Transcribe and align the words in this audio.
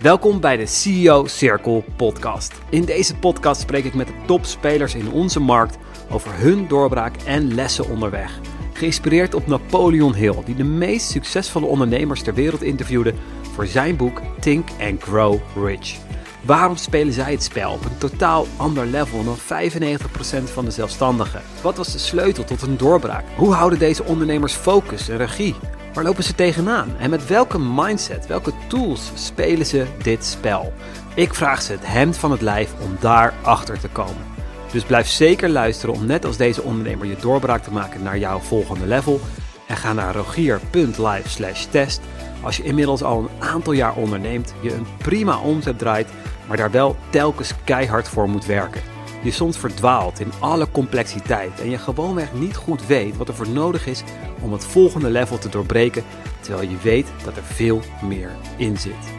Welkom 0.00 0.40
bij 0.40 0.56
de 0.56 0.66
CEO 0.66 1.26
Circle 1.26 1.84
podcast. 1.96 2.52
In 2.70 2.84
deze 2.84 3.16
podcast 3.16 3.60
spreek 3.60 3.84
ik 3.84 3.94
met 3.94 4.06
de 4.06 4.12
topspelers 4.26 4.94
in 4.94 5.10
onze 5.10 5.40
markt 5.40 5.78
over 6.10 6.30
hun 6.34 6.68
doorbraak 6.68 7.16
en 7.16 7.54
lessen 7.54 7.88
onderweg. 7.88 8.40
Geïnspireerd 8.72 9.34
op 9.34 9.46
Napoleon 9.46 10.14
Hill, 10.14 10.36
die 10.44 10.54
de 10.54 10.64
meest 10.64 11.10
succesvolle 11.10 11.66
ondernemers 11.66 12.22
ter 12.22 12.34
wereld 12.34 12.62
interviewde 12.62 13.14
voor 13.52 13.66
zijn 13.66 13.96
boek 13.96 14.20
Think 14.38 14.68
and 14.80 15.02
Grow 15.02 15.38
Rich. 15.64 15.96
Waarom 16.42 16.76
spelen 16.76 17.12
zij 17.12 17.32
het 17.32 17.42
spel 17.42 17.72
op 17.72 17.84
een 17.84 17.98
totaal 17.98 18.46
ander 18.56 18.86
level 18.86 19.24
dan 19.24 19.36
95% 19.38 20.52
van 20.52 20.64
de 20.64 20.70
zelfstandigen? 20.70 21.42
Wat 21.62 21.76
was 21.76 21.92
de 21.92 21.98
sleutel 21.98 22.44
tot 22.44 22.62
een 22.62 22.76
doorbraak? 22.76 23.24
Hoe 23.36 23.52
houden 23.54 23.78
deze 23.78 24.04
ondernemers 24.04 24.52
focus 24.52 25.08
en 25.08 25.16
regie? 25.16 25.54
Waar 25.92 26.04
lopen 26.04 26.24
ze 26.24 26.34
tegenaan? 26.34 26.96
En 26.98 27.10
met 27.10 27.26
welke 27.26 27.58
mindset, 27.58 28.26
welke 28.26 28.52
tools 28.68 29.10
spelen 29.14 29.66
ze 29.66 29.86
dit 30.02 30.24
spel? 30.24 30.72
Ik 31.14 31.34
vraag 31.34 31.62
ze 31.62 31.72
het 31.72 31.86
hemd 31.86 32.16
van 32.16 32.30
het 32.30 32.40
lijf 32.40 32.72
om 32.80 32.96
daar 33.00 33.34
achter 33.42 33.80
te 33.80 33.88
komen. 33.88 34.24
Dus 34.72 34.84
blijf 34.84 35.08
zeker 35.08 35.48
luisteren 35.48 35.94
om 35.94 36.06
net 36.06 36.24
als 36.24 36.36
deze 36.36 36.62
ondernemer 36.62 37.06
je 37.06 37.16
doorbraak 37.20 37.62
te 37.62 37.72
maken 37.72 38.02
naar 38.02 38.18
jouw 38.18 38.38
volgende 38.38 38.86
level. 38.86 39.20
En 39.66 39.76
ga 39.76 39.92
naar 39.92 40.14
rogier.live 40.14 41.68
test 41.70 42.00
als 42.42 42.56
je 42.56 42.62
inmiddels 42.62 43.02
al 43.02 43.18
een 43.18 43.46
aantal 43.48 43.72
jaar 43.72 43.94
onderneemt, 43.94 44.54
je 44.60 44.74
een 44.74 44.86
prima 44.98 45.38
omzet 45.38 45.78
draait, 45.78 46.08
maar 46.48 46.56
daar 46.56 46.70
wel 46.70 46.96
telkens 47.10 47.54
keihard 47.64 48.08
voor 48.08 48.28
moet 48.28 48.46
werken. 48.46 48.99
Je 49.22 49.30
soms 49.30 49.58
verdwaalt 49.58 50.20
in 50.20 50.32
alle 50.38 50.70
complexiteit 50.70 51.60
en 51.60 51.70
je 51.70 51.78
gewoonweg 51.78 52.32
niet 52.32 52.56
goed 52.56 52.86
weet 52.86 53.16
wat 53.16 53.28
er 53.28 53.34
voor 53.34 53.48
nodig 53.48 53.86
is 53.86 54.02
om 54.42 54.52
het 54.52 54.64
volgende 54.64 55.10
level 55.10 55.38
te 55.38 55.48
doorbreken, 55.48 56.04
terwijl 56.40 56.68
je 56.68 56.76
weet 56.82 57.06
dat 57.24 57.36
er 57.36 57.42
veel 57.42 57.80
meer 58.02 58.30
in 58.56 58.76
zit. 58.76 59.12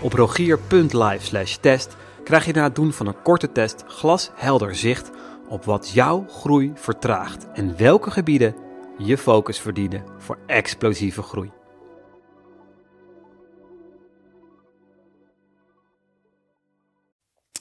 Op 0.00 0.12
rogier.live 0.12 1.58
test 1.60 1.96
krijg 2.24 2.44
je 2.44 2.52
na 2.52 2.62
het 2.62 2.74
doen 2.74 2.92
van 2.92 3.06
een 3.06 3.22
korte 3.22 3.52
test 3.52 3.84
glashelder 3.86 4.76
zicht 4.76 5.10
op 5.48 5.64
wat 5.64 5.90
jouw 5.90 6.26
groei 6.28 6.72
vertraagt 6.74 7.46
en 7.52 7.76
welke 7.76 8.10
gebieden 8.10 8.54
je 8.98 9.18
focus 9.18 9.58
verdienen 9.58 10.04
voor 10.18 10.38
explosieve 10.46 11.22
groei. 11.22 11.61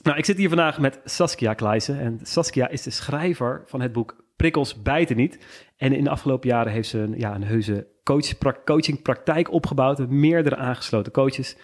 Nou, 0.03 0.17
ik 0.17 0.25
zit 0.25 0.38
hier 0.38 0.47
vandaag 0.47 0.80
met 0.80 0.99
Saskia 1.03 1.53
Kleijsen. 1.53 1.99
En 1.99 2.19
Saskia 2.23 2.69
is 2.69 2.81
de 2.81 2.89
schrijver 2.89 3.63
van 3.66 3.81
het 3.81 3.91
boek 3.91 4.16
Prikkels 4.35 4.81
bijten 4.81 5.16
niet. 5.16 5.45
En 5.77 5.93
in 5.93 6.03
de 6.03 6.09
afgelopen 6.09 6.49
jaren 6.49 6.71
heeft 6.71 6.89
ze 6.89 6.99
een, 6.99 7.13
ja, 7.17 7.35
een 7.35 7.43
heuse 7.43 7.88
coach, 8.03 8.38
coachingpraktijk 8.66 9.52
opgebouwd. 9.52 9.97
Met 9.97 10.09
meerdere 10.09 10.55
aangesloten 10.55 11.11
coaches. 11.11 11.58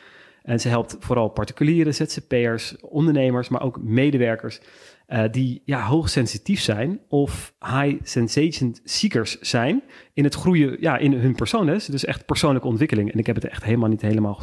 En 0.44 0.60
ze 0.60 0.70
helpt 0.70 0.98
vooral 1.00 1.28
particuliere 1.28 1.92
ZZP'ers, 1.92 2.80
ondernemers, 2.80 3.50
maar 3.50 3.62
ook 3.62 3.82
medewerkers 3.82 4.60
uh, 5.08 5.24
die 5.32 5.62
ja, 5.66 5.82
hoogsensitief 5.82 6.60
zijn 6.60 7.00
of 7.08 7.54
high 7.60 7.96
sensation 8.04 8.76
seekers 8.84 9.40
zijn 9.40 9.84
in 10.14 10.24
het 10.24 10.34
groeien 10.34 10.78
ja, 10.80 10.98
in 10.98 11.14
hun 11.14 11.36
persoon. 11.36 11.66
Dus 11.66 12.06
echt 12.06 12.26
persoonlijke 12.26 12.68
ontwikkeling. 12.68 13.12
En 13.12 13.20
ik 13.20 13.26
heb 13.26 13.36
het 13.36 13.48
echt 13.48 13.64
helemaal 13.64 13.90
niet 13.90 14.02
helemaal 14.02 14.42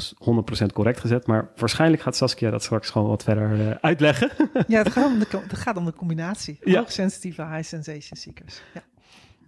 100% 0.62 0.66
correct 0.72 1.00
gezet, 1.00 1.26
maar 1.26 1.50
waarschijnlijk 1.56 2.02
gaat 2.02 2.16
Saskia 2.16 2.50
dat 2.50 2.62
straks 2.62 2.90
gewoon 2.90 3.08
wat 3.08 3.22
verder 3.22 3.58
uh, 3.58 3.70
uitleggen. 3.80 4.30
ja, 4.66 4.78
het 4.78 4.92
gaat 4.92 5.06
om 5.06 5.18
de, 5.18 5.26
het 5.30 5.58
gaat 5.58 5.76
om 5.76 5.84
de 5.84 5.92
combinatie. 5.92 6.58
Ja. 6.64 6.78
Hoogsensitieve 6.78 7.46
high 7.46 7.62
sensation 7.62 8.16
seekers. 8.16 8.62
Ja. 8.74 8.82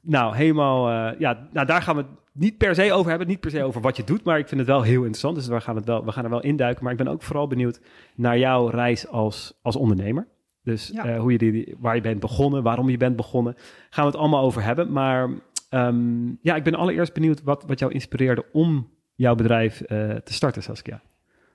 Nou, 0.03 0.37
helemaal, 0.37 0.91
uh, 0.91 1.19
ja, 1.19 1.49
nou 1.53 1.67
daar 1.67 1.83
gaan 1.83 1.97
we 1.97 2.03
het 2.03 2.11
niet 2.33 2.57
per 2.57 2.75
se 2.75 2.93
over 2.93 3.09
hebben, 3.09 3.29
niet 3.29 3.41
per 3.41 3.51
se 3.51 3.63
over 3.63 3.81
wat 3.81 3.97
je 3.97 4.05
doet, 4.05 4.25
maar 4.25 4.39
ik 4.39 4.49
vind 4.49 4.61
het 4.61 4.69
wel 4.69 4.83
heel 4.83 5.01
interessant, 5.01 5.35
dus 5.35 5.47
we 5.47 5.61
gaan, 5.61 5.77
het 5.77 5.85
wel, 5.85 6.05
we 6.05 6.13
gaan 6.13 6.25
er 6.25 6.31
wel 6.31 6.43
induiken. 6.43 6.83
Maar 6.83 6.93
ik 6.93 6.99
ben 6.99 7.09
ook 7.09 7.23
vooral 7.23 7.47
benieuwd 7.47 7.81
naar 8.15 8.39
jouw 8.39 8.67
reis 8.69 9.09
als, 9.09 9.59
als 9.63 9.77
ondernemer. 9.77 10.27
Dus 10.67 10.93
uh, 10.93 11.19
hoe 11.19 11.33
je 11.33 11.39
die, 11.39 11.75
waar 11.79 11.95
je 11.95 12.01
bent 12.01 12.21
begonnen, 12.21 12.63
waarom 12.63 12.89
je 12.89 12.97
bent 12.97 13.17
begonnen, 13.17 13.55
gaan 13.91 14.05
we 14.05 14.11
het 14.11 14.21
allemaal 14.21 14.45
over 14.45 14.63
hebben. 14.63 14.93
Maar 14.93 15.31
um, 15.71 16.39
ja, 16.43 16.57
ik 16.57 16.65
ben 16.65 16.75
allereerst 16.75 17.13
benieuwd 17.13 17.43
wat, 17.43 17.65
wat 17.67 17.79
jou 17.79 17.93
inspireerde 17.93 18.45
om 18.53 18.89
jouw 19.15 19.35
bedrijf 19.35 19.81
uh, 19.81 19.87
te 20.15 20.33
starten, 20.33 20.63
Saskia. 20.63 21.03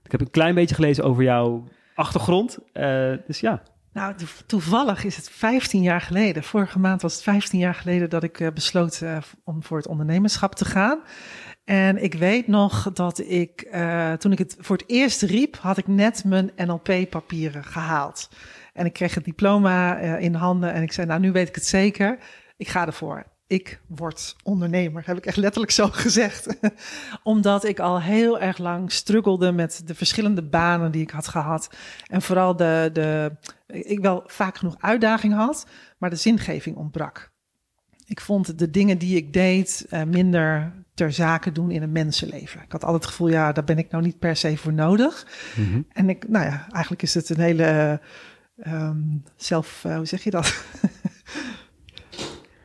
Ik 0.04 0.12
heb 0.12 0.22
een 0.22 0.32
klein 0.32 0.56
beetje 0.56 0.76
gelezen 0.76 1.04
over 1.04 1.24
jouw 1.24 1.64
achtergrond, 1.96 2.60
uh, 2.74 3.14
dus 3.28 3.40
ja. 3.40 3.62
Nou, 3.94 4.16
toevallig 4.46 5.04
is 5.04 5.16
het 5.16 5.30
15 5.30 5.82
jaar 5.82 6.02
geleden. 6.02 6.44
Vorige 6.44 6.80
maand 6.80 7.02
was 7.02 7.14
het 7.14 7.24
15 7.24 7.60
jaar 7.60 7.76
geleden 7.76 8.10
dat 8.10 8.24
ik 8.24 8.52
besloot 8.54 9.04
om 9.44 9.64
voor 9.64 9.78
het 9.78 9.88
ondernemerschap 9.88 10.56
te 10.56 10.66
gaan. 10.66 11.00
En 11.64 12.04
ik 12.04 12.14
weet 12.14 12.48
nog 12.48 12.92
dat 12.94 13.20
ik, 13.20 13.76
toen 14.18 14.32
ik 14.32 14.38
het 14.38 14.56
voor 14.60 14.78
het 14.78 14.90
eerst 14.90 15.22
riep, 15.22 15.58
had 15.58 15.78
ik 15.78 15.88
net 15.88 16.24
mijn 16.24 16.52
NLP-papieren 16.56 17.64
gehaald. 17.64 18.30
En 18.74 18.86
ik 18.86 18.94
kreeg 18.94 19.16
het 19.16 19.24
diploma 19.24 20.02
uh, 20.02 20.22
in 20.22 20.34
handen 20.34 20.74
en 20.74 20.82
ik 20.82 20.92
zei, 20.92 21.08
nou 21.08 21.20
nu 21.20 21.32
weet 21.32 21.48
ik 21.48 21.56
het 21.56 21.66
zeker, 21.66 22.18
ik 22.58 22.68
ga 22.68 22.86
ervoor. 22.86 23.26
Ik 23.48 23.82
word 23.88 24.36
ondernemer, 24.44 25.04
heb 25.06 25.18
ik 25.18 25.26
echt 25.26 25.38
letterlijk 25.38 25.72
zo 25.72 25.88
gezegd. 26.06 26.58
Omdat 27.24 27.64
ik 27.64 27.80
al 27.80 28.02
heel 28.02 28.40
erg 28.40 28.58
lang 28.58 28.92
struggelde 28.92 29.52
met 29.52 29.82
de 29.86 29.96
verschillende 29.96 30.44
banen 30.44 30.92
die 30.92 31.02
ik 31.02 31.10
had 31.10 31.28
gehad. 31.28 31.70
En 32.08 32.22
vooral 32.22 32.56
de, 32.56 32.90
de 32.94 33.32
ik 33.68 34.00
wel 34.00 34.24
vaak 34.26 34.58
genoeg 34.58 34.76
uitdaging 34.80 35.34
had, 35.34 35.66
maar 35.98 36.10
de 36.10 36.16
zingeving 36.16 36.76
ontbrak. 36.76 37.32
Ik 38.06 38.22
vond 38.22 38.60
de 38.60 38.70
dingen 38.70 38.98
die 38.98 39.16
ik 39.16 39.34
deed 39.34 39.86
uh, 39.90 40.04
minder 40.04 40.74
ter 40.94 41.12
zake 41.12 41.52
doen 41.52 41.72
in 41.72 41.82
een 41.82 41.92
mensenleven. 41.92 42.62
Ik 42.62 42.72
had 42.72 42.84
altijd 42.84 43.04
het 43.04 43.12
gevoel, 43.12 43.30
ja, 43.30 43.52
daar 43.52 43.64
ben 43.64 43.78
ik 43.78 43.92
nou 43.92 44.04
niet 44.04 44.20
per 44.20 44.36
se 44.36 44.58
voor 44.58 44.74
nodig. 44.74 45.28
Mm 45.56 45.72
-hmm. 45.72 45.86
En 45.90 46.10
ik, 46.10 46.28
nou 46.28 46.46
ja, 46.46 46.68
eigenlijk 46.72 47.02
is 47.02 47.14
het 47.14 47.30
een 47.30 47.40
hele 47.40 48.00
um, 48.68 49.24
zelf, 49.36 49.84
uh, 49.88 49.96
hoe 49.96 50.06
zeg 50.06 50.24
je 50.24 50.30
dat? 50.30 50.46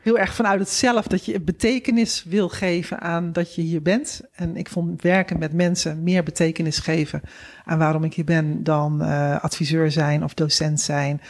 Heel 0.01 0.17
erg 0.17 0.33
vanuit 0.33 0.59
het 0.59 0.69
zelf 0.69 1.07
dat 1.07 1.25
je 1.25 1.41
betekenis 1.41 2.23
wil 2.23 2.49
geven 2.49 2.99
aan 2.99 3.31
dat 3.31 3.55
je 3.55 3.61
hier 3.61 3.81
bent. 3.81 4.21
En 4.31 4.55
ik 4.55 4.69
vond 4.69 5.01
werken 5.01 5.39
met 5.39 5.53
mensen 5.53 6.03
meer 6.03 6.23
betekenis 6.23 6.79
geven 6.79 7.21
aan 7.63 7.77
waarom 7.77 8.03
ik 8.03 8.13
hier 8.13 8.25
ben 8.25 8.63
dan 8.63 9.01
uh, 9.01 9.39
adviseur 9.39 9.91
zijn 9.91 10.23
of 10.23 10.33
docent 10.33 10.81
zijn 10.81 11.21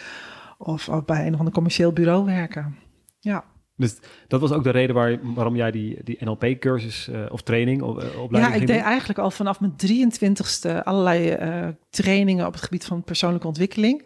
of, 0.57 0.89
of 0.89 1.05
bij 1.05 1.25
een 1.25 1.33
of 1.33 1.39
ander 1.39 1.53
commercieel 1.53 1.93
bureau 1.93 2.25
werken. 2.25 2.75
Ja. 3.19 3.43
Dus 3.75 3.97
dat 4.27 4.41
was 4.41 4.51
ook 4.51 4.63
de 4.63 4.69
reden 4.69 4.95
waar, 4.95 5.19
waarom 5.33 5.55
jij 5.55 5.71
die, 5.71 6.03
die 6.03 6.17
NLP-cursus 6.19 7.07
uh, 7.07 7.25
of 7.29 7.41
training 7.41 7.81
uh, 7.81 7.87
opleiding 7.87 8.53
Ja, 8.53 8.53
ik 8.53 8.67
deed 8.67 8.81
eigenlijk 8.81 9.19
al 9.19 9.31
vanaf 9.31 9.59
mijn 9.59 9.73
23ste 9.73 10.83
allerlei 10.83 11.35
uh, 11.35 11.67
trainingen 11.89 12.45
op 12.45 12.53
het 12.53 12.63
gebied 12.63 12.85
van 12.85 13.03
persoonlijke 13.03 13.47
ontwikkeling. 13.47 14.05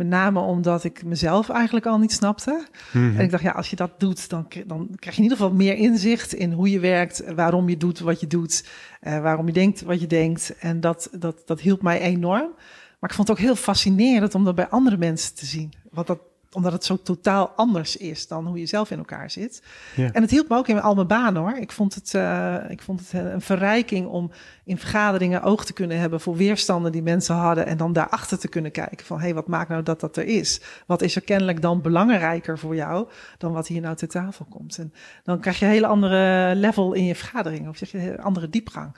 Met 0.00 0.08
name 0.08 0.40
omdat 0.40 0.84
ik 0.84 1.04
mezelf 1.04 1.48
eigenlijk 1.48 1.86
al 1.86 1.98
niet 1.98 2.12
snapte. 2.12 2.66
-hmm. 2.90 3.16
En 3.16 3.24
ik 3.24 3.30
dacht, 3.30 3.42
ja, 3.42 3.50
als 3.50 3.70
je 3.70 3.76
dat 3.76 4.00
doet, 4.00 4.28
dan, 4.28 4.46
dan 4.66 4.88
krijg 4.96 5.16
je 5.16 5.22
in 5.22 5.28
ieder 5.28 5.38
geval 5.38 5.54
meer 5.54 5.76
inzicht 5.76 6.32
in 6.32 6.52
hoe 6.52 6.70
je 6.70 6.80
werkt, 6.80 7.34
waarom 7.34 7.68
je 7.68 7.76
doet 7.76 7.98
wat 7.98 8.20
je 8.20 8.26
doet, 8.26 8.64
uh, 9.02 9.20
waarom 9.20 9.46
je 9.46 9.52
denkt 9.52 9.82
wat 9.82 10.00
je 10.00 10.06
denkt. 10.06 10.54
En 10.58 10.80
dat, 10.80 11.08
dat, 11.12 11.42
dat 11.46 11.60
hielp 11.60 11.82
mij 11.82 12.00
enorm. 12.00 12.50
Maar 12.98 13.10
ik 13.10 13.16
vond 13.16 13.28
het 13.28 13.38
ook 13.38 13.44
heel 13.44 13.56
fascinerend 13.56 14.34
om 14.34 14.44
dat 14.44 14.54
bij 14.54 14.68
andere 14.68 14.96
mensen 14.96 15.34
te 15.34 15.46
zien. 15.46 15.72
Wat 15.90 16.06
dat 16.06 16.20
omdat 16.52 16.72
het 16.72 16.84
zo 16.84 17.02
totaal 17.02 17.48
anders 17.48 17.96
is 17.96 18.26
dan 18.26 18.46
hoe 18.46 18.58
je 18.58 18.66
zelf 18.66 18.90
in 18.90 18.98
elkaar 18.98 19.30
zit. 19.30 19.62
Ja. 19.96 20.12
En 20.12 20.22
het 20.22 20.30
hielp 20.30 20.48
me 20.48 20.56
ook 20.56 20.68
in 20.68 20.80
al 20.80 20.94
mijn 20.94 21.06
banen 21.06 21.42
hoor. 21.42 21.56
Ik 21.56 21.72
vond, 21.72 21.94
het, 21.94 22.12
uh, 22.14 22.56
ik 22.68 22.82
vond 22.82 23.00
het 23.00 23.12
een 23.12 23.40
verrijking 23.40 24.06
om 24.06 24.30
in 24.64 24.78
vergaderingen 24.78 25.42
oog 25.42 25.64
te 25.64 25.72
kunnen 25.72 25.98
hebben 25.98 26.20
voor 26.20 26.36
weerstanden 26.36 26.92
die 26.92 27.02
mensen 27.02 27.34
hadden. 27.34 27.66
En 27.66 27.76
dan 27.76 27.92
daarachter 27.92 28.38
te 28.38 28.48
kunnen 28.48 28.70
kijken 28.70 29.06
van 29.06 29.16
hé, 29.16 29.24
hey, 29.24 29.34
wat 29.34 29.48
maakt 29.48 29.68
nou 29.68 29.82
dat 29.82 30.00
dat 30.00 30.16
er 30.16 30.24
is? 30.24 30.60
Wat 30.86 31.02
is 31.02 31.16
er 31.16 31.22
kennelijk 31.22 31.62
dan 31.62 31.82
belangrijker 31.82 32.58
voor 32.58 32.74
jou 32.74 33.08
dan 33.38 33.52
wat 33.52 33.66
hier 33.66 33.80
nou 33.80 33.96
ter 33.96 34.08
tafel 34.08 34.44
komt? 34.44 34.78
En 34.78 34.92
dan 35.24 35.40
krijg 35.40 35.58
je 35.58 35.64
een 35.64 35.70
hele 35.70 35.86
andere 35.86 36.54
level 36.54 36.92
in 36.92 37.04
je 37.04 37.14
vergadering, 37.14 37.68
of 37.68 37.76
zeg 37.76 37.90
je 37.90 38.12
een 38.12 38.22
andere 38.22 38.48
diepgang. 38.48 38.96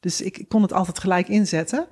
Dus 0.00 0.20
ik, 0.20 0.38
ik 0.38 0.48
kon 0.48 0.62
het 0.62 0.72
altijd 0.72 0.98
gelijk 0.98 1.28
inzetten. 1.28 1.86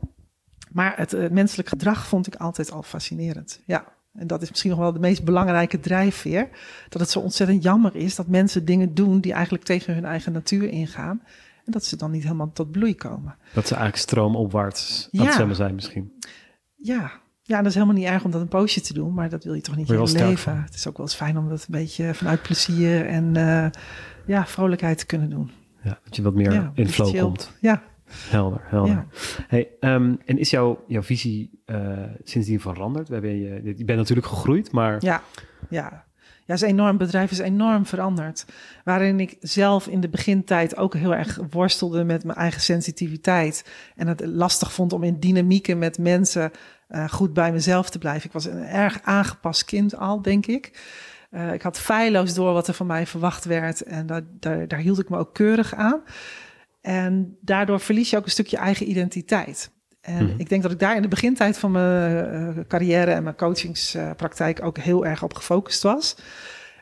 Maar 0.73 0.97
het 0.97 1.13
uh, 1.13 1.31
menselijk 1.31 1.69
gedrag 1.69 2.07
vond 2.07 2.27
ik 2.27 2.35
altijd 2.35 2.73
al 2.73 2.83
fascinerend. 2.83 3.63
Ja. 3.67 3.95
En 4.19 4.27
dat 4.27 4.43
is 4.43 4.51
misschien 4.51 4.71
nog 4.71 4.79
wel 4.81 4.93
de 4.93 4.99
meest 4.99 5.25
belangrijke 5.25 5.81
drijfveer. 5.81 6.49
Dat 6.89 7.01
het 7.01 7.11
zo 7.11 7.19
ontzettend 7.19 7.63
jammer 7.63 7.97
is 7.97 8.15
dat 8.15 8.27
mensen 8.27 8.65
dingen 8.65 8.95
doen 8.95 9.21
die 9.21 9.33
eigenlijk 9.33 9.65
tegen 9.65 9.95
hun 9.95 10.05
eigen 10.05 10.33
natuur 10.33 10.69
ingaan. 10.69 11.23
En 11.65 11.73
dat 11.73 11.85
ze 11.85 11.97
dan 11.97 12.11
niet 12.11 12.23
helemaal 12.23 12.53
tot 12.53 12.71
bloei 12.71 12.95
komen. 12.95 13.37
Dat 13.53 13.67
ze 13.67 13.75
eigenlijk 13.75 14.03
stroomopwaarts 14.03 15.09
aan 15.13 15.25
ja. 15.25 15.47
het 15.47 15.57
zijn 15.57 15.75
misschien. 15.75 16.13
Ja. 16.77 17.13
ja, 17.43 17.57
dat 17.57 17.67
is 17.67 17.75
helemaal 17.75 17.95
niet 17.95 18.07
erg 18.07 18.25
om 18.25 18.31
dat 18.31 18.41
een 18.41 18.49
poosje 18.49 18.81
te 18.81 18.93
doen. 18.93 19.15
Maar 19.15 19.29
dat 19.29 19.45
wil 19.45 19.55
je 19.55 19.61
toch 19.61 19.77
niet 19.77 19.91
in 19.91 20.03
je 20.03 20.13
leven. 20.13 20.63
Het 20.63 20.75
is 20.75 20.87
ook 20.87 20.97
wel 20.97 21.07
eens 21.07 21.15
fijn 21.15 21.39
om 21.39 21.49
dat 21.49 21.61
een 21.61 21.67
beetje 21.69 22.15
vanuit 22.15 22.43
plezier 22.43 23.07
en 23.07 23.35
uh, 23.35 23.67
ja, 24.27 24.47
vrolijkheid 24.47 24.99
te 24.99 25.07
kunnen 25.07 25.31
doen. 25.31 25.51
Ja, 25.83 25.99
dat 26.05 26.17
je 26.17 26.23
wat 26.23 26.35
meer 26.35 26.53
ja, 26.53 26.73
in 26.75 26.89
flow 26.89 27.19
komt. 27.19 27.53
Ja, 27.61 27.83
Helder, 28.07 28.61
helder. 28.65 28.95
Ja. 28.95 29.07
Hey, 29.47 29.69
um, 29.81 30.19
en 30.25 30.39
is 30.39 30.51
jouw, 30.51 30.85
jouw 30.87 31.03
visie 31.03 31.63
uh, 31.67 32.03
sindsdien 32.25 32.61
veranderd? 32.61 33.09
We 33.09 33.15
hebben 33.15 33.39
je, 33.39 33.75
je 33.77 33.85
bent 33.85 33.99
natuurlijk 33.99 34.27
gegroeid, 34.27 34.73
maar... 34.73 34.97
Ja, 35.01 35.23
ja. 35.71 36.05
Ja, 36.45 36.55
is 36.55 36.61
enorm. 36.61 36.89
Het 36.89 36.99
bedrijf 36.99 37.31
is 37.31 37.39
enorm 37.39 37.87
veranderd. 37.87 38.47
Waarin 38.85 39.21
ik 39.21 39.37
zelf 39.41 39.87
in 39.87 40.01
de 40.01 40.09
begintijd 40.09 40.77
ook 40.77 40.95
heel 40.95 41.15
erg 41.15 41.41
worstelde 41.51 42.05
met 42.05 42.25
mijn 42.25 42.39
eigen 42.39 42.61
sensitiviteit. 42.61 43.65
En 43.97 44.07
het 44.07 44.27
lastig 44.27 44.73
vond 44.73 44.93
om 44.93 45.03
in 45.03 45.21
dynamieken 45.21 45.79
met 45.79 45.99
mensen 45.99 46.51
uh, 46.89 47.09
goed 47.09 47.33
bij 47.33 47.53
mezelf 47.53 47.91
te 47.91 47.99
blijven. 47.99 48.27
Ik 48.27 48.33
was 48.33 48.45
een 48.45 48.65
erg 48.65 49.03
aangepast 49.03 49.65
kind 49.65 49.97
al, 49.97 50.23
denk 50.23 50.47
ik. 50.47 50.81
Uh, 51.31 51.53
ik 51.53 51.63
had 51.63 51.79
feilloos 51.79 52.35
door 52.35 52.53
wat 52.53 52.69
er 52.69 52.75
van 52.75 52.87
mij 52.87 53.07
verwacht 53.07 53.45
werd. 53.45 53.83
En 53.83 54.07
daar, 54.07 54.23
daar, 54.41 54.69
daar 54.69 54.81
hield 54.81 54.99
ik 54.99 55.09
me 55.09 55.19
ook 55.19 55.35
keurig 55.35 55.75
aan. 55.75 56.01
En 56.87 57.37
daardoor 57.41 57.81
verlies 57.81 58.11
je 58.11 58.17
ook 58.17 58.25
een 58.25 58.31
stukje 58.31 58.57
eigen 58.57 58.89
identiteit. 58.91 59.71
En 60.01 60.23
mm 60.23 60.29
-hmm. 60.29 60.39
ik 60.39 60.49
denk 60.49 60.63
dat 60.63 60.73
ik 60.73 60.79
daar 60.79 60.97
in 60.97 61.03
de 61.03 61.09
begintijd 61.09 61.59
van 61.59 61.71
mijn 61.71 62.57
uh, 62.59 62.65
carrière 62.69 63.11
en 63.11 63.23
mijn 63.23 63.37
coachingspraktijk 63.37 64.63
ook 64.65 64.79
heel 64.79 65.07
erg 65.07 65.23
op 65.23 65.35
gefocust 65.35 65.83
was. 65.83 66.17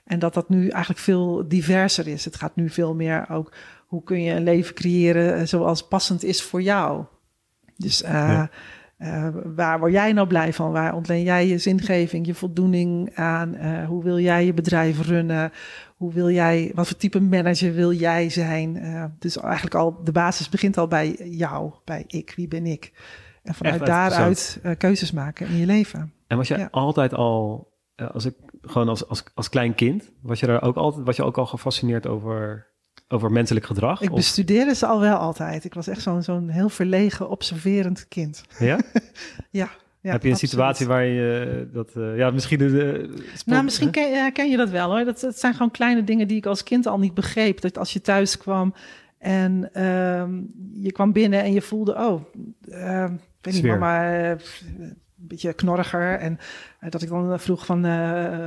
En 0.04 0.18
dat 0.18 0.34
dat 0.34 0.48
nu 0.48 0.68
eigenlijk 0.68 1.02
veel 1.02 1.48
diverser 1.48 2.06
is. 2.06 2.24
Het 2.24 2.36
gaat 2.36 2.56
nu 2.56 2.70
veel 2.70 2.94
meer 2.94 3.30
ook 3.30 3.52
hoe 3.86 4.02
kun 4.02 4.22
je 4.22 4.32
een 4.32 4.42
leven 4.42 4.74
creëren 4.74 5.48
zoals 5.48 5.88
passend 5.88 6.24
is 6.24 6.42
voor 6.42 6.62
jou. 6.62 7.04
Dus 7.76 8.02
uh, 8.02 8.10
ja. 8.10 8.50
uh, 8.98 9.28
waar 9.44 9.78
word 9.78 9.92
jij 9.92 10.12
nou 10.12 10.26
blij 10.26 10.52
van? 10.52 10.72
Waar 10.72 10.94
ontleen 10.94 11.22
jij 11.22 11.46
je 11.46 11.58
zingeving, 11.58 12.26
je 12.26 12.34
voldoening 12.34 13.14
aan? 13.14 13.56
hoe 13.84 14.02
wil 14.02 14.18
jij 14.18 14.44
je 14.44 14.54
bedrijf 14.54 15.06
runnen? 15.06 15.52
Hoe 16.04 16.12
wil 16.12 16.30
jij, 16.30 16.72
wat 16.74 16.86
voor 16.86 16.96
type 16.96 17.20
manager 17.20 17.74
wil 17.74 17.92
jij 17.92 18.30
zijn? 18.30 18.76
Uh, 18.76 19.04
dus 19.18 19.36
eigenlijk 19.36 19.74
al, 19.74 20.00
de 20.04 20.12
basis 20.12 20.48
begint 20.48 20.78
al 20.78 20.88
bij 20.88 21.12
jou, 21.24 21.72
bij 21.84 22.04
ik. 22.06 22.32
Wie 22.36 22.48
ben 22.48 22.66
ik? 22.66 22.92
En 23.42 23.54
vanuit 23.54 23.80
Echt, 23.80 23.86
daaruit 23.86 24.60
uh, 24.62 24.72
keuzes 24.78 25.12
maken 25.12 25.46
in 25.46 25.56
je 25.56 25.66
leven. 25.66 26.12
En 26.26 26.36
was 26.36 26.48
je 26.48 26.58
ja. 26.58 26.68
altijd 26.70 27.14
al, 27.14 27.68
uh, 27.96 28.10
als 28.10 28.24
ik 28.24 28.34
gewoon 28.62 28.88
als, 28.88 29.08
als, 29.08 29.24
als 29.34 29.48
klein 29.48 29.74
kind, 29.74 30.10
was 30.22 30.40
je 30.40 30.46
daar 30.46 30.62
ook 30.62 30.76
altijd, 30.76 31.06
was 31.06 31.16
je 31.16 31.22
ook 31.22 31.38
al 31.38 31.46
gefascineerd 31.46 32.06
over, 32.06 32.66
over 33.08 33.32
menselijk 33.32 33.66
gedrag? 33.66 34.00
Ik 34.00 34.10
of? 34.10 34.16
bestudeerde 34.16 34.74
ze 34.74 34.86
al 34.86 35.00
wel 35.00 35.16
altijd. 35.16 35.64
Ik 35.64 35.74
was 35.74 35.86
echt 35.86 36.02
zo'n 36.02 36.22
zo'n 36.22 36.48
heel 36.48 36.68
verlegen, 36.68 37.28
observerend 37.28 38.08
kind. 38.08 38.44
Ja? 38.58 38.80
ja. 39.50 39.70
Ja, 40.04 40.10
Heb 40.10 40.22
je 40.22 40.28
een 40.28 40.34
absoluut. 40.34 40.50
situatie 40.50 40.86
waar 40.86 41.04
je 41.04 41.68
dat, 41.72 41.90
uh, 41.96 42.16
ja, 42.16 42.30
misschien 42.30 42.58
de, 42.58 43.08
Nou, 43.44 43.64
misschien 43.64 43.90
ken, 43.90 44.12
uh, 44.12 44.32
ken, 44.32 44.50
je 44.50 44.56
dat 44.56 44.70
wel 44.70 44.90
hoor. 44.90 45.04
Dat, 45.04 45.20
dat, 45.20 45.38
zijn 45.38 45.52
gewoon 45.52 45.70
kleine 45.70 46.04
dingen 46.04 46.28
die 46.28 46.36
ik 46.36 46.46
als 46.46 46.62
kind 46.62 46.86
al 46.86 46.98
niet 46.98 47.14
begreep. 47.14 47.60
Dat 47.60 47.78
als 47.78 47.92
je 47.92 48.00
thuis 48.00 48.36
kwam 48.36 48.74
en 49.18 49.70
uh, 49.76 50.24
je 50.82 50.92
kwam 50.92 51.12
binnen 51.12 51.42
en 51.42 51.52
je 51.52 51.62
voelde, 51.62 51.94
oh, 51.94 52.20
ik 52.64 53.18
weet 53.40 53.54
niet, 53.54 53.64
mama, 53.64 54.30
een 54.30 54.38
beetje 55.14 55.52
knorriger. 55.52 56.18
En 56.18 56.38
dat 56.90 57.02
ik 57.02 57.08
dan 57.08 57.40
vroeg 57.40 57.66
van, 57.66 57.78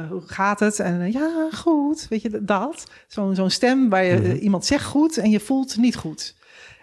hoe 0.10 0.22
gaat 0.26 0.60
het? 0.60 0.80
En 0.80 1.12
ja, 1.12 1.50
goed, 1.54 2.08
weet 2.10 2.22
je, 2.22 2.44
dat. 2.44 2.92
Zo'n 3.08 3.36
zo'n 3.36 3.50
stem 3.50 3.90
waar 3.90 4.04
je, 4.04 4.16
mm 4.16 4.26
-hmm. 4.26 4.36
iemand 4.36 4.66
zegt 4.66 4.86
goed 4.86 5.18
en 5.18 5.30
je 5.30 5.40
voelt 5.40 5.78
niet 5.78 5.96
goed. 5.96 6.36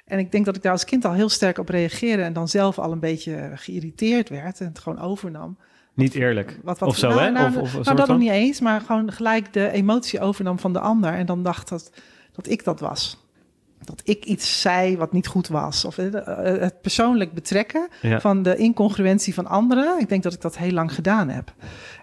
En 0.05 0.19
ik 0.19 0.33
denk 0.33 0.45
dat 0.45 0.57
ik 0.57 0.63
daar 0.63 0.73
als 0.73 0.85
kind 0.85 1.05
al 1.05 1.13
heel 1.13 1.29
sterk 1.29 1.59
op 1.59 1.69
reageerde 1.69 2.23
en 2.23 2.33
dan 2.33 2.49
zelf 2.49 2.79
al 2.79 2.93
een 2.93 3.01
beetje 3.01 3.51
geïrriteerd 3.55 4.29
werd 4.29 4.61
en 4.61 4.67
het 4.67 4.79
gewoon 4.79 5.01
overnam. 5.01 5.57
Niet 5.95 6.15
eerlijk. 6.15 6.59
Wat, 6.63 6.79
wat, 6.79 6.89
of 6.89 6.97
zo, 6.97 7.09
nou, 7.09 7.21
hè? 7.21 7.31
Nou, 7.31 7.61
of, 7.61 7.75
of 7.75 7.85
nou 7.85 7.97
dat 7.97 8.09
nog 8.09 8.19
niet 8.19 8.31
eens, 8.31 8.61
maar 8.61 8.81
gewoon 8.81 9.13
gelijk 9.13 9.53
de 9.53 9.71
emotie 9.71 10.21
overnam 10.21 10.59
van 10.59 10.73
de 10.73 10.79
ander 10.79 11.13
en 11.13 11.27
dan 11.27 11.43
dacht 11.43 11.69
dat, 11.69 11.91
dat 12.33 12.49
ik 12.49 12.65
dat 12.65 12.81
was. 12.81 13.23
Dat 13.85 14.01
ik 14.05 14.25
iets 14.25 14.61
zei 14.61 14.97
wat 14.97 15.13
niet 15.13 15.27
goed 15.27 15.49
was. 15.49 15.85
Of 15.85 15.97
het 15.97 16.81
persoonlijk 16.81 17.33
betrekken 17.33 17.89
ja. 18.03 18.21
van 18.21 18.43
de 18.43 18.57
incongruentie 18.57 19.35
van 19.35 19.47
anderen. 19.47 20.01
Ik 20.01 20.09
denk 20.09 20.23
dat 20.23 20.33
ik 20.33 20.41
dat 20.41 20.59
heel 20.59 20.71
lang 20.71 20.95
gedaan 20.95 21.29
heb. 21.29 21.55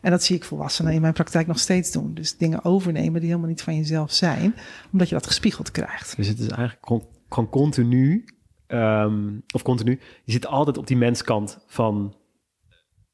En 0.01 0.11
dat 0.11 0.23
zie 0.23 0.35
ik 0.35 0.43
volwassenen 0.43 0.93
in 0.93 1.01
mijn 1.01 1.13
praktijk 1.13 1.47
nog 1.47 1.59
steeds 1.59 1.91
doen. 1.91 2.13
Dus 2.13 2.37
dingen 2.37 2.63
overnemen 2.63 3.19
die 3.19 3.29
helemaal 3.29 3.49
niet 3.49 3.61
van 3.61 3.75
jezelf 3.75 4.11
zijn, 4.11 4.55
omdat 4.91 5.09
je 5.09 5.15
dat 5.15 5.27
gespiegeld 5.27 5.71
krijgt. 5.71 6.15
Dus 6.15 6.27
het 6.27 6.39
is 6.39 6.47
eigenlijk 6.47 6.85
gewoon 7.33 7.49
continu, 7.49 8.25
um, 8.67 9.43
of 9.53 9.61
continu, 9.61 9.99
je 10.23 10.31
zit 10.31 10.45
altijd 10.45 10.77
op 10.77 10.87
die 10.87 10.97
menskant 10.97 11.63
van, 11.67 12.15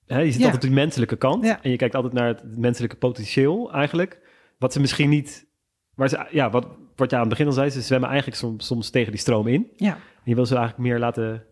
hè, 0.05 0.19
je 0.19 0.31
zit 0.31 0.39
ja. 0.39 0.45
altijd 0.45 0.63
op 0.63 0.69
die 0.69 0.79
menselijke 0.79 1.17
kant 1.17 1.45
ja. 1.45 1.63
en 1.63 1.71
je 1.71 1.77
kijkt 1.77 1.95
altijd 1.95 2.13
naar 2.13 2.27
het 2.27 2.57
menselijke 2.57 2.95
potentieel 2.95 3.73
eigenlijk, 3.73 4.21
wat 4.57 4.73
ze 4.73 4.79
misschien 4.79 5.09
niet, 5.09 5.47
waar 5.95 6.09
ze, 6.09 6.27
ja, 6.31 6.49
wat, 6.49 6.67
wat 6.95 7.09
je 7.09 7.15
aan 7.15 7.21
het 7.21 7.29
begin 7.29 7.47
al 7.47 7.51
zei, 7.51 7.69
ze 7.69 7.81
zwemmen 7.81 8.09
eigenlijk 8.09 8.39
soms, 8.39 8.65
soms 8.65 8.89
tegen 8.89 9.11
die 9.11 9.21
stroom 9.21 9.47
in. 9.47 9.67
Ja. 9.75 9.93
En 9.93 10.23
je 10.23 10.35
wil 10.35 10.45
ze 10.45 10.55
eigenlijk 10.55 10.89
meer 10.89 10.99
laten 10.99 11.45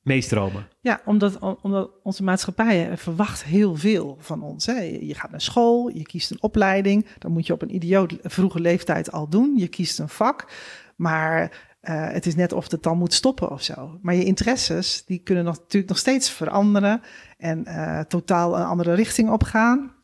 meestromen. 0.00 0.68
Ja, 0.80 1.00
omdat, 1.04 1.38
omdat 1.62 1.90
onze 2.02 2.22
maatschappij 2.22 2.96
verwacht 2.96 3.44
heel 3.44 3.76
veel 3.76 4.16
van 4.18 4.42
ons. 4.42 4.66
Hè. 4.66 4.80
Je 4.80 5.14
gaat 5.14 5.30
naar 5.30 5.40
school, 5.40 5.88
je 5.88 6.02
kiest 6.02 6.30
een 6.30 6.42
opleiding, 6.42 7.06
dan 7.18 7.32
moet 7.32 7.46
je 7.46 7.52
op 7.52 7.62
een 7.62 7.74
idioot 7.74 8.16
vroege 8.22 8.60
leeftijd 8.60 9.12
al 9.12 9.28
doen. 9.28 9.56
Je 9.56 9.68
kiest 9.68 9.98
een 9.98 10.08
vak, 10.08 10.52
maar 10.96 11.68
uh, 11.82 12.08
het 12.12 12.26
is 12.26 12.34
net 12.34 12.52
of 12.52 12.70
het 12.70 12.82
dan 12.82 12.98
moet 12.98 13.14
stoppen 13.14 13.50
of 13.50 13.62
zo. 13.62 13.98
Maar 14.02 14.14
je 14.14 14.24
interesses, 14.24 15.04
die 15.06 15.18
kunnen 15.18 15.44
natuurlijk 15.44 15.88
nog 15.88 15.98
steeds 15.98 16.30
veranderen 16.30 17.02
en 17.38 17.64
uh, 17.68 18.00
totaal 18.00 18.58
een 18.58 18.64
andere 18.64 18.94
richting 18.94 19.30
opgaan. 19.30 19.98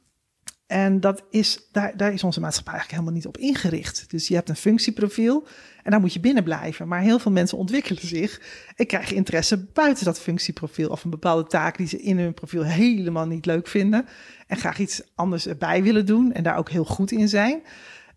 En 0.66 1.00
dat 1.00 1.22
is, 1.30 1.68
daar, 1.72 1.96
daar 1.96 2.12
is 2.12 2.24
onze 2.24 2.40
maatschappij 2.40 2.72
eigenlijk 2.72 3.02
helemaal 3.02 3.22
niet 3.22 3.36
op 3.36 3.42
ingericht. 3.42 4.10
Dus 4.10 4.28
je 4.28 4.34
hebt 4.34 4.48
een 4.48 4.56
functieprofiel 4.56 5.46
en 5.82 5.90
daar 5.90 6.00
moet 6.00 6.12
je 6.12 6.20
binnen 6.20 6.44
blijven. 6.44 6.88
Maar 6.88 7.00
heel 7.00 7.18
veel 7.18 7.32
mensen 7.32 7.58
ontwikkelen 7.58 8.06
zich 8.06 8.40
en 8.76 8.86
krijgen 8.86 9.16
interesse 9.16 9.64
buiten 9.64 10.04
dat 10.04 10.20
functieprofiel 10.20 10.88
of 10.88 11.04
een 11.04 11.10
bepaalde 11.10 11.48
taak 11.48 11.76
die 11.76 11.86
ze 11.86 12.00
in 12.00 12.18
hun 12.18 12.34
profiel 12.34 12.64
helemaal 12.64 13.26
niet 13.26 13.46
leuk 13.46 13.66
vinden. 13.66 14.06
En 14.46 14.56
graag 14.56 14.78
iets 14.78 15.02
anders 15.14 15.46
erbij 15.46 15.82
willen 15.82 16.06
doen 16.06 16.32
en 16.32 16.42
daar 16.42 16.56
ook 16.56 16.70
heel 16.70 16.84
goed 16.84 17.10
in 17.10 17.28
zijn. 17.28 17.62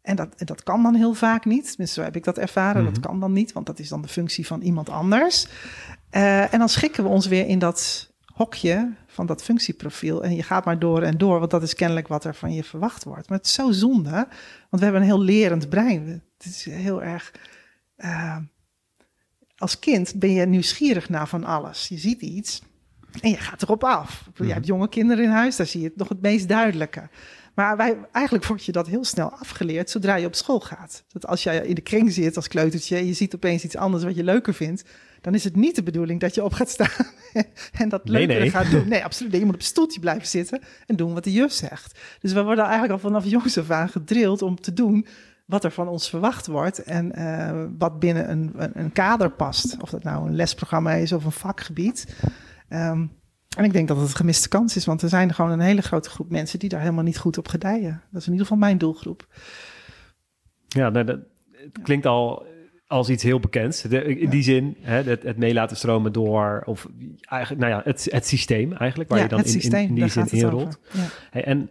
En 0.02 0.16
dat, 0.16 0.34
dat 0.38 0.64
kan 0.64 0.84
dan 0.84 0.96
heel 0.96 1.14
vaak 1.14 1.46
niet. 1.46 1.68
Tenminste, 1.68 2.00
zo 2.00 2.02
heb 2.02 2.16
ik 2.16 2.24
dat 2.24 2.38
ervaren. 2.38 2.84
Dat 2.84 3.00
kan 3.00 3.20
dan 3.20 3.34
niet, 3.34 3.52
want 3.52 3.66
dat 3.66 3.80
is 3.80 3.90
dan 3.90 4.02
de 4.02 4.08
functie 4.08 4.48
van 4.48 4.62
iemand 4.62 4.90
anders. 4.90 5.48
Uh, 6.12 6.54
en 6.54 6.60
dan 6.60 6.70
schikken 6.70 7.04
we 7.04 7.10
ons 7.10 7.28
weer 7.28 7.48
in 7.48 7.60
dat 7.60 8.10
hokje 8.26 8.94
van 9.08 9.26
dat 9.26 9.44
functieprofiel. 9.44 10.24
En 10.24 10.36
je 10.36 10.44
gaat 10.44 10.66
maar 10.66 10.80
door 10.80 11.02
en 11.02 11.18
door, 11.18 11.40
want 11.40 11.52
dat 11.52 11.64
is 11.64 11.74
kennelijk 11.74 12.08
wat 12.08 12.24
er 12.24 12.36
van 12.36 12.54
je 12.54 12.64
verwacht 12.64 13.04
wordt. 13.04 13.30
Maar 13.30 13.38
het 13.38 13.48
is 13.48 13.54
zo 13.54 13.72
zonde, 13.72 14.12
want 14.70 14.70
we 14.70 14.84
hebben 14.84 15.02
een 15.02 15.08
heel 15.08 15.22
lerend 15.22 15.70
brein. 15.70 16.24
Het 16.38 16.46
is 16.46 16.66
heel 16.66 17.04
erg. 17.04 17.34
Uh, 17.98 18.38
als 19.58 19.80
kind 19.80 20.16
ben 20.16 20.32
je 20.32 20.46
nieuwsgierig 20.46 21.10
naar 21.10 21.28
van 21.28 21.44
alles. 21.44 21.88
Je 21.88 21.98
ziet 21.98 22.22
iets 22.22 22.62
en 23.22 23.30
je 23.30 23.38
gaat 23.38 23.62
erop 23.62 23.84
af. 23.84 24.30
Je 24.34 24.54
hebt 24.54 24.66
jonge 24.66 24.90
kinderen 24.90 25.24
in 25.24 25.30
huis, 25.30 25.56
daar 25.56 25.66
zie 25.66 25.82
je 25.82 25.88
het 25.88 25.96
nog 25.96 26.10
het 26.10 26.22
meest 26.22 26.48
duidelijke. 26.48 27.10
Maar 27.60 27.78
wij, 27.78 27.98
eigenlijk 28.12 28.46
word 28.46 28.66
je 28.66 28.72
dat 28.72 28.88
heel 28.88 29.04
snel 29.04 29.32
afgeleerd 29.32 29.90
zodra 29.90 30.16
je 30.16 30.26
op 30.26 30.36
school 30.36 30.60
gaat. 30.60 31.04
Dat 31.08 31.28
als 31.28 31.44
jij 31.44 31.58
in 31.58 31.76
de 31.76 31.82
kring 31.82 32.12
zit 32.12 32.36
als 32.36 32.48
kleutertje 32.48 32.96
en 32.96 33.06
je 33.06 33.14
ziet 33.14 33.36
opeens 33.36 33.64
iets 33.64 33.76
anders 33.76 34.04
wat 34.04 34.16
je 34.16 34.24
leuker 34.24 34.54
vindt, 34.54 34.84
dan 35.22 35.34
is 35.34 35.44
het 35.44 35.56
niet 35.56 35.76
de 35.76 35.84
bedoeling 35.84 36.20
dat 36.20 36.36
je 36.36 36.44
op 36.44 36.54
gaat 36.54 36.70
staan 36.70 37.06
en 37.72 37.90
dat 37.90 38.06
nee, 38.06 38.14
leuker 38.14 38.40
nee. 38.40 38.50
gaat 38.50 38.72
doen. 38.72 38.88
Nee, 38.94 39.04
absoluut. 39.04 39.34
Je 39.34 39.46
moet 39.46 39.54
op 39.54 39.60
een 39.60 39.66
stoeltje 39.66 40.00
blijven 40.00 40.28
zitten 40.28 40.62
en 40.86 40.96
doen 40.96 41.14
wat 41.14 41.24
de 41.24 41.32
juf 41.32 41.52
zegt. 41.52 42.00
Dus 42.20 42.34
we 42.34 42.44
worden 42.44 42.64
eigenlijk 42.64 42.94
al 42.94 43.00
vanaf 43.00 43.26
jongs 43.26 43.58
af 43.58 43.70
aan 43.70 43.90
gedrild 43.90 44.42
om 44.42 44.62
te 44.62 44.74
doen 44.74 45.06
wat 45.46 45.64
er 45.64 45.72
van 45.72 45.88
ons 45.88 46.10
verwacht 46.10 46.48
wordt 46.48 46.84
en 46.84 47.20
uh, 47.20 47.66
wat 47.78 48.00
binnen 48.00 48.32
een, 48.32 48.52
een, 48.56 48.72
een, 48.74 48.92
kader 48.92 49.32
past. 49.32 49.78
Of 49.82 49.90
dat 49.90 50.04
nou 50.04 50.28
een 50.28 50.36
lesprogramma 50.36 50.94
is 50.94 51.12
of 51.12 51.26
een 51.26 51.32
vakgebied. 51.32 52.16
Um, 52.70 53.19
en 53.58 53.64
ik 53.64 53.74
denk 53.74 53.88
dat 53.88 53.98
het 53.98 54.10
een 54.10 54.16
gemiste 54.16 54.50
kans 54.50 54.76
is, 54.76 54.86
want 54.86 55.02
er 55.02 55.10
zijn 55.10 55.34
gewoon 55.34 55.52
een 55.52 55.60
hele 55.60 55.82
grote 55.82 56.10
groep 56.10 56.30
mensen 56.30 56.60
die 56.60 56.70
daar 56.70 56.80
helemaal 56.80 57.04
niet 57.04 57.18
goed 57.18 57.38
op 57.38 57.48
gedijen. 57.48 58.02
Dat 58.12 58.22
is 58.22 58.28
in 58.28 58.32
ieder 58.32 58.48
geval 58.48 58.62
mijn 58.62 58.78
doelgroep. 58.78 59.28
Ja, 60.68 60.90
nou, 60.90 61.06
dat, 61.06 61.20
het 61.52 61.80
klinkt 61.84 62.06
al 62.06 62.46
als 62.88 63.10
iets 63.10 63.24
heel 63.24 63.40
bekends. 63.40 63.82
De, 63.82 64.04
in 64.04 64.30
die 64.30 64.44
zin, 64.44 64.78
hè, 64.82 65.04
het, 65.04 65.24
het 65.24 65.38
mee 65.38 65.54
laten 65.54 65.78
stromen 65.78 66.14
door, 66.14 66.62
of 66.66 66.88
eigenlijk, 67.22 67.62
nou 67.62 67.74
ja, 67.74 67.82
het, 67.84 68.08
het 68.12 68.28
systeem 68.28 68.74
eigenlijk, 68.74 69.10
waar 69.10 69.18
ja, 69.20 69.24
je 69.24 69.30
dan 69.30 69.40
in, 69.40 69.48
systeem, 69.48 69.82
in, 69.82 69.88
in, 69.88 69.96
die 69.96 70.08
zin 70.08 70.28
inrolt. 70.30 70.80
Ja. 70.92 71.06
Hey, 71.30 71.44
en 71.44 71.70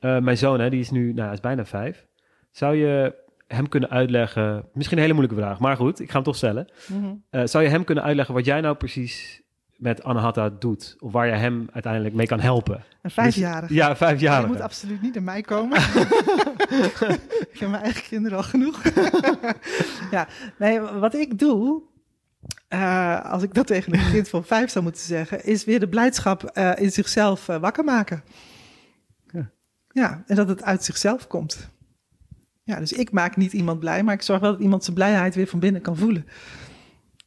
uh, 0.00 0.18
mijn 0.18 0.38
zoon, 0.38 0.60
hè, 0.60 0.70
die 0.70 0.80
is 0.80 0.90
nu, 0.90 1.12
nou, 1.12 1.32
is 1.32 1.40
bijna 1.40 1.64
vijf. 1.64 2.06
Zou 2.50 2.76
je 2.76 3.14
hem 3.46 3.68
kunnen 3.68 3.90
uitleggen, 3.90 4.68
misschien 4.72 4.96
een 4.96 5.02
hele 5.02 5.16
moeilijke 5.16 5.42
vraag, 5.42 5.58
maar 5.58 5.76
goed, 5.76 6.00
ik 6.00 6.08
ga 6.08 6.14
hem 6.14 6.22
toch 6.22 6.36
stellen. 6.36 6.72
Mm 6.86 7.02
-hmm. 7.02 7.22
uh, 7.30 7.46
zou 7.46 7.64
je 7.64 7.70
hem 7.70 7.84
kunnen 7.84 8.04
uitleggen 8.04 8.34
wat 8.34 8.44
jij 8.44 8.60
nou 8.60 8.76
precies 8.76 9.42
met 9.76 10.02
Anahata 10.02 10.50
doet? 10.50 10.96
Of 10.98 11.12
waar 11.12 11.26
je 11.26 11.32
hem 11.32 11.68
uiteindelijk 11.72 12.14
mee 12.14 12.26
kan 12.26 12.40
helpen? 12.40 12.84
Een 13.02 13.10
vijfjarige. 13.10 13.66
Dus, 13.66 13.76
ja, 13.76 13.96
vijfjarige. 13.96 14.42
Je 14.42 14.52
moet 14.52 14.60
absoluut 14.60 15.02
niet 15.02 15.14
naar 15.14 15.22
mij 15.22 15.40
komen. 15.40 15.78
ik 17.52 17.56
heb 17.58 17.68
mijn 17.70 17.82
eigen 17.82 18.02
kinderen 18.02 18.38
al 18.38 18.44
genoeg. 18.44 18.82
ja, 20.10 20.28
nee, 20.58 20.80
wat 20.80 21.14
ik 21.14 21.38
doe... 21.38 21.82
Uh, 22.68 23.24
als 23.24 23.42
ik 23.42 23.54
dat 23.54 23.66
tegen 23.66 23.94
een 23.94 24.10
kind 24.10 24.28
van 24.28 24.44
vijf 24.44 24.70
zou 24.70 24.84
moeten 24.84 25.02
zeggen... 25.02 25.44
is 25.44 25.64
weer 25.64 25.80
de 25.80 25.88
blijdschap 25.88 26.50
uh, 26.54 26.72
in 26.76 26.92
zichzelf 26.92 27.48
uh, 27.48 27.56
wakker 27.56 27.84
maken. 27.84 28.22
Ja. 29.26 29.50
ja, 29.88 30.24
en 30.26 30.36
dat 30.36 30.48
het 30.48 30.62
uit 30.62 30.84
zichzelf 30.84 31.26
komt. 31.26 31.70
Ja, 32.62 32.78
dus 32.78 32.92
ik 32.92 33.12
maak 33.12 33.36
niet 33.36 33.52
iemand 33.52 33.80
blij... 33.80 34.02
maar 34.02 34.14
ik 34.14 34.22
zorg 34.22 34.40
wel 34.40 34.52
dat 34.52 34.60
iemand 34.60 34.84
zijn 34.84 34.96
blijheid 34.96 35.34
weer 35.34 35.46
van 35.46 35.58
binnen 35.58 35.82
kan 35.82 35.96
voelen. 35.96 36.26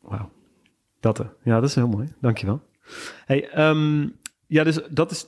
Wauw. 0.02 0.32
Dat, 1.00 1.26
ja, 1.44 1.60
dat 1.60 1.70
is 1.70 1.76
heel 1.76 1.88
mooi. 1.88 2.08
Dankjewel. 2.22 2.62
Hey, 3.26 3.70
um, 3.70 4.16
ja, 4.48 4.64
dus 4.64 4.80
dat 4.90 5.12
is 5.12 5.28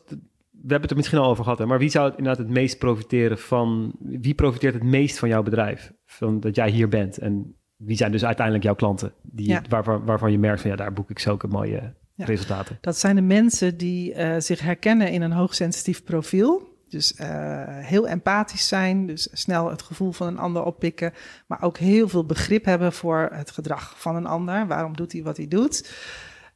hebben 0.61 0.81
het 0.81 0.91
er 0.91 0.97
misschien 0.97 1.19
al 1.19 1.29
over 1.29 1.43
gehad, 1.43 1.59
hè, 1.59 1.65
maar 1.65 1.79
wie 1.79 1.89
zou 1.89 2.05
het 2.09 2.17
inderdaad 2.17 2.45
het 2.45 2.53
meest 2.53 2.77
profiteren 2.77 3.37
van, 3.37 3.93
wie 3.99 4.33
profiteert 4.33 4.73
het 4.73 4.83
meest 4.83 5.19
van 5.19 5.29
jouw 5.29 5.43
bedrijf? 5.43 5.91
Van 6.05 6.39
dat 6.39 6.55
jij 6.55 6.69
hier 6.69 6.87
bent 6.87 7.17
en 7.17 7.55
wie 7.75 7.95
zijn 7.97 8.11
dus 8.11 8.25
uiteindelijk 8.25 8.65
jouw 8.65 8.75
klanten? 8.75 9.13
Die, 9.21 9.47
Ja. 9.47 9.61
waarvan, 9.69 10.05
waarvan 10.05 10.31
je 10.31 10.39
merkt 10.39 10.61
van 10.61 10.69
ja, 10.69 10.75
daar 10.75 10.93
boek 10.93 11.09
ik 11.09 11.19
zulke 11.19 11.47
mooie 11.47 11.93
Ja. 12.15 12.25
resultaten. 12.25 12.77
Dat 12.81 12.97
zijn 12.97 13.15
de 13.15 13.21
mensen 13.21 13.77
die 13.77 14.13
eh, 14.13 14.39
zich 14.39 14.59
herkennen 14.61 15.11
in 15.11 15.21
een 15.21 15.31
hoogsensitief 15.31 16.03
profiel. 16.03 16.70
Dus 16.91 17.13
eh, 17.13 17.27
heel 17.67 18.07
empathisch 18.07 18.67
zijn, 18.67 19.05
dus 19.05 19.27
snel 19.31 19.69
het 19.69 19.81
gevoel 19.81 20.11
van 20.11 20.27
een 20.27 20.37
ander 20.37 20.63
oppikken, 20.63 21.13
maar 21.47 21.61
ook 21.61 21.77
heel 21.77 22.09
veel 22.09 22.25
begrip 22.25 22.65
hebben 22.65 22.93
voor 22.93 23.29
het 23.33 23.51
gedrag 23.51 23.93
van 23.97 24.15
een 24.15 24.25
ander. 24.25 24.67
Waarom 24.67 24.95
doet 24.95 25.11
hij 25.11 25.23
wat 25.23 25.37
hij 25.37 25.47
doet? 25.47 25.89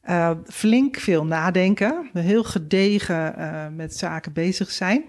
Eh, 0.00 0.30
flink 0.46 0.96
veel 0.96 1.24
nadenken, 1.24 2.10
heel 2.12 2.44
gedegen 2.44 3.36
eh, 3.36 3.66
met 3.72 3.96
zaken 3.96 4.32
bezig 4.32 4.70
zijn. 4.70 5.04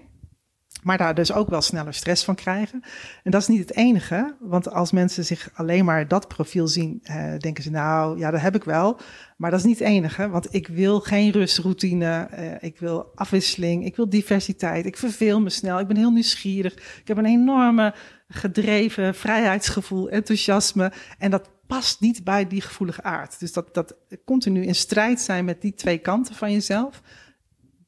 Maar 0.82 0.98
daar 0.98 1.14
dus 1.14 1.32
ook 1.32 1.48
wel 1.48 1.62
sneller 1.62 1.94
stress 1.94 2.24
van 2.24 2.34
krijgen. 2.34 2.82
En 3.24 3.30
dat 3.30 3.40
is 3.40 3.48
niet 3.48 3.60
het 3.60 3.76
enige, 3.76 4.36
want 4.40 4.70
als 4.70 4.92
mensen 4.92 5.24
zich 5.24 5.50
alleen 5.54 5.84
maar 5.84 6.08
dat 6.08 6.28
profiel 6.28 6.68
zien, 6.68 7.00
eh, 7.02 7.36
denken 7.38 7.62
ze 7.62 7.70
nou, 7.70 8.18
ja, 8.18 8.30
dat 8.30 8.40
heb 8.40 8.54
ik 8.54 8.64
wel. 8.64 9.00
Maar 9.36 9.50
dat 9.50 9.58
is 9.58 9.66
niet 9.66 9.78
het 9.78 9.88
enige, 9.88 10.28
want 10.28 10.54
ik 10.54 10.68
wil 10.68 11.00
geen 11.00 11.30
rustroutine, 11.30 12.26
eh, 12.30 12.68
ik 12.68 12.78
wil 12.78 13.12
afwisseling, 13.14 13.84
ik 13.84 13.96
wil 13.96 14.08
diversiteit, 14.08 14.86
ik 14.86 14.96
verveel 14.96 15.40
me 15.40 15.50
snel, 15.50 15.78
ik 15.78 15.86
ben 15.86 15.96
heel 15.96 16.10
nieuwsgierig, 16.10 16.72
ik 16.74 17.08
heb 17.08 17.16
een 17.16 17.26
enorme 17.26 17.94
gedreven 18.28 19.14
vrijheidsgevoel, 19.14 20.10
enthousiasme 20.10 20.92
en 21.18 21.30
dat 21.30 21.50
past 21.66 22.00
niet 22.00 22.24
bij 22.24 22.46
die 22.46 22.60
gevoelige 22.60 23.02
aard. 23.02 23.40
Dus 23.40 23.52
dat, 23.52 23.74
dat 23.74 23.96
continu 24.24 24.64
in 24.64 24.74
strijd 24.74 25.20
zijn 25.20 25.44
met 25.44 25.60
die 25.60 25.74
twee 25.74 25.98
kanten 25.98 26.34
van 26.34 26.52
jezelf, 26.52 27.02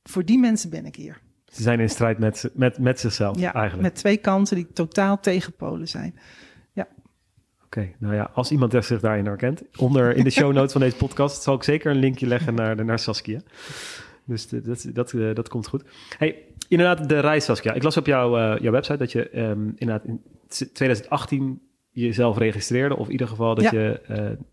voor 0.02 0.24
die 0.24 0.38
mensen 0.38 0.70
ben 0.70 0.86
ik 0.86 0.96
hier. 0.96 1.20
Ze 1.50 1.62
zijn 1.62 1.80
in 1.80 1.88
strijd 1.90 2.18
met, 2.18 2.50
met, 2.54 2.78
met 2.78 3.00
zichzelf 3.00 3.38
Ja, 3.38 3.52
eigenlijk. 3.54 3.82
met 3.82 3.94
twee 3.94 4.16
kanten 4.16 4.56
die 4.56 4.66
totaal 4.72 5.20
tegenpolen 5.20 5.88
zijn. 5.88 6.14
Oké, 7.64 7.88
nou 7.98 8.14
ja, 8.14 8.30
als 8.34 8.50
iemand 8.50 8.72
zich 8.84 9.00
daarin 9.00 9.26
herkent, 9.26 9.62
onder 9.76 10.16
in 10.16 10.24
de 10.24 10.30
show 10.30 10.52
notes 10.52 10.72
van 10.72 10.80
deze 10.80 10.96
podcast 10.96 11.42
zal 11.42 11.54
ik 11.54 11.62
zeker 11.62 11.90
een 11.90 11.98
linkje 11.98 12.26
leggen 12.26 12.54
naar, 12.54 12.84
naar 12.84 12.98
Saskia. 12.98 13.40
Dus 14.24 14.48
de- 14.48 14.60
dat, 14.62 14.86
dat, 14.92 15.12
eh, 15.12 15.34
dat 15.34 15.48
komt 15.48 15.68
goed. 15.68 15.84
Hey, 16.18 16.44
inderdaad, 16.68 17.08
de 17.08 17.18
reis 17.20 17.44
Saskia. 17.44 17.72
Ik 17.72 17.82
las 17.82 17.96
op 17.96 18.06
jouw, 18.06 18.36
eh, 18.36 18.60
jouw 18.62 18.72
website 18.72 18.96
dat 18.98 19.12
je 19.12 19.28
ehm, 19.28 19.68
inderdaad 19.76 20.04
in 20.04 20.22
2018 20.72 21.60
jezelf 21.90 22.38
registreerde, 22.38 22.96
of 22.96 23.06
in 23.06 23.12
ieder 23.12 23.28
geval 23.28 23.54
dat 23.54 23.64
Ja. 23.64 23.80
je 23.80 24.00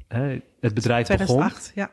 eh, 0.07 0.19
het 0.59 0.73
bedrijf 0.73 1.07
begon. 1.07 1.25
2008, 1.25 1.71
ja. 1.75 1.89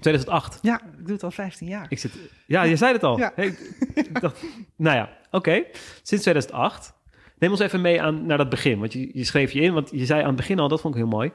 2008. 0.00 0.58
Ja, 0.62 0.80
ik 0.98 1.04
doe 1.04 1.12
het 1.14 1.22
al 1.22 1.30
15 1.30 1.66
jaar. 1.68 1.86
Ik 1.88 1.98
zit, 1.98 2.12
ja, 2.46 2.62
je 2.62 2.76
zei 2.76 2.92
het 2.92 3.02
al. 3.02 3.18
Ja. 3.18 3.32
Hey, 3.34 3.46
ik 3.94 4.20
dacht, 4.20 4.44
nou 4.76 4.96
ja, 4.96 5.16
oké. 5.30 5.64
Sinds 6.02 6.22
2008. 6.24 6.94
Neem 7.38 7.50
ons 7.50 7.60
even 7.60 7.80
mee 7.80 8.02
aan, 8.02 8.26
naar 8.26 8.38
dat 8.38 8.48
begin. 8.48 8.78
Want 8.78 8.92
je, 8.92 9.10
je 9.12 9.24
schreef 9.24 9.52
je 9.52 9.60
in, 9.60 9.72
want 9.74 9.90
je 9.92 10.04
zei 10.06 10.20
aan 10.20 10.26
het 10.26 10.36
begin 10.36 10.58
al, 10.58 10.68
dat 10.68 10.80
vond 10.80 10.94
ik 10.94 11.00
heel 11.00 11.10
mooi. 11.10 11.32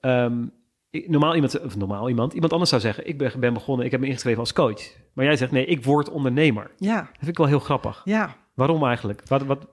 Ehm, 0.00 0.44
ik- 0.90 1.08
normaal 1.08 1.34
iemand, 1.34 1.60
of 1.60 1.76
normaal 1.76 2.08
iemand, 2.08 2.32
iemand 2.32 2.52
anders 2.52 2.70
zou 2.70 2.82
zeggen, 2.82 3.06
ik 3.08 3.18
ben, 3.18 3.40
ben 3.40 3.52
begonnen, 3.54 3.84
ik 3.86 3.90
heb 3.90 4.00
me 4.00 4.06
ingeschreven 4.06 4.40
als 4.40 4.52
coach. 4.52 4.82
Maar 5.12 5.24
jij 5.24 5.36
zegt, 5.36 5.52
nee, 5.52 5.64
ik 5.66 5.84
word 5.84 6.10
ondernemer. 6.10 6.70
Ja, 6.76 6.96
Dat 7.00 7.08
vind 7.18 7.28
ik 7.30 7.36
wel 7.38 7.46
heel 7.46 7.58
grappig. 7.58 8.02
ja. 8.04 8.36
Waarom 8.54 8.84
eigenlijk? 8.86 9.22
Wat, 9.28 9.42
wat, 9.42 9.66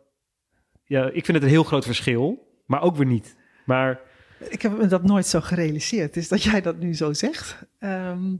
ja, 0.85 1.05
ik 1.05 1.25
vind 1.25 1.27
het 1.37 1.43
een 1.43 1.49
heel 1.53 1.63
groot 1.63 1.85
verschil, 1.85 2.47
maar 2.65 2.81
ook 2.81 2.95
weer 2.95 3.05
niet. 3.05 3.37
Maar 3.65 3.99
Ik 4.39 4.61
heb 4.61 4.77
me 4.77 4.87
dat 4.87 5.03
nooit 5.03 5.25
zo 5.25 5.41
gerealiseerd. 5.41 6.13
Dus 6.13 6.27
dat 6.27 6.43
jij 6.43 6.61
dat 6.61 6.79
nu 6.79 6.95
zo 6.95 7.13
zegt. 7.13 7.55
Ehm, 7.79 8.33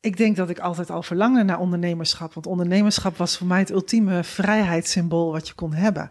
ik 0.00 0.16
denk 0.16 0.36
dat 0.36 0.50
ik 0.50 0.58
altijd 0.58 0.90
al 0.90 1.02
verlangde 1.02 1.42
naar 1.42 1.58
ondernemerschap. 1.58 2.34
Want 2.34 2.46
ondernemerschap 2.46 3.16
was 3.16 3.36
voor 3.38 3.46
mij 3.46 3.58
het 3.58 3.70
ultieme 3.70 4.24
vrijheidssymbool 4.24 5.32
wat 5.32 5.48
je 5.48 5.54
kon 5.54 5.72
hebben. 5.72 6.10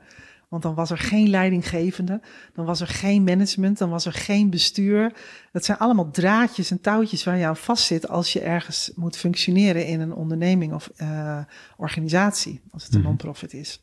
Want 0.50 0.63
dan 0.63 0.75
was 0.75 0.91
er 0.91 0.98
geen 0.98 1.29
leidinggevende, 1.29 2.22
dan 2.53 2.65
was 2.65 2.81
er 2.81 2.88
geen 2.88 3.24
management, 3.24 3.77
dan 3.77 3.89
was 3.89 4.05
er 4.05 4.13
geen 4.13 4.50
bestuur. 4.50 5.13
Dat 5.51 5.65
zijn 5.65 5.77
allemaal 5.77 6.12
draadjes 6.12 6.72
en 6.72 6.81
touwtjes 6.81 7.24
waar 7.24 7.38
je 7.38 7.45
aan 7.45 7.57
vastzit 7.57 8.07
als 8.07 8.34
je 8.34 8.39
ergens 8.41 8.91
moet 8.95 9.17
functioneren 9.17 9.86
in 9.86 10.00
een 10.00 10.13
onderneming 10.13 10.74
of 10.74 10.89
eh, 10.95 11.39
organisatie, 11.77 12.62
als 12.72 12.84
het 12.84 12.93
een 12.93 13.00
Mhm. 13.00 13.07
non-profit 13.07 13.53
is. 13.53 13.81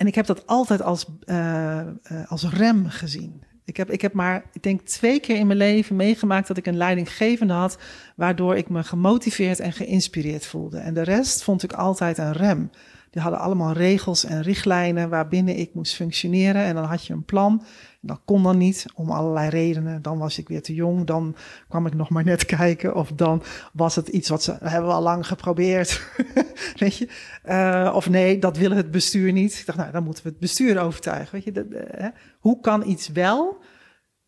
En 0.00 0.06
ik 0.06 0.14
heb 0.14 0.26
dat 0.26 0.46
altijd 0.46 0.82
als, 0.82 1.06
eh, 1.24 1.78
eh, 1.78 1.86
als 2.26 2.44
rem 2.44 2.88
gezien. 2.88 3.42
Ik 3.64 3.76
heb, 3.76 3.90
ik 3.90 4.00
heb 4.00 4.12
maar, 4.12 4.44
ik 4.52 4.62
denk, 4.62 4.80
twee 4.80 5.20
keer 5.20 5.36
in 5.36 5.46
mijn 5.46 5.58
leven 5.58 5.96
meegemaakt 5.96 6.48
dat 6.48 6.56
ik 6.56 6.66
een 6.66 6.76
leidinggevende 6.76 7.52
had, 7.52 7.78
waardoor 8.16 8.56
ik 8.56 8.68
me 8.68 8.82
gemotiveerd 8.82 9.60
en 9.60 9.72
geïnspireerd 9.72 10.46
voelde. 10.46 10.78
En 10.78 10.94
de 10.94 11.02
rest 11.02 11.42
vond 11.42 11.62
ik 11.62 11.72
altijd 11.72 12.18
een 12.18 12.32
rem. 12.32 12.70
Die 13.10 13.22
hadden 13.22 13.40
allemaal 13.40 13.72
regels 13.72 14.24
en 14.24 14.42
richtlijnen 14.42 15.08
waarbinnen 15.08 15.56
ik 15.56 15.74
moest 15.74 15.94
functioneren. 15.94 16.62
En 16.62 16.74
dan 16.74 16.84
had 16.84 17.06
je 17.06 17.12
een 17.12 17.24
plan. 17.24 17.62
Dat 18.02 18.20
kon 18.24 18.42
dan 18.42 18.58
niet, 18.58 18.86
om 18.94 19.10
allerlei 19.10 19.48
redenen. 19.48 20.02
Dan 20.02 20.18
was 20.18 20.38
ik 20.38 20.48
weer 20.48 20.62
te 20.62 20.74
jong, 20.74 21.06
dan 21.06 21.36
kwam 21.68 21.86
ik 21.86 21.94
nog 21.94 22.08
maar 22.08 22.24
net 22.24 22.44
kijken. 22.56 22.94
Of 22.94 23.12
dan 23.12 23.42
was 23.72 23.96
het 23.96 24.08
iets 24.08 24.28
wat 24.28 24.42
ze 24.42 24.56
hebben 24.60 24.88
we 24.88 24.94
al 24.94 25.02
lang 25.02 25.26
geprobeerd. 25.26 26.12
Weet 26.78 26.96
je? 26.96 27.08
Eh, 27.42 27.92
of 27.94 28.08
nee, 28.08 28.38
dat 28.38 28.56
wil 28.56 28.70
het 28.70 28.90
bestuur 28.90 29.32
niet. 29.32 29.58
Ik 29.58 29.66
dacht, 29.66 29.78
nou, 29.78 29.92
dan 29.92 30.04
moeten 30.04 30.22
we 30.22 30.28
het 30.28 30.38
bestuur 30.38 30.80
overtuigen. 30.80 31.32
Weet 31.32 31.44
je? 31.44 31.52
Dat, 31.52 31.66
eh, 31.66 32.00
hè? 32.00 32.08
Hoe 32.38 32.60
kan 32.60 32.88
iets 32.88 33.08
wel? 33.08 33.62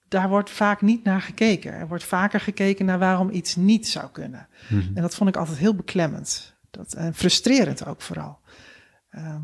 Daar 0.08 0.28
wordt 0.28 0.50
vaak 0.50 0.80
niet 0.80 1.04
naar 1.04 1.20
gekeken. 1.22 1.72
Er 1.72 1.88
wordt 1.88 2.04
vaker 2.04 2.40
gekeken 2.40 2.84
naar 2.84 2.98
waarom 2.98 3.30
iets 3.30 3.56
niet 3.56 3.88
zou 3.88 4.10
kunnen. 4.10 4.48
En 4.68 5.02
dat 5.02 5.14
vond 5.14 5.28
ik 5.28 5.36
altijd 5.36 5.58
heel 5.58 5.74
beklemmend. 5.74 6.56
Dat, 6.70 6.92
en 6.92 7.14
frustrerend 7.14 7.86
ook 7.86 8.02
vooral. 8.02 8.38
Ehm, 9.10 9.42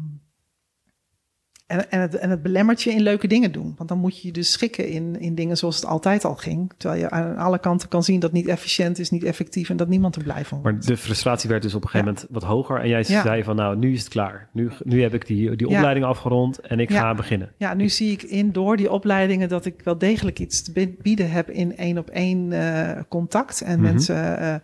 en, 1.68 1.90
en, 1.90 2.00
het, 2.00 2.14
en 2.14 2.30
het 2.30 2.42
belemmert 2.42 2.82
je 2.82 2.90
in 2.90 3.00
leuke 3.00 3.26
dingen 3.26 3.52
doen. 3.52 3.74
Want 3.76 3.88
dan 3.88 3.98
moet 3.98 4.20
je 4.20 4.26
je 4.26 4.32
dus 4.32 4.52
schikken 4.52 4.88
in, 4.88 5.20
in 5.20 5.34
dingen 5.34 5.56
zoals 5.56 5.76
het 5.76 5.84
altijd 5.86 6.24
al 6.24 6.34
ging. 6.34 6.72
Terwijl 6.76 7.00
je 7.00 7.10
aan 7.10 7.36
alle 7.36 7.58
kanten 7.58 7.88
kan 7.88 8.02
zien 8.04 8.20
dat 8.20 8.32
niet 8.32 8.46
efficiënt 8.46 8.98
is, 8.98 9.10
niet 9.10 9.24
effectief 9.24 9.70
en 9.70 9.76
dat 9.76 9.88
niemand 9.88 10.16
er 10.16 10.22
blij 10.22 10.44
van 10.44 10.60
wordt. 10.62 10.76
Maar 10.78 10.86
de 10.86 10.96
frustratie 10.96 11.48
werd 11.50 11.62
dus 11.62 11.74
op 11.74 11.82
een 11.82 11.88
gegeven 11.88 12.12
moment 12.14 12.26
wat 12.30 12.42
hoger. 12.42 12.80
En 12.80 12.88
jij 12.88 13.04
Ja. 13.06 13.22
zei 13.22 13.42
van, 13.44 13.56
nou, 13.56 13.76
nu 13.76 13.92
is 13.92 14.00
het 14.00 14.08
klaar. 14.08 14.48
Nu, 14.52 14.70
nu 14.84 15.02
heb 15.02 15.14
ik 15.14 15.26
die, 15.26 15.56
die 15.56 15.68
Ja. 15.68 15.76
opleiding 15.76 16.06
afgerond 16.06 16.60
en 16.60 16.80
ik 16.80 16.90
ga 16.90 17.14
beginnen. 17.14 17.52
Ja, 17.56 17.74
nu 17.74 17.88
zie 17.88 18.12
ik 18.12 18.22
in 18.22 18.52
door 18.52 18.76
die 18.76 18.90
opleidingen 18.90 19.48
dat 19.48 19.64
ik 19.64 19.74
wel 19.84 19.98
degelijk 19.98 20.38
iets 20.38 20.62
te 20.62 20.72
bi- 20.72 20.96
bieden 21.02 21.30
heb 21.30 21.50
in 21.50 21.76
één 21.76 21.98
op 21.98 22.08
één 22.10 22.52
eh, 22.52 23.02
contact. 23.08 23.60
En 23.60 23.80
Mhm. 23.80 23.82
mensen 23.92 24.38
eh, 24.38 24.54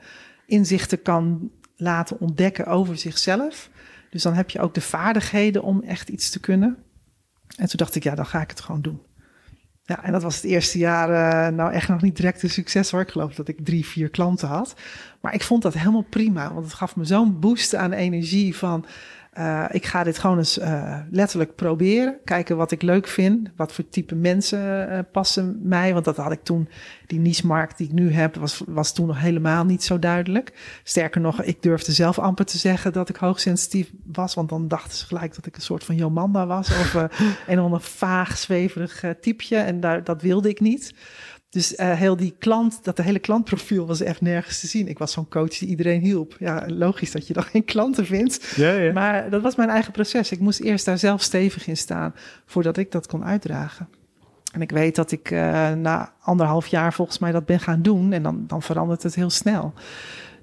inzichten 0.46 1.02
kan 1.02 1.50
laten 1.76 2.20
ontdekken 2.20 2.66
over 2.66 2.96
zichzelf. 2.96 3.70
Dus 4.10 4.22
dan 4.22 4.34
heb 4.34 4.50
je 4.50 4.60
ook 4.60 4.74
de 4.74 4.80
vaardigheden 4.80 5.62
om 5.62 5.82
echt 5.82 6.08
iets 6.08 6.30
te 6.30 6.40
kunnen. 6.40 6.76
En 7.56 7.68
toen 7.68 7.76
dacht 7.76 7.94
ik, 7.94 8.02
ja, 8.02 8.14
dan 8.14 8.26
ga 8.26 8.40
ik 8.40 8.50
het 8.50 8.60
gewoon 8.60 8.82
doen. 8.82 9.02
Ja, 9.82 10.04
en 10.04 10.12
dat 10.12 10.22
was 10.22 10.34
het 10.34 10.44
eerste 10.44 10.78
jaar 10.78 11.10
eh, 11.10 11.54
nou 11.54 11.72
echt 11.72 11.88
nog 11.88 12.02
niet 12.02 12.16
direct 12.16 12.42
een 12.42 12.50
succes 12.50 12.90
hoor. 12.90 13.00
Ik 13.00 13.10
geloof 13.10 13.34
dat 13.34 13.48
ik 13.48 13.64
drie, 13.64 13.86
vier 13.86 14.08
klanten 14.08 14.48
had. 14.48 14.74
Maar 15.20 15.34
ik 15.34 15.42
vond 15.42 15.62
dat 15.62 15.74
helemaal 15.74 16.06
prima, 16.10 16.52
want 16.52 16.64
het 16.64 16.74
gaf 16.74 16.96
me 16.96 17.04
zo'n 17.04 17.40
boost 17.40 17.74
aan 17.74 17.92
energie 17.92 18.56
van... 18.56 18.86
eh, 19.34 19.64
ik 19.70 19.86
ga 19.86 20.04
dit 20.04 20.18
gewoon 20.18 20.38
eens 20.38 20.58
eh, 20.58 20.98
letterlijk 21.10 21.54
proberen. 21.54 22.16
Kijken 22.24 22.56
wat 22.56 22.70
ik 22.70 22.82
leuk 22.82 23.06
vind. 23.06 23.50
Wat 23.56 23.72
voor 23.72 23.88
type 23.88 24.14
mensen 24.14 24.90
eh, 24.90 24.98
passen 25.12 25.60
mij. 25.62 25.92
Want 25.92 26.04
dat 26.04 26.16
had 26.16 26.32
ik 26.32 26.42
toen, 26.42 26.68
die 27.06 27.18
niche-markt 27.18 27.78
die 27.78 27.86
ik 27.86 27.92
nu 27.92 28.12
heb, 28.12 28.36
was, 28.36 28.62
was 28.66 28.92
toen 28.92 29.06
nog 29.06 29.20
helemaal 29.20 29.64
niet 29.64 29.82
zo 29.82 29.98
duidelijk. 29.98 30.52
Sterker 30.82 31.20
nog, 31.20 31.42
ik 31.42 31.62
durfde 31.62 31.92
zelf 31.92 32.18
amper 32.18 32.44
te 32.44 32.58
zeggen 32.58 32.92
dat 32.92 33.08
ik 33.08 33.16
hoogsensitief 33.16 33.90
was. 34.12 34.34
Want 34.34 34.48
dan 34.48 34.68
dachten 34.68 34.96
ze 34.98 35.06
gelijk 35.06 35.34
dat 35.34 35.46
ik 35.46 35.56
een 35.56 35.62
soort 35.62 35.84
van 35.84 35.96
Jomanda 35.96 36.46
was. 36.46 36.68
Of 36.68 36.94
een 37.46 37.58
of 37.58 37.64
ander 37.64 37.80
vaag, 37.80 38.38
zweverig 38.38 39.04
typeje. 39.20 39.56
En 39.56 39.80
daar, 39.80 40.04
dat 40.04 40.22
wilde 40.22 40.48
ik 40.48 40.60
niet. 40.60 40.94
Dus 41.54 41.74
eh, 41.74 41.92
heel 41.92 42.16
die 42.16 42.34
klant, 42.38 42.84
dat 42.84 42.96
de 42.96 43.02
hele 43.02 43.18
klantprofiel 43.18 43.86
was 43.86 44.00
echt 44.00 44.20
nergens 44.20 44.60
te 44.60 44.66
zien. 44.66 44.88
Ik 44.88 44.98
was 44.98 45.12
zo'n 45.12 45.28
coach 45.28 45.58
die 45.58 45.68
iedereen 45.68 46.00
hielp. 46.00 46.36
Ja, 46.38 46.64
logisch 46.66 47.10
dat 47.10 47.26
je 47.26 47.32
dan 47.32 47.42
geen 47.42 47.64
klanten 47.64 48.06
vindt. 48.06 48.52
Ja, 48.56 48.72
ja. 48.72 48.92
Maar 48.92 49.30
dat 49.30 49.42
was 49.42 49.56
mijn 49.56 49.68
eigen 49.68 49.92
proces. 49.92 50.30
Ik 50.30 50.40
moest 50.40 50.60
eerst 50.60 50.84
daar 50.84 50.98
zelf 50.98 51.22
stevig 51.22 51.66
in 51.66 51.76
staan 51.76 52.14
voordat 52.46 52.76
ik 52.76 52.92
dat 52.92 53.06
kon 53.06 53.24
uitdragen. 53.24 53.88
En 54.52 54.62
ik 54.62 54.70
weet 54.70 54.96
dat 54.96 55.12
ik 55.12 55.30
eh, 55.30 55.72
na 55.72 56.12
anderhalf 56.20 56.66
jaar 56.66 56.92
volgens 56.92 57.18
mij 57.18 57.32
dat 57.32 57.46
ben 57.46 57.60
gaan 57.60 57.82
doen. 57.82 58.12
En 58.12 58.22
dan, 58.22 58.44
dan 58.46 58.62
verandert 58.62 59.02
het 59.02 59.14
heel 59.14 59.30
snel. 59.30 59.72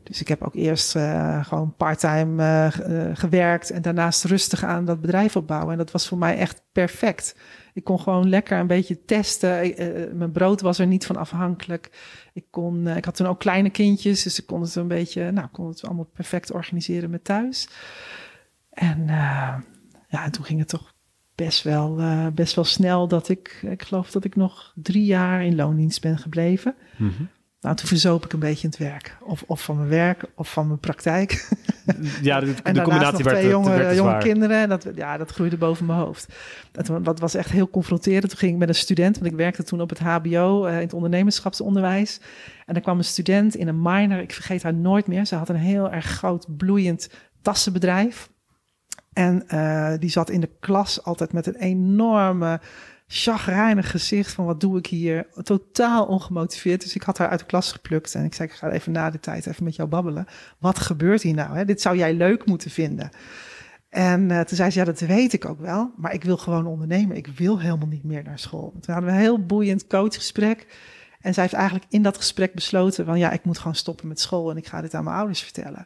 Dus 0.04 0.22
ik 0.22 0.28
heb 0.28 0.42
ook 0.44 0.56
eerst 0.56 0.96
eh, 0.96 1.46
gewoon 1.46 1.74
parttime 1.78 2.44
eh, 2.44 3.06
gewerkt 3.14 3.70
en 3.70 3.82
daarnaast 3.82 4.24
rustig 4.24 4.64
aan 4.64 4.86
dat 4.86 5.02
bedrijf 5.02 5.36
opbouwen. 5.36 5.72
En 5.72 5.78
dat 5.78 5.92
was 5.92 6.08
voor 6.08 6.18
mij 6.18 6.38
echt 6.38 6.62
perfect. 6.72 7.36
Ik 7.74 7.84
kon 7.84 8.00
gewoon 8.00 8.30
lekker 8.30 8.60
een 8.60 8.68
beetje 8.68 9.06
testen. 9.06 9.64
Ik, 9.64 9.78
eh, 9.78 10.12
mijn 10.14 10.32
brood 10.32 10.62
was 10.62 10.80
er 10.80 10.88
niet 10.88 11.06
van 11.06 11.16
afhankelijk. 11.16 11.90
Ik, 12.34 12.46
kon, 12.50 12.88
eh, 12.88 12.98
ik 12.98 13.06
had 13.06 13.16
toen 13.16 13.28
ook 13.28 13.40
kleine 13.40 13.70
kindjes, 13.70 14.24
dus 14.24 14.40
ik 14.40 14.46
kon 14.46 14.62
het 14.62 14.76
een 14.76 14.88
beetje, 14.88 15.32
nou, 15.32 15.48
kon 15.52 15.68
het 15.68 15.86
allemaal 15.86 16.10
perfect 16.14 16.52
organiseren 16.52 17.10
met 17.10 17.24
thuis. 17.24 17.68
En 18.70 19.02
eh, 19.02 19.56
ja, 20.08 20.24
en 20.24 20.32
toen 20.32 20.46
ging 20.46 20.60
het 20.60 20.68
toch 20.68 20.94
best 21.36 21.64
wel, 21.64 22.00
eh, 22.00 22.28
best 22.28 22.56
wel 22.56 22.64
snel 22.64 23.08
dat 23.08 23.30
ik, 23.30 23.60
ik 23.62 23.82
geloof 23.82 24.12
dat 24.12 24.24
ik 24.24 24.36
nog 24.36 24.74
drie 24.76 25.06
jaar 25.06 25.44
in 25.44 25.56
loondienst 25.56 26.02
ben 26.02 26.18
gebleven. 26.18 26.76
Mhm. 26.98 27.24
Nou, 27.62 27.76
toen 27.76 27.88
verzoop 27.88 28.26
ik 28.26 28.34
een 28.34 28.40
beetje 28.40 28.64
in 28.64 28.70
het 28.70 28.78
werk. 28.78 29.18
Of, 29.20 29.44
of 29.48 29.64
van 29.64 29.76
mijn 29.76 29.90
werk, 29.90 30.26
of 30.36 30.52
van 30.52 30.68
mijn 30.68 30.80
praktijk. 30.80 31.30
Ja, 32.22 32.40
de, 32.40 32.54
en 32.64 32.74
de 32.74 32.82
combinatie 32.82 33.24
werd, 33.24 33.38
twee 33.38 33.50
jonge, 33.50 33.78
werd 33.78 33.96
jonge 33.96 34.18
kinderen. 34.18 34.58
En 34.58 34.70
dat, 34.70 34.88
ja, 34.96 35.18
dat 35.18 35.32
groeide 35.32 35.58
boven 35.58 35.86
mijn 35.86 36.00
hoofd. 36.00 36.34
Dat, 36.72 37.04
dat 37.04 37.20
was 37.20 37.34
echt 37.34 37.52
heel 37.52 37.70
confronterend. 37.70 38.30
Toen 38.30 38.38
ging 38.38 38.52
ik 38.52 38.58
met 38.58 38.68
een 38.68 38.76
student, 38.76 39.18
want 39.18 39.32
ik 39.32 39.38
werkte 39.38 39.64
toen 39.64 39.82
op 39.82 39.90
het 39.90 40.00
HBO 40.00 40.66
eh, 40.66 40.76
in 40.76 40.82
het 40.82 40.94
ondernemerschapsonderwijs. 40.94 42.20
En 42.66 42.76
er 42.76 42.82
kwam 42.82 42.98
een 42.98 43.04
student 43.04 43.56
in 43.56 43.68
een 43.68 43.82
minor. 43.82 44.20
Ik 44.20 44.34
vergeet 44.34 44.64
haar 44.64 44.74
nooit 44.74 45.08
meer. 45.08 45.26
Ze 45.26 45.36
had 45.36 45.50
een 45.50 45.56
heel 45.56 45.92
erg 45.92 46.06
groot 46.06 46.58
bloeiend 46.58 47.10
tassenbedrijf. 47.42 48.30
En 49.14 49.48
eh, 49.48 49.94
die 50.00 50.10
zat 50.10 50.30
in 50.30 50.42
de 50.42 50.52
klas 50.60 51.04
altijd 51.04 51.34
met 51.34 51.48
een 51.48 51.56
enorme 51.56 52.60
chagrijnig 53.14 53.92
gezicht 53.92 54.34
van 54.34 54.46
wat 54.46 54.60
doe 54.60 54.78
ik 54.78 54.88
hier? 54.88 55.28
Totaal 55.44 56.06
ongemotiveerd. 56.06 56.82
Dus 56.82 56.96
ik 56.96 57.02
had 57.02 57.18
haar 57.18 57.30
uit 57.30 57.40
de 57.40 57.46
klas 57.46 57.72
geplukt 57.72 58.16
en 58.16 58.24
ik 58.24 58.34
zei, 58.34 58.50
ik 58.50 58.56
ga 58.56 58.70
even 58.70 58.92
na 58.92 59.10
de 59.10 59.20
tijd 59.20 59.46
even 59.46 59.64
met 59.64 59.76
jou 59.76 59.90
babbelen. 59.90 60.26
Wat 60.58 60.80
gebeurt 60.80 61.22
hier 61.22 61.34
nou? 61.34 61.58
Hè? 61.58 61.66
Dit 61.66 61.82
zou 61.82 61.98
jij 61.98 62.14
leuk 62.14 62.46
moeten 62.46 62.72
vinden. 62.72 63.10
En 63.90 64.30
uh, 64.30 64.40
toen 64.40 64.58
zei 64.58 64.70
ze, 64.70 64.80
ja, 64.80 64.86
dat 64.86 65.00
weet 65.00 65.34
ik 65.34 65.46
ook 65.46 65.60
wel, 65.60 65.92
maar 65.98 66.14
ik 66.14 66.24
wil 66.24 66.38
gewoon 66.38 66.66
ondernemen. 66.66 67.18
Ik 67.18 67.28
wil 67.28 67.60
helemaal 67.60 67.88
niet 67.88 68.04
meer 68.04 68.24
naar 68.24 68.40
school. 68.40 68.72
Toen 68.80 68.94
hadden 68.94 69.06
we 69.06 69.16
een 69.16 69.24
heel 69.24 69.46
boeiend 69.46 69.88
coachgesprek. 69.88 70.66
En 71.22 71.34
zij 71.34 71.44
heeft 71.44 71.56
eigenlijk 71.56 71.86
in 71.90 72.02
dat 72.02 72.18
gesprek 72.18 72.54
besloten 72.54 73.06
van, 73.06 73.20
ja, 73.20 73.32
ik 73.32 73.44
moet 73.44 73.58
gewoon 73.58 73.76
stoppen 73.76 74.08
met 74.08 74.20
school 74.20 74.52
en 74.52 74.58
ik 74.58 74.68
ga 74.68 74.82
dit 74.82 74.94
aan 74.94 75.04
mijn 75.04 75.16
ouders 75.16 75.42
vertellen. 75.42 75.86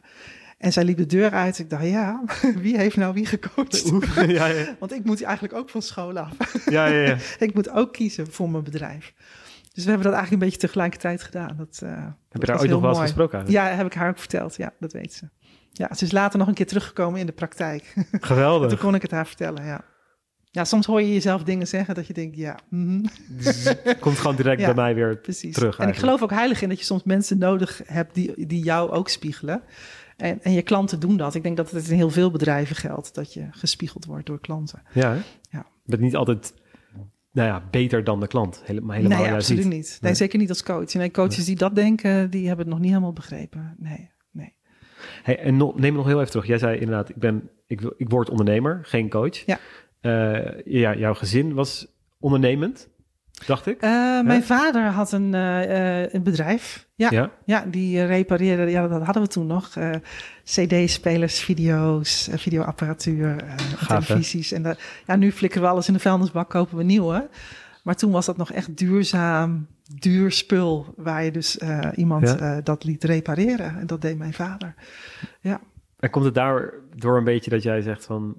En 0.58 0.72
zij 0.72 0.84
liep 0.84 0.96
de 0.96 1.06
deur 1.06 1.30
uit. 1.30 1.58
Ik 1.58 1.70
dacht, 1.70 1.84
ja, 1.84 2.22
wie 2.62 2.76
heeft 2.76 2.96
nou 2.96 3.14
wie 3.14 3.26
gecoacht? 3.26 3.92
ja, 4.26 4.46
ja. 4.46 4.76
Want 4.78 4.92
ik 4.92 5.04
moet 5.04 5.22
eigenlijk 5.22 5.54
ook 5.54 5.70
van 5.70 5.82
school 5.82 6.18
af. 6.18 6.32
Ja, 6.70 6.86
ja, 6.86 7.00
ja. 7.00 7.16
ik 7.38 7.54
moet 7.54 7.70
ook 7.70 7.92
kiezen 7.92 8.32
voor 8.32 8.50
mijn 8.50 8.64
bedrijf. 8.64 9.12
Dus 9.72 9.84
we 9.84 9.90
hebben 9.90 10.10
dat 10.10 10.18
eigenlijk 10.18 10.32
een 10.32 10.48
beetje 10.48 10.66
tegelijkertijd 10.66 11.22
gedaan. 11.22 11.56
Dat, 11.56 11.80
uh, 11.84 11.90
heb 12.28 12.40
je 12.40 12.46
daar 12.46 12.60
ooit 12.60 12.70
nog 12.70 12.80
wel 12.80 12.90
eens 12.90 13.00
gesproken? 13.00 13.44
Ja, 13.46 13.66
heb 13.66 13.86
ik 13.86 13.94
haar 13.94 14.08
ook 14.08 14.18
verteld. 14.18 14.56
Ja, 14.56 14.72
dat 14.80 14.92
weet 14.92 15.12
ze. 15.12 15.28
Ja, 15.72 15.94
ze 15.94 16.04
is 16.04 16.12
later 16.12 16.38
nog 16.38 16.48
een 16.48 16.54
keer 16.54 16.66
teruggekomen 16.66 17.20
in 17.20 17.26
de 17.26 17.32
praktijk. 17.32 17.94
Geweldig. 18.20 18.68
toen 18.68 18.78
kon 18.78 18.94
ik 18.94 19.02
het 19.02 19.10
haar 19.10 19.26
vertellen, 19.26 19.64
ja. 19.64 19.84
Ja, 20.50 20.64
soms 20.64 20.86
hoor 20.86 21.00
je 21.00 21.12
jezelf 21.12 21.42
dingen 21.42 21.66
zeggen 21.66 21.94
dat 21.94 22.06
je 22.06 22.12
denkt, 22.12 22.36
ja. 22.36 22.58
Mm 22.68 23.04
dus 23.28 23.74
komt 24.00 24.18
gewoon 24.18 24.36
direct 24.36 24.60
ja, 24.60 24.66
bij 24.66 24.74
mij 24.74 24.94
weer 24.94 25.16
precies. 25.16 25.54
terug. 25.54 25.78
En 25.78 25.88
ik 25.88 25.96
geloof 25.96 26.22
ook 26.22 26.30
heilig 26.30 26.62
in 26.62 26.68
dat 26.68 26.78
je 26.78 26.84
soms 26.84 27.02
mensen 27.02 27.38
nodig 27.38 27.80
hebt 27.86 28.14
die, 28.14 28.46
die 28.46 28.62
jou 28.62 28.90
ook 28.90 29.08
spiegelen. 29.08 29.62
En, 30.16 30.42
en, 30.42 30.52
je 30.52 30.62
klanten 30.62 31.00
doen 31.00 31.16
dat. 31.16 31.34
Ik 31.34 31.42
denk 31.42 31.56
dat 31.56 31.70
het 31.70 31.88
in 31.88 31.96
heel 31.96 32.10
veel 32.10 32.30
bedrijven 32.30 32.76
geldt 32.76 33.14
dat 33.14 33.34
je 33.34 33.46
gespiegeld 33.50 34.04
wordt 34.04 34.26
door 34.26 34.40
klanten. 34.40 34.82
Ja, 34.92 35.12
hè? 35.12 35.20
ja. 35.50 35.66
Je 35.82 35.90
bent 35.90 36.02
niet 36.02 36.16
altijd 36.16 36.54
nou 37.36 37.48
ja, 37.48 37.62
beter 37.70 38.04
dan 38.04 38.20
de 38.20 38.26
klant. 38.26 38.62
Helemaal, 38.64 38.96
helemaal 38.96 39.22
nee, 39.22 39.32
absoluut 39.32 39.64
niet. 39.64 39.72
niet. 39.72 39.88
Nee, 39.88 39.98
nee, 40.00 40.14
zeker 40.14 40.38
niet 40.38 40.48
als 40.48 40.62
coach. 40.62 40.94
Nee, 40.94 41.10
coaches 41.10 41.44
die 41.44 41.56
dat 41.56 41.74
denken, 41.74 42.30
die 42.30 42.46
hebben 42.46 42.64
het 42.64 42.74
nog 42.74 42.82
niet 42.82 42.90
helemaal 42.90 43.12
begrepen. 43.12 43.74
Nee, 43.78 44.10
nee. 44.30 44.54
Hey, 45.22 45.38
en 45.38 45.56
no, 45.56 45.72
neem 45.76 45.94
nog 45.94 46.06
heel 46.06 46.18
even 46.18 46.30
terug. 46.30 46.46
Jij 46.46 46.58
zei 46.58 46.78
inderdaad, 46.78 47.08
ik, 47.08 47.16
ben, 47.16 47.50
ik, 47.66 47.80
wil, 47.80 47.94
ik 47.96 48.10
word 48.10 48.30
ondernemer, 48.30 48.80
geen 48.82 49.08
coach. 49.08 49.36
Ja. 49.46 49.58
Uh, 50.00 50.62
ja, 50.64 50.96
jouw 50.96 51.14
gezin 51.14 51.54
was 51.54 51.86
ondernemend, 52.18 52.88
dacht 53.46 53.66
ik. 53.66 53.82
Uh, 53.82 54.22
mijn 54.22 54.42
vader 54.42 54.82
had 54.82 55.12
een, 55.12 55.34
uh, 55.34 56.12
een 56.12 56.22
bedrijf. 56.22 56.86
Ja, 56.94 57.10
ja, 57.10 57.30
ja. 57.44 57.64
die 57.66 58.04
repareerde, 58.04 58.70
ja, 58.70 58.88
dat 58.88 59.02
hadden 59.02 59.22
we 59.22 59.28
toen 59.28 59.46
nog. 59.46 59.76
CD-spelers, 60.44 61.40
video's, 61.40 62.28
videoapparatuur, 62.32 63.44
televisies. 63.88 64.52
En 64.52 64.76
ja, 65.06 65.16
nu 65.16 65.32
flikkeren 65.32 65.66
we 65.66 65.72
alles 65.72 65.88
in 65.88 65.94
de 65.94 66.00
vuilnisbak, 66.00 66.50
kopen 66.50 66.76
we 66.76 66.82
nieuwe. 66.82 67.28
Maar 67.82 67.96
toen 67.96 68.10
was 68.10 68.26
dat 68.26 68.36
nog 68.36 68.52
echt 68.52 68.76
duurzaam, 68.76 69.66
duur 69.98 70.32
spul, 70.32 70.94
waar 70.96 71.24
je 71.24 71.30
dus 71.30 71.58
iemand 71.94 72.28
ja. 72.38 72.60
dat 72.60 72.84
liet 72.84 73.04
repareren. 73.04 73.78
En 73.78 73.86
dat 73.86 74.00
deed 74.00 74.18
mijn 74.18 74.34
vader. 74.34 74.74
Ja. 75.40 75.60
En 75.98 76.10
komt 76.10 76.24
het 76.24 76.34
daar 76.34 76.72
door 76.94 77.16
een 77.16 77.24
beetje 77.24 77.50
dat 77.50 77.62
jij 77.62 77.80
zegt 77.80 78.04
van, 78.04 78.36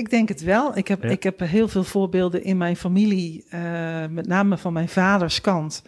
ik 0.00 0.10
denk 0.10 0.28
het 0.28 0.42
wel. 0.42 0.76
Ik 0.76 0.88
heb, 0.88 1.02
ja. 1.02 1.08
ik 1.08 1.22
heb 1.22 1.40
heel 1.40 1.68
veel 1.68 1.84
voorbeelden 1.84 2.44
in 2.44 2.56
mijn 2.56 2.76
familie, 2.76 3.44
uh, 3.54 4.06
met 4.06 4.26
name 4.26 4.58
van 4.58 4.72
mijn 4.72 4.88
vaders 4.88 5.40
kant, 5.40 5.82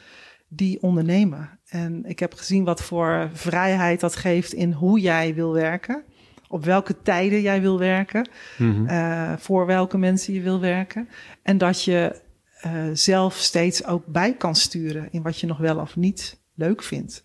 die 0.49 0.83
ondernemen. 0.83 1.59
En 1.67 2.05
ik 2.05 2.19
heb 2.19 2.35
gezien 2.35 2.65
wat 2.65 2.83
voor 2.83 3.31
vrijheid 3.33 4.01
dat 4.01 4.17
geeft 4.17 4.53
in 4.53 4.73
hoe 4.73 5.01
jij 5.01 5.35
wil 5.35 5.53
werken. 5.53 6.03
Op 6.49 6.65
welke 6.65 7.03
tijden 7.03 7.41
jij 7.41 7.61
wil 7.61 7.79
werken. 7.79 8.29
Mm 8.59 8.75
-hmm. 8.75 8.89
uh, 8.89 9.33
voor 9.37 9.67
welke 9.67 9.99
mensen 9.99 10.35
je 10.35 10.41
wil 10.41 10.61
werken. 10.61 11.09
En 11.43 11.59
dat 11.59 11.85
je 11.85 12.21
uh, 12.67 12.73
zelf 12.93 13.35
steeds 13.35 13.87
ook 13.87 14.07
bij 14.07 14.35
kan 14.35 14.55
sturen 14.55 15.09
in 15.11 15.23
wat 15.23 15.39
je 15.39 15.47
nog 15.47 15.59
wel 15.59 15.79
of 15.79 15.97
niet 15.97 16.41
leuk 16.55 16.83
vindt. 16.83 17.25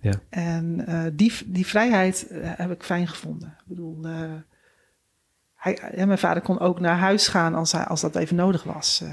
Ja. 0.00 0.20
En 0.28 0.84
die, 1.16 1.32
die 1.46 1.66
vrijheid 1.66 2.26
heb 2.32 2.70
ik 2.70 2.82
fijn 2.82 3.08
gevonden. 3.08 3.48
Ik 3.48 3.64
bedoel, 3.66 4.06
hij, 5.62 5.78
ja, 5.96 6.06
mijn 6.06 6.18
vader 6.18 6.42
kon 6.42 6.58
ook 6.58 6.80
naar 6.80 6.96
huis 6.96 7.28
gaan 7.28 7.54
als, 7.54 7.72
hij, 7.72 7.84
als 7.84 8.00
dat 8.00 8.16
even 8.16 8.36
nodig 8.36 8.64
was. 8.64 9.00
Uh, 9.04 9.10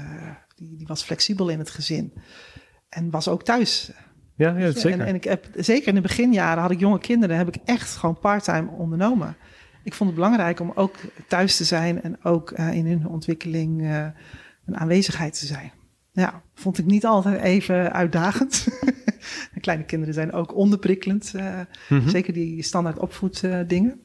die, 0.54 0.76
die, 0.76 0.86
was 0.86 1.02
flexibel 1.02 1.48
in 1.48 1.58
het 1.58 1.70
gezin. 1.70 2.12
En 2.88 3.10
was 3.10 3.28
ook 3.28 3.42
thuis. 3.42 3.92
Ja, 4.34 4.56
ja 4.56 4.70
zeker. 4.70 5.00
En, 5.00 5.06
en, 5.06 5.14
ik 5.14 5.24
heb, 5.24 5.46
zeker 5.54 5.88
in 5.88 5.94
de 5.94 6.00
beginjaren 6.00 6.62
had 6.62 6.70
ik 6.70 6.78
jonge 6.80 6.98
kinderen, 6.98 7.36
heb 7.36 7.48
ik 7.48 7.60
echt 7.64 7.96
gewoon 7.96 8.18
parttime 8.18 8.70
ondernomen. 8.70 9.36
Ik 9.84 9.94
vond 9.94 10.10
het 10.10 10.18
belangrijk 10.18 10.60
om 10.60 10.72
ook 10.74 10.96
thuis 11.28 11.56
te 11.56 11.64
zijn 11.64 12.02
en 12.02 12.24
ook 12.24 12.50
uh, 12.50 12.72
in 12.72 12.86
hun 12.86 13.06
ontwikkeling 13.06 13.80
uh, 13.80 14.06
een 14.66 14.76
aanwezigheid 14.76 15.38
te 15.38 15.46
zijn. 15.46 15.72
Ja, 16.12 16.42
vond 16.54 16.78
ik 16.78 16.84
niet 16.84 17.06
altijd 17.06 17.40
even 17.40 17.92
uitdagend. 17.92 18.66
Kleine 19.60 19.84
kinderen 19.84 20.14
zijn 20.14 20.32
ook 20.32 20.54
onderprikkelend. 20.54 21.32
Mm 21.34 21.66
-hmm. 21.88 22.08
Zeker 22.08 22.32
die 22.32 22.62
standaard 22.62 22.98
opvoeddingen. 22.98 24.00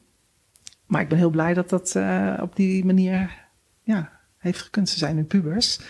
Maar 0.86 1.00
ik 1.00 1.08
ben 1.08 1.18
heel 1.18 1.30
blij 1.30 1.54
dat 1.54 1.68
dat 1.68 1.94
uh, 1.96 2.38
op 2.42 2.56
die 2.56 2.84
manier 2.84 3.44
ja, 3.82 4.12
heeft 4.38 4.60
gekund. 4.60 4.88
Ze 4.88 4.98
zijn 4.98 5.16
nu 5.16 5.24
pubers. 5.24 5.80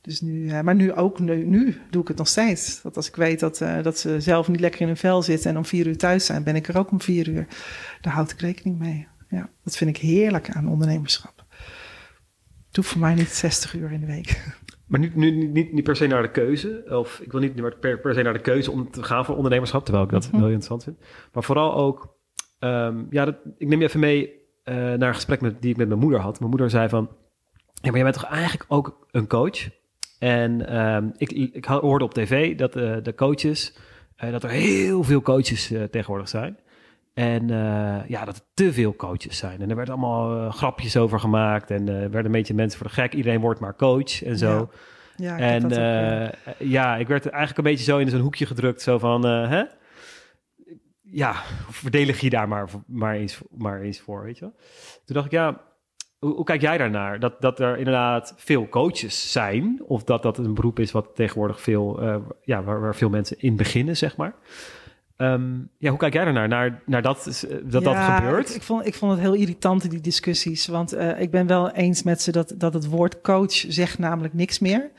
Dus 0.00 0.20
nu, 0.20 0.32
uh, 0.32 0.60
maar 0.60 0.74
nu 0.74 0.92
ook, 0.92 1.18
nu, 1.18 1.44
nu, 1.44 1.80
doe 1.90 2.02
ik 2.02 2.08
het 2.08 2.16
nog 2.16 2.28
steeds. 2.28 2.82
Dat 2.82 2.96
als 2.96 3.08
ik 3.08 3.16
weet 3.16 3.40
dat, 3.40 3.60
uh, 3.60 3.82
dat 3.82 3.98
ze 3.98 4.20
zelf 4.20 4.48
niet 4.48 4.60
lekker 4.60 4.80
in 4.80 4.86
hun 4.86 4.96
vel 4.96 5.22
zitten 5.22 5.50
en 5.50 5.56
om 5.56 5.64
vier 5.64 5.86
uur 5.86 5.96
thuis 5.96 6.26
zijn, 6.26 6.42
ben 6.42 6.56
ik 6.56 6.68
er 6.68 6.78
ook 6.78 6.90
om 6.90 7.00
vier 7.00 7.28
uur. 7.28 7.46
Daar 8.00 8.12
houd 8.12 8.30
ik 8.30 8.40
rekening 8.40 8.78
mee. 8.78 9.06
Ja, 9.28 9.48
dat 9.62 9.76
vind 9.76 9.90
ik 9.90 10.02
heerlijk 10.02 10.50
aan 10.50 10.68
ondernemerschap. 10.68 11.44
Het 12.66 12.76
hoeft 12.76 12.88
voor 12.88 13.00
mij 13.00 13.14
niet 13.14 13.28
60 13.28 13.74
uur 13.74 13.92
in 13.92 14.00
de 14.00 14.06
week. 14.06 14.36
Maar 14.86 15.00
nu, 15.00 15.12
nu 15.14 15.30
niet, 15.30 15.72
niet 15.72 15.84
per 15.84 15.96
se 15.96 16.06
naar 16.06 16.22
de 16.22 16.30
keuze, 16.30 16.84
of 16.88 17.20
ik 17.20 17.32
wil 17.32 17.40
niet 17.40 17.80
per, 17.80 17.98
per 17.98 18.14
se 18.14 18.22
naar 18.22 18.32
de 18.32 18.40
keuze 18.40 18.70
om 18.70 18.90
te 18.90 19.02
gaan 19.02 19.24
voor 19.24 19.36
ondernemerschap, 19.36 19.84
terwijl 19.84 20.04
ik 20.04 20.10
dat 20.10 20.30
heel 20.30 20.40
interessant 20.40 20.84
vind. 20.84 20.98
Maar 21.32 21.42
vooral 21.42 21.74
ook 21.74 22.16
Um, 22.64 23.06
ja, 23.10 23.24
dat, 23.24 23.36
ik 23.58 23.68
neem 23.68 23.80
je 23.80 23.86
even 23.86 24.00
mee 24.00 24.32
uh, 24.64 24.74
naar 24.74 25.08
een 25.08 25.14
gesprek 25.14 25.40
met, 25.40 25.62
die 25.62 25.70
ik 25.70 25.76
met 25.76 25.88
mijn 25.88 26.00
moeder 26.00 26.20
had. 26.20 26.38
Mijn 26.38 26.50
moeder 26.50 26.70
zei 26.70 26.88
van, 26.88 27.08
ja, 27.52 27.90
maar 27.90 27.94
jij 27.94 28.02
bent 28.02 28.14
toch 28.14 28.30
eigenlijk 28.30 28.64
ook 28.68 29.06
een 29.10 29.26
coach? 29.26 29.68
En 30.18 30.76
um, 30.78 31.12
ik, 31.16 31.30
ik 31.32 31.64
hoorde 31.64 32.04
op 32.04 32.14
tv 32.14 32.56
dat 32.56 32.76
uh, 32.76 32.96
de 33.02 33.14
coaches, 33.14 33.76
uh, 34.24 34.30
dat 34.30 34.42
er 34.42 34.50
heel 34.50 35.02
veel 35.02 35.22
coaches 35.22 35.66
tegenwoordig 35.66 36.28
zijn. 36.28 36.58
En 37.14 37.48
ja, 38.08 38.24
dat 38.24 38.36
er 38.36 38.42
te 38.54 38.72
veel 38.72 38.96
coaches 38.96 39.36
zijn. 39.38 39.60
En 39.60 39.70
er 39.70 39.76
werden 39.76 39.94
allemaal 39.94 40.50
grapjes 40.50 40.96
over 40.96 41.20
gemaakt. 41.20 41.70
En 41.70 41.88
er 41.88 42.00
werden 42.00 42.24
een 42.24 42.30
beetje 42.32 42.54
mensen 42.54 42.78
voor 42.78 42.86
de 42.86 42.92
gek. 42.92 43.14
Iedereen 43.14 43.40
wordt 43.40 43.60
maar 43.60 43.76
coach 43.76 44.24
en 44.24 44.38
zo. 44.38 44.70
Ja, 45.16 45.36
ja 45.36 45.38
en 45.38 45.64
ook, 45.64 45.70
ja. 45.70 46.32
ja. 46.58 46.96
ik 46.96 47.08
werd 47.08 47.26
eigenlijk 47.26 47.58
een 47.58 47.72
beetje 47.72 47.84
zo 47.84 47.98
in 47.98 48.08
zo'n 48.08 48.20
hoekje 48.20 48.46
gedrukt. 48.46 48.82
Zo 48.82 48.98
van, 48.98 49.26
hè? 49.26 49.62
Ja, 51.14 51.42
verdedig 51.70 52.20
je 52.20 52.30
daar 52.30 52.48
maar, 52.48 52.68
maar, 52.86 53.14
eens, 53.14 53.40
maar 53.50 53.80
eens 53.80 54.00
voor, 54.00 54.22
weet 54.22 54.38
je 54.38 54.44
wel. 54.44 54.54
Toen 55.04 55.14
dacht 55.14 55.26
ik, 55.26 55.32
ja, 55.32 55.60
hoe, 56.18 56.34
hoe, 56.34 56.44
kijk 56.44 56.60
jij 56.60 56.78
daarnaar? 56.78 57.20
Dat, 57.20 57.40
dat 57.40 57.60
er 57.60 57.78
inderdaad 57.78 58.34
veel 58.36 58.68
coaches 58.68 59.32
zijn, 59.32 59.82
of 59.86 60.04
dat 60.04 60.22
dat 60.22 60.38
een 60.38 60.54
beroep 60.54 60.78
is 60.78 60.92
wat 60.92 61.10
tegenwoordig 61.14 61.60
veel, 61.60 62.02
uh, 62.02 62.16
ja, 62.42 62.62
waar, 62.62 62.80
waar, 62.80 62.94
veel 62.94 63.08
mensen 63.08 63.38
in 63.38 63.56
beginnen, 63.56 63.96
zeg 63.96 64.16
maar. 64.16 64.34
Um, 65.16 65.70
ja, 65.78 65.90
hoe 65.90 65.98
kijk 65.98 66.12
jij 66.12 66.24
daarnaar, 66.24 66.48
naar, 66.48 66.82
naar 66.86 67.02
dat, 67.02 67.24
dat 67.64 67.82
ja, 67.82 68.18
dat 68.18 68.24
gebeurt? 68.24 68.48
Ik, 68.48 68.54
ik, 68.54 68.62
vond, 68.62 68.86
ik 68.86 68.94
vond 68.94 69.12
het 69.12 69.20
heel 69.20 69.34
irritant, 69.34 69.90
die 69.90 70.00
discussies. 70.00 70.66
Want 70.66 70.94
uh, 70.94 71.20
ik 71.20 71.30
ben 71.30 71.46
wel 71.46 71.70
eens 71.70 72.02
met 72.02 72.22
ze 72.22 72.32
dat, 72.32 72.54
dat 72.56 72.74
het 72.74 72.88
woord 72.88 73.20
coach 73.20 73.52
zegt 73.52 73.98
namelijk 73.98 74.34
niks 74.34 74.58
meer. 74.58 74.90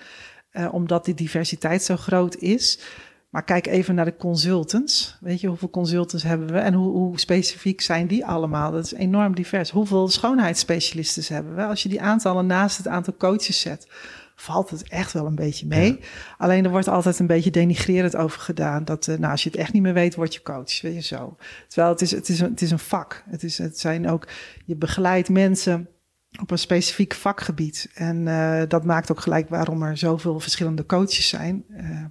Uh, 0.52 0.74
omdat 0.74 1.06
die 1.06 1.14
diversiteit 1.14 1.84
zo 1.84 1.96
groot 1.96 2.36
is. 2.36 2.80
Maar 3.30 3.44
kijk 3.44 3.68
even 3.68 3.96
naar 3.96 4.06
de 4.06 4.16
consultants. 4.16 5.18
Weet 5.22 5.42
je, 5.42 5.48
hoeveel 5.48 5.70
consultants 5.70 6.24
hebben 6.24 6.52
we 6.52 6.58
en 6.58 6.74
hoe, 6.74 6.92
hoe, 6.92 7.20
specifiek 7.20 7.82
zijn 7.82 8.08
die 8.08 8.26
allemaal? 8.26 8.72
Dat 8.72 8.86
is 8.86 8.94
enorm 8.94 9.36
divers. 9.36 9.70
Hoeveel 9.70 10.08
schoonheidsspecialisten 10.08 11.36
hebben 11.36 11.56
we? 11.56 11.64
Als 11.64 11.84
je 11.84 11.90
die 11.90 12.02
aantallen 12.02 12.46
naast 12.46 12.78
het 12.78 12.88
aantal 12.88 13.16
coaches 13.18 13.60
zet, 13.60 13.88
valt 14.36 14.70
het 14.70 14.90
echt 14.90 15.14
wel 15.14 15.26
een 15.26 15.36
beetje 15.36 15.68
mee. 15.68 15.92
Ja. 15.92 16.08
Alleen 16.38 16.64
er 16.64 16.70
wordt 16.70 16.88
altijd 16.88 17.20
een 17.20 17.28
beetje 17.28 17.52
denigrerend 17.52 18.16
over 18.16 18.40
gedaan. 18.40 18.86
Dat 18.86 19.08
uh, 19.08 19.18
nou, 19.18 19.32
als 19.32 19.44
je 19.44 19.50
het 19.50 19.60
echt 19.60 19.74
niet 19.74 19.82
meer 19.82 19.94
weet, 19.94 20.16
word 20.16 20.34
je 20.34 20.42
coach. 20.42 20.82
Weet 20.82 20.94
je 20.94 21.02
zo. 21.02 21.38
Terwijl 21.68 21.92
het 21.92 22.02
is, 22.02 22.12
het 22.12 22.30
is, 22.30 22.40
een, 22.40 22.50
het 22.50 22.62
is 22.62 22.72
een 22.72 22.80
vak. 22.80 23.24
Het, 23.30 23.44
is, 23.44 23.58
het 23.58 23.80
zijn 23.80 24.10
ook, 24.10 24.28
je 24.66 24.76
begeleidt 24.76 25.30
mensen 25.30 25.90
op 26.42 26.52
een 26.52 26.58
specifiek 26.58 27.14
vakgebied. 27.14 27.90
En 27.94 28.28
uh, 28.28 28.62
dat 28.68 28.84
maakt 28.84 29.12
ook 29.12 29.20
gelijk 29.20 29.50
waarom 29.50 29.84
er 29.84 29.98
zoveel 29.98 30.40
verschillende 30.40 30.86
coaches 30.86 31.30
zijn. 31.30 31.66
Uh, 31.70 32.06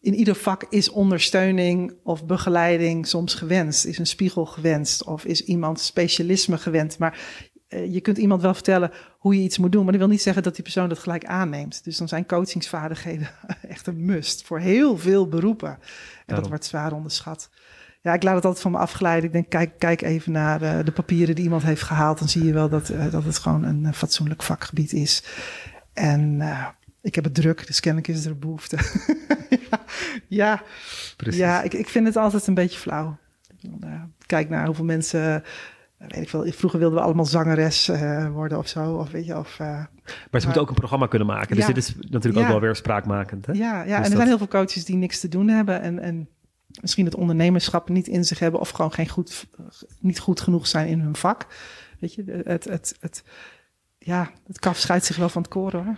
in 0.00 0.14
ieder 0.14 0.34
vak 0.34 0.66
is 0.68 0.88
ondersteuning 0.88 1.94
of 2.02 2.26
begeleiding 2.26 3.06
soms 3.06 3.34
gewenst. 3.34 3.84
Is 3.84 3.98
een 3.98 4.06
spiegel 4.06 4.46
gewenst 4.46 5.04
of 5.04 5.24
is 5.24 5.44
iemand 5.44 5.80
specialisme 5.80 6.58
gewend. 6.58 6.98
Maar 6.98 7.18
eh, 7.68 7.92
je 7.92 8.00
kunt 8.00 8.18
iemand 8.18 8.42
wel 8.42 8.54
vertellen 8.54 8.90
hoe 9.18 9.34
je 9.36 9.42
iets 9.42 9.58
moet 9.58 9.72
doen, 9.72 9.82
maar 9.82 9.92
dat 9.92 10.00
wil 10.00 10.10
niet 10.10 10.22
zeggen 10.22 10.42
dat 10.42 10.54
die 10.54 10.62
persoon 10.62 10.88
dat 10.88 10.98
gelijk 10.98 11.24
aanneemt. 11.24 11.84
Dus 11.84 11.96
dan 11.96 12.08
zijn 12.08 12.26
coachingsvaardigheden 12.26 13.28
echt 13.68 13.86
een 13.86 14.04
must 14.04 14.42
voor 14.42 14.58
heel 14.58 14.98
veel 14.98 15.28
beroepen. 15.28 15.78
En 16.26 16.34
dat 16.34 16.48
wordt 16.48 16.64
zwaar 16.64 16.92
onderschat. 16.92 17.50
Ja, 18.02 18.14
ik 18.14 18.22
laat 18.22 18.34
het 18.34 18.44
altijd 18.44 18.62
van 18.62 18.72
me 18.72 18.78
afgeleiden. 18.78 19.24
Ik 19.24 19.32
denk, 19.32 19.48
kijk, 19.48 19.78
kijk 19.78 20.02
even 20.02 20.32
naar 20.32 20.62
uh, 20.62 20.84
de 20.84 20.92
papieren 20.92 21.34
die 21.34 21.44
iemand 21.44 21.62
heeft 21.62 21.82
gehaald. 21.82 22.18
Dan 22.18 22.28
zie 22.28 22.44
je 22.44 22.52
wel 22.52 22.68
dat, 22.68 22.90
uh, 22.90 23.10
dat 23.10 23.24
het 23.24 23.38
gewoon 23.38 23.64
een 23.64 23.94
fatsoenlijk 23.94 24.42
vakgebied 24.42 24.92
is. 24.92 25.24
En 25.92 26.42
ik 27.02 27.14
heb 27.14 27.24
het 27.24 27.34
druk, 27.34 27.66
dus 27.66 27.80
kennelijk 27.80 28.12
is 28.12 28.24
er 28.24 28.38
behoefte. 28.38 28.76
ja, 29.70 29.84
ja, 30.42 30.62
Precies. 31.16 31.40
ja 31.40 31.62
ik, 31.62 31.72
ik 31.72 31.88
vind 31.88 32.06
het 32.06 32.16
altijd 32.16 32.46
een 32.46 32.54
beetje 32.54 32.78
flauw. 32.78 33.18
kijk 34.26 34.48
naar 34.48 34.66
hoeveel 34.66 34.84
mensen 34.84 35.44
weet 36.08 36.22
ik 36.22 36.28
veel, 36.28 36.44
vroeger 36.52 36.78
wilden 36.78 36.98
we 36.98 37.04
allemaal 37.04 37.24
zangeres 37.24 37.88
uh, 37.88 38.28
worden 38.28 38.58
of 38.58 38.68
zo. 38.68 38.94
Of 38.94 39.10
weet 39.10 39.26
je, 39.26 39.38
of, 39.38 39.58
uh, 39.60 39.66
maar 40.30 40.40
ze 40.40 40.44
moeten 40.44 40.60
ook 40.60 40.68
een 40.68 40.74
programma 40.74 41.06
kunnen 41.06 41.28
maken. 41.28 41.56
Dus 41.56 41.66
dit 41.66 41.76
is 41.76 41.94
natuurlijk 42.08 42.44
ook 42.44 42.50
wel 42.50 42.60
weer 42.60 42.76
spraakmakend. 42.76 43.46
Hè? 43.46 43.52
Ja, 43.52 43.82
ja. 43.82 43.84
Dus 43.84 43.96
en 43.96 44.02
er 44.02 44.16
zijn 44.16 44.26
heel 44.26 44.38
veel 44.38 44.48
coaches 44.48 44.84
die 44.84 44.96
niks 44.96 45.20
te 45.20 45.28
doen 45.28 45.48
hebben. 45.48 45.80
En, 45.80 45.98
en 45.98 46.28
misschien 46.80 47.04
het 47.04 47.14
ondernemerschap 47.14 47.88
niet 47.88 48.06
in 48.06 48.24
zich 48.24 48.38
hebben. 48.38 48.60
Of 48.60 48.70
gewoon 48.70 48.92
geen 48.92 49.08
goed, 49.08 49.46
niet 50.00 50.18
goed 50.18 50.40
genoeg 50.40 50.66
zijn 50.66 50.88
in 50.88 51.00
hun 51.00 51.16
vak. 51.16 51.46
Weet 51.98 52.14
je, 52.14 52.42
het, 52.44 52.64
het, 52.64 52.96
het, 53.00 53.24
ja, 53.98 54.30
het 54.46 54.58
kaf 54.58 54.78
scheidt 54.78 55.04
zich 55.04 55.16
wel 55.16 55.28
van 55.28 55.42
het 55.42 55.50
koren 55.50 55.84
hoor. 55.84 55.96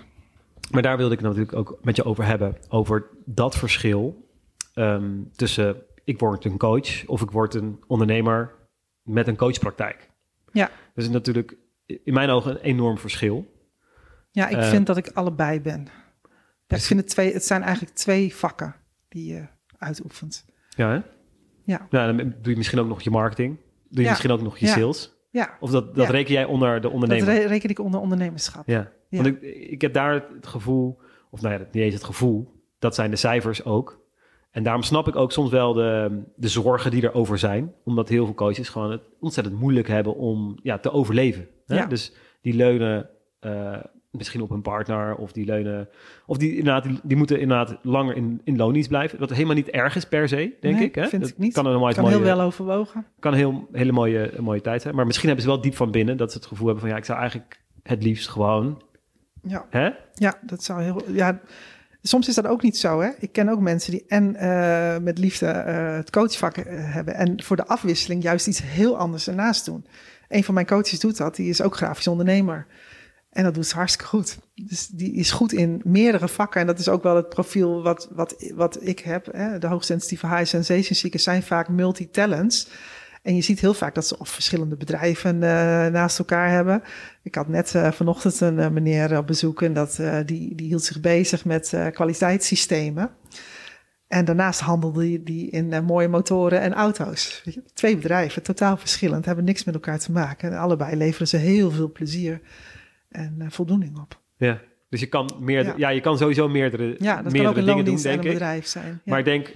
Maar 0.70 0.82
daar 0.82 0.96
wilde 0.96 1.14
ik 1.14 1.20
natuurlijk 1.20 1.52
ook 1.52 1.78
met 1.82 1.96
je 1.96 2.04
over 2.04 2.24
hebben. 2.24 2.56
Over 2.68 3.06
dat 3.24 3.56
verschil 3.56 4.28
um, 4.74 5.30
tussen 5.32 5.76
ik 6.04 6.18
word 6.18 6.44
een 6.44 6.58
coach 6.58 7.06
of 7.06 7.20
ik 7.20 7.30
word 7.30 7.54
een 7.54 7.82
ondernemer 7.86 8.54
met 9.02 9.26
een 9.26 9.36
coachpraktijk. 9.36 10.10
Ja. 10.52 10.70
Dat 10.94 11.04
is 11.04 11.10
natuurlijk 11.10 11.56
in 11.86 12.14
mijn 12.14 12.30
ogen 12.30 12.50
een 12.50 12.60
enorm 12.60 12.98
verschil. 12.98 13.50
Ja, 14.30 14.48
ik 14.48 14.56
uh, 14.56 14.68
vind 14.68 14.86
dat 14.86 14.96
ik 14.96 15.10
allebei 15.14 15.60
ben. 15.60 15.88
Ja, 16.66 16.76
ik 16.76 16.82
vind 16.82 17.00
het 17.00 17.08
twee, 17.08 17.32
het 17.32 17.44
zijn 17.44 17.62
eigenlijk 17.62 17.94
twee 17.94 18.34
vakken 18.34 18.74
die 19.08 19.32
je 19.32 19.46
uitoefent. 19.78 20.44
Ja, 20.68 20.90
hè? 20.90 21.00
Ja. 21.64 21.86
Dan 21.90 22.16
doe 22.16 22.50
je 22.52 22.56
misschien 22.56 22.78
ook 22.78 22.88
nog 22.88 23.02
je 23.02 23.10
marketing. 23.10 23.56
Doe 23.56 23.98
je 23.98 24.02
ja. 24.02 24.08
misschien 24.08 24.30
ook 24.30 24.42
nog 24.42 24.58
je 24.58 24.66
ja. 24.66 24.72
sales. 24.72 25.12
Ja. 25.30 25.56
Of 25.60 25.70
dat, 25.70 25.94
dat 25.94 26.08
reken 26.08 26.32
jij 26.32 26.44
onder 26.44 26.80
de 26.80 26.90
ondernemer? 26.90 27.26
Dat 27.34 27.44
reken 27.44 27.70
ik 27.70 27.78
onder 27.78 28.00
ondernemerschap. 28.00 28.66
Ja. 28.66 28.90
Want 29.20 29.26
ik, 29.26 29.42
ik 29.70 29.80
heb 29.80 29.92
daar 29.92 30.24
het 30.34 30.46
gevoel, 30.46 30.98
of 31.30 31.40
nou 31.40 31.54
ja, 31.54 31.58
niet 31.58 31.82
eens 31.82 31.94
het 31.94 32.04
gevoel, 32.04 32.52
dat 32.78 32.94
zijn 32.94 33.10
de 33.10 33.16
cijfers 33.16 33.64
ook. 33.64 34.00
En 34.50 34.62
daarom 34.62 34.82
snap 34.82 35.08
ik 35.08 35.16
ook 35.16 35.32
soms 35.32 35.50
wel 35.50 35.72
de, 35.72 36.22
de 36.36 36.48
zorgen 36.48 36.90
die 36.90 37.02
erover 37.02 37.38
zijn. 37.38 37.72
Omdat 37.84 38.08
heel 38.08 38.24
veel 38.24 38.34
coaches 38.34 38.68
gewoon 38.68 38.90
het 38.90 39.02
ontzettend 39.20 39.60
moeilijk 39.60 39.88
hebben 39.88 40.16
om 40.16 40.58
ja, 40.62 40.78
te 40.78 40.90
overleven. 40.90 41.48
Hè? 41.66 41.76
Ja. 41.76 41.86
Dus 41.86 42.12
die 42.40 42.54
leunen 42.54 43.08
uh, 43.40 43.78
misschien 44.10 44.42
op 44.42 44.48
hun 44.48 44.62
partner 44.62 45.14
of 45.14 45.32
die 45.32 45.44
leunen... 45.44 45.88
Of 46.26 46.36
die, 46.36 46.56
inderdaad, 46.56 46.82
die, 46.82 47.00
die 47.02 47.16
moeten 47.16 47.40
inderdaad 47.40 47.78
langer 47.82 48.16
in, 48.16 48.40
in 48.44 48.56
loondienst 48.56 48.88
blijven. 48.88 49.18
Wat 49.18 49.30
helemaal 49.30 49.54
niet 49.54 49.70
erg 49.70 49.96
is 49.96 50.04
per 50.04 50.28
se, 50.28 50.56
denk 50.60 50.76
nee, 50.76 50.84
ik. 50.84 50.94
Hè? 50.94 51.06
vind 51.06 51.22
dat 51.22 51.30
ik 51.30 51.38
niet. 51.38 51.52
Kan, 51.52 51.66
een 51.66 51.78
mooie, 51.78 51.94
kan 51.94 52.08
heel 52.08 52.20
wel 52.20 52.40
overwogen. 52.40 53.06
Kan 53.18 53.32
een 53.32 53.38
heel, 53.38 53.68
hele 53.72 53.92
mooie, 53.92 54.32
mooie 54.40 54.60
tijd 54.60 54.82
zijn. 54.82 54.94
Maar 54.94 55.06
misschien 55.06 55.26
hebben 55.26 55.44
ze 55.44 55.50
wel 55.50 55.60
diep 55.60 55.74
van 55.74 55.90
binnen 55.90 56.16
dat 56.16 56.32
ze 56.32 56.38
het 56.38 56.46
gevoel 56.46 56.66
hebben 56.66 56.84
van... 56.84 56.92
ja, 56.92 56.98
ik 56.98 57.04
zou 57.04 57.18
eigenlijk 57.18 57.62
het 57.82 58.02
liefst 58.02 58.28
gewoon... 58.28 58.82
Ja, 59.42 59.66
hè? 59.70 59.90
ja 60.14 60.38
dat 60.42 60.64
zou 60.64 60.82
heel... 60.82 61.02
Ja, 61.10 61.40
Soms 62.02 62.28
is 62.28 62.34
dat 62.34 62.46
ook 62.46 62.62
niet 62.62 62.76
zo. 62.76 63.00
Hè? 63.00 63.10
Ik 63.18 63.32
ken 63.32 63.48
ook 63.48 63.60
mensen 63.60 63.90
die 63.90 64.04
en 64.08 64.34
uh, 64.34 64.98
met 64.98 65.18
liefde 65.18 65.46
uh, 65.46 65.94
het 65.96 66.10
coachvak 66.10 66.56
uh, 66.56 66.64
hebben 66.68 67.14
en 67.14 67.42
voor 67.42 67.56
de 67.56 67.66
afwisseling 67.66 68.22
juist 68.22 68.46
iets 68.46 68.62
heel 68.62 68.96
anders 68.96 69.28
ernaast 69.28 69.64
doen. 69.64 69.86
Een 70.28 70.44
van 70.44 70.54
mijn 70.54 70.66
coaches 70.66 71.00
doet 71.00 71.16
dat, 71.16 71.36
die 71.36 71.48
is 71.48 71.62
ook 71.62 71.76
grafisch 71.76 72.08
ondernemer. 72.08 72.66
En 73.30 73.44
dat 73.44 73.54
doet 73.54 73.66
ze 73.66 73.74
hartstikke 73.74 74.08
goed. 74.08 74.38
Dus 74.54 74.86
die 74.86 75.12
is 75.12 75.30
goed 75.30 75.52
in 75.52 75.80
meerdere 75.84 76.28
vakken. 76.28 76.60
En 76.60 76.66
dat 76.66 76.78
is 76.78 76.88
ook 76.88 77.02
wel 77.02 77.16
het 77.16 77.28
profiel 77.28 77.82
wat, 77.82 78.08
wat, 78.12 78.50
wat 78.54 78.78
ik 78.80 78.98
heb. 78.98 79.28
Hè? 79.32 79.58
De 79.58 79.66
hoogsensitieve 79.66 80.26
high 80.26 80.44
sensation 80.44 80.94
seekers 80.96 81.22
zijn 81.22 81.42
vaak 81.42 81.68
multitalents. 81.68 82.68
En 83.22 83.34
je 83.34 83.42
ziet 83.42 83.60
heel 83.60 83.74
vaak 83.74 83.94
dat 83.94 84.06
ze 84.06 84.18
of 84.18 84.28
verschillende 84.28 84.76
bedrijven 84.76 85.34
uh, 85.34 85.42
naast 85.86 86.18
elkaar 86.18 86.50
hebben. 86.50 86.82
Ik 87.22 87.34
had 87.34 87.48
net 87.48 87.74
uh, 87.74 87.92
vanochtend 87.92 88.40
een 88.40 88.58
uh, 88.58 88.68
meneer 88.68 89.18
op 89.18 89.26
bezoek 89.26 89.62
en 89.62 89.72
dat, 89.72 90.00
die, 90.26 90.54
die 90.54 90.66
hield 90.66 90.84
zich 90.84 91.00
bezig 91.00 91.44
met 91.44 91.76
kwaliteitssystemen. 91.92 93.10
En 94.08 94.24
daarnaast 94.24 94.60
handelde 94.60 95.22
die 95.22 95.50
in 95.50 95.84
mooie 95.84 96.08
motoren 96.08 96.60
en 96.60 96.74
auto's. 96.74 97.44
Twee 97.74 97.96
bedrijven, 97.96 98.42
totaal 98.42 98.76
verschillend, 98.76 99.24
hebben 99.24 99.44
niks 99.44 99.64
met 99.64 99.74
elkaar 99.74 99.98
te 99.98 100.12
maken. 100.12 100.50
En 100.50 100.58
allebei 100.58 100.96
leveren 100.96 101.28
ze 101.28 101.36
heel 101.36 101.70
veel 101.70 101.92
plezier 101.92 102.40
en 103.08 103.46
voldoening 103.48 103.98
op. 103.98 104.20
Ja, 104.36 104.60
dus 104.88 105.00
je 105.00 105.06
kan, 105.06 105.30
meerdere, 105.40 105.78
ja. 105.78 105.88
ja 105.88 105.94
je 105.94 106.00
kan 106.00 106.18
sowieso 106.18 106.48
meerdere, 106.48 106.96
ja, 106.98 107.22
dat 107.22 107.32
meerdere 107.32 107.54
kan 107.54 107.62
ook 107.62 107.68
dingen 107.68 107.84
doen, 107.84 108.02
denk 108.02 108.18
een 108.18 108.26
ik. 108.26 108.32
bedrijf 108.32 108.66
zijn. 108.66 108.88
Ja. 108.88 109.00
Maar 109.04 109.18
ik 109.18 109.24
denk, 109.24 109.52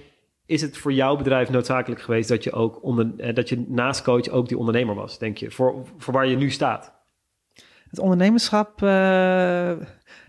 is 0.47 0.61
het 0.61 0.77
voor 0.77 0.93
jouw 0.93 1.15
bedrijf 1.15 1.49
noodzakelijk 1.49 2.01
geweest 2.01 2.29
dat 2.29 2.43
je 2.43 2.51
ook 2.51 2.83
onder, 2.83 3.13
eh, 3.17 3.35
dat 3.35 3.49
je 3.49 3.65
naast 3.67 4.01
coach 4.01 4.27
ook 4.29 4.47
die 4.47 4.57
ondernemer 4.57 4.95
was, 4.95 5.19
denk 5.19 5.37
je, 5.37 5.51
voor, 5.51 5.85
voor 5.97 6.13
waar 6.13 6.27
je 6.27 6.37
nu 6.37 6.49
staat? 6.49 6.95
Het 7.89 7.99
ondernemerschap, 7.99 8.81
uh, 8.81 8.89
ja, 8.89 9.85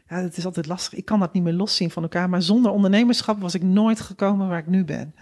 het 0.07 0.37
is 0.37 0.45
altijd 0.45 0.67
lastig. 0.67 0.99
Ik 0.99 1.05
kan 1.05 1.21
dat 1.21 1.33
niet 1.33 1.43
meer 1.43 1.53
loszien 1.53 1.91
van 1.91 2.03
elkaar. 2.03 2.29
Maar 2.29 2.43
zonder 2.43 2.73
ondernemerschap 2.73 3.41
was 3.41 3.55
ik 3.55 3.63
nooit 3.63 4.01
gekomen 4.01 4.49
waar 4.49 4.59
ik 4.59 4.67
nu 4.67 4.85
ben. 4.85 5.15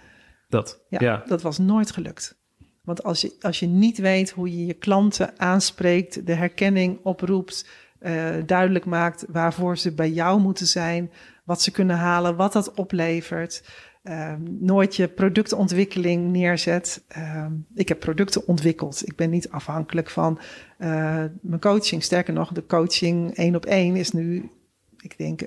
Dat, 0.49 0.85
ja, 0.89 0.99
ja. 1.01 1.23
dat 1.27 1.43
was 1.43 1.59
nooit 1.59 1.91
gelukt. 1.91 2.39
Want 2.83 3.03
als 3.03 3.21
je, 3.21 3.37
als 3.41 3.59
je 3.59 3.67
niet 3.67 3.99
weet 3.99 4.31
hoe 4.31 4.51
je 4.51 4.67
je 4.67 4.75
klanten 4.75 5.39
aanspreekt, 5.41 6.27
de 6.27 6.35
herkenning 6.35 6.99
oproept, 7.03 7.69
uh, 8.01 8.35
duidelijk 8.47 8.85
maakt 8.85 9.25
waarvoor 9.29 9.79
ze 9.79 9.95
bij 9.95 10.11
jou 10.11 10.41
moeten 10.41 10.67
zijn, 10.67 11.11
wat 11.45 11.63
ze 11.63 11.71
kunnen 11.71 11.97
halen, 11.97 12.37
wat 12.37 12.53
dat 12.53 12.75
oplevert. 12.75 13.65
Um, 14.09 14.57
nooit 14.61 14.97
je 14.97 15.09
productontwikkeling 15.09 16.33
neerzet. 16.33 17.05
Um, 17.19 17.67
ik 17.75 17.89
heb 17.89 18.01
producten 18.01 18.47
ontwikkeld. 18.47 19.07
Ik 19.07 19.17
ben 19.17 19.31
niet 19.31 19.51
afhankelijk 19.51 20.11
van 20.11 20.39
uh, 20.79 21.25
mijn 21.41 21.61
coaching. 21.61 22.03
Sterker 22.03 22.33
nog, 22.33 22.53
de 22.53 22.67
coaching 22.67 23.35
één 23.35 23.55
op 23.55 23.65
één 23.65 23.97
is 23.97 24.11
nu, 24.11 24.51
ik 24.99 25.19
denk, 25.19 25.43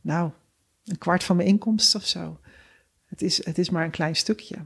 nou, 0.00 0.30
een 0.84 0.98
kwart 0.98 1.24
van 1.24 1.36
mijn 1.36 1.48
inkomsten 1.48 2.00
of 2.00 2.06
zo. 2.06 2.38
Het 3.06 3.22
is, 3.22 3.44
het 3.44 3.58
is 3.58 3.70
maar 3.70 3.84
een 3.84 3.90
klein 3.90 4.16
stukje. 4.16 4.56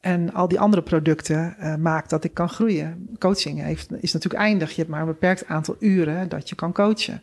En 0.00 0.32
al 0.32 0.48
die 0.48 0.60
andere 0.60 0.82
producten 0.82 1.56
uh, 1.60 1.74
maakt 1.74 2.10
dat 2.10 2.24
ik 2.24 2.34
kan 2.34 2.48
groeien. 2.48 3.08
Coaching 3.18 3.62
heeft, 3.62 3.92
is 4.00 4.12
natuurlijk 4.12 4.42
eindig. 4.42 4.70
Je 4.70 4.76
hebt 4.76 4.90
maar 4.90 5.00
een 5.00 5.06
beperkt 5.06 5.46
aantal 5.46 5.76
uren 5.78 6.28
dat 6.28 6.48
je 6.48 6.54
kan 6.54 6.72
coachen 6.72 7.22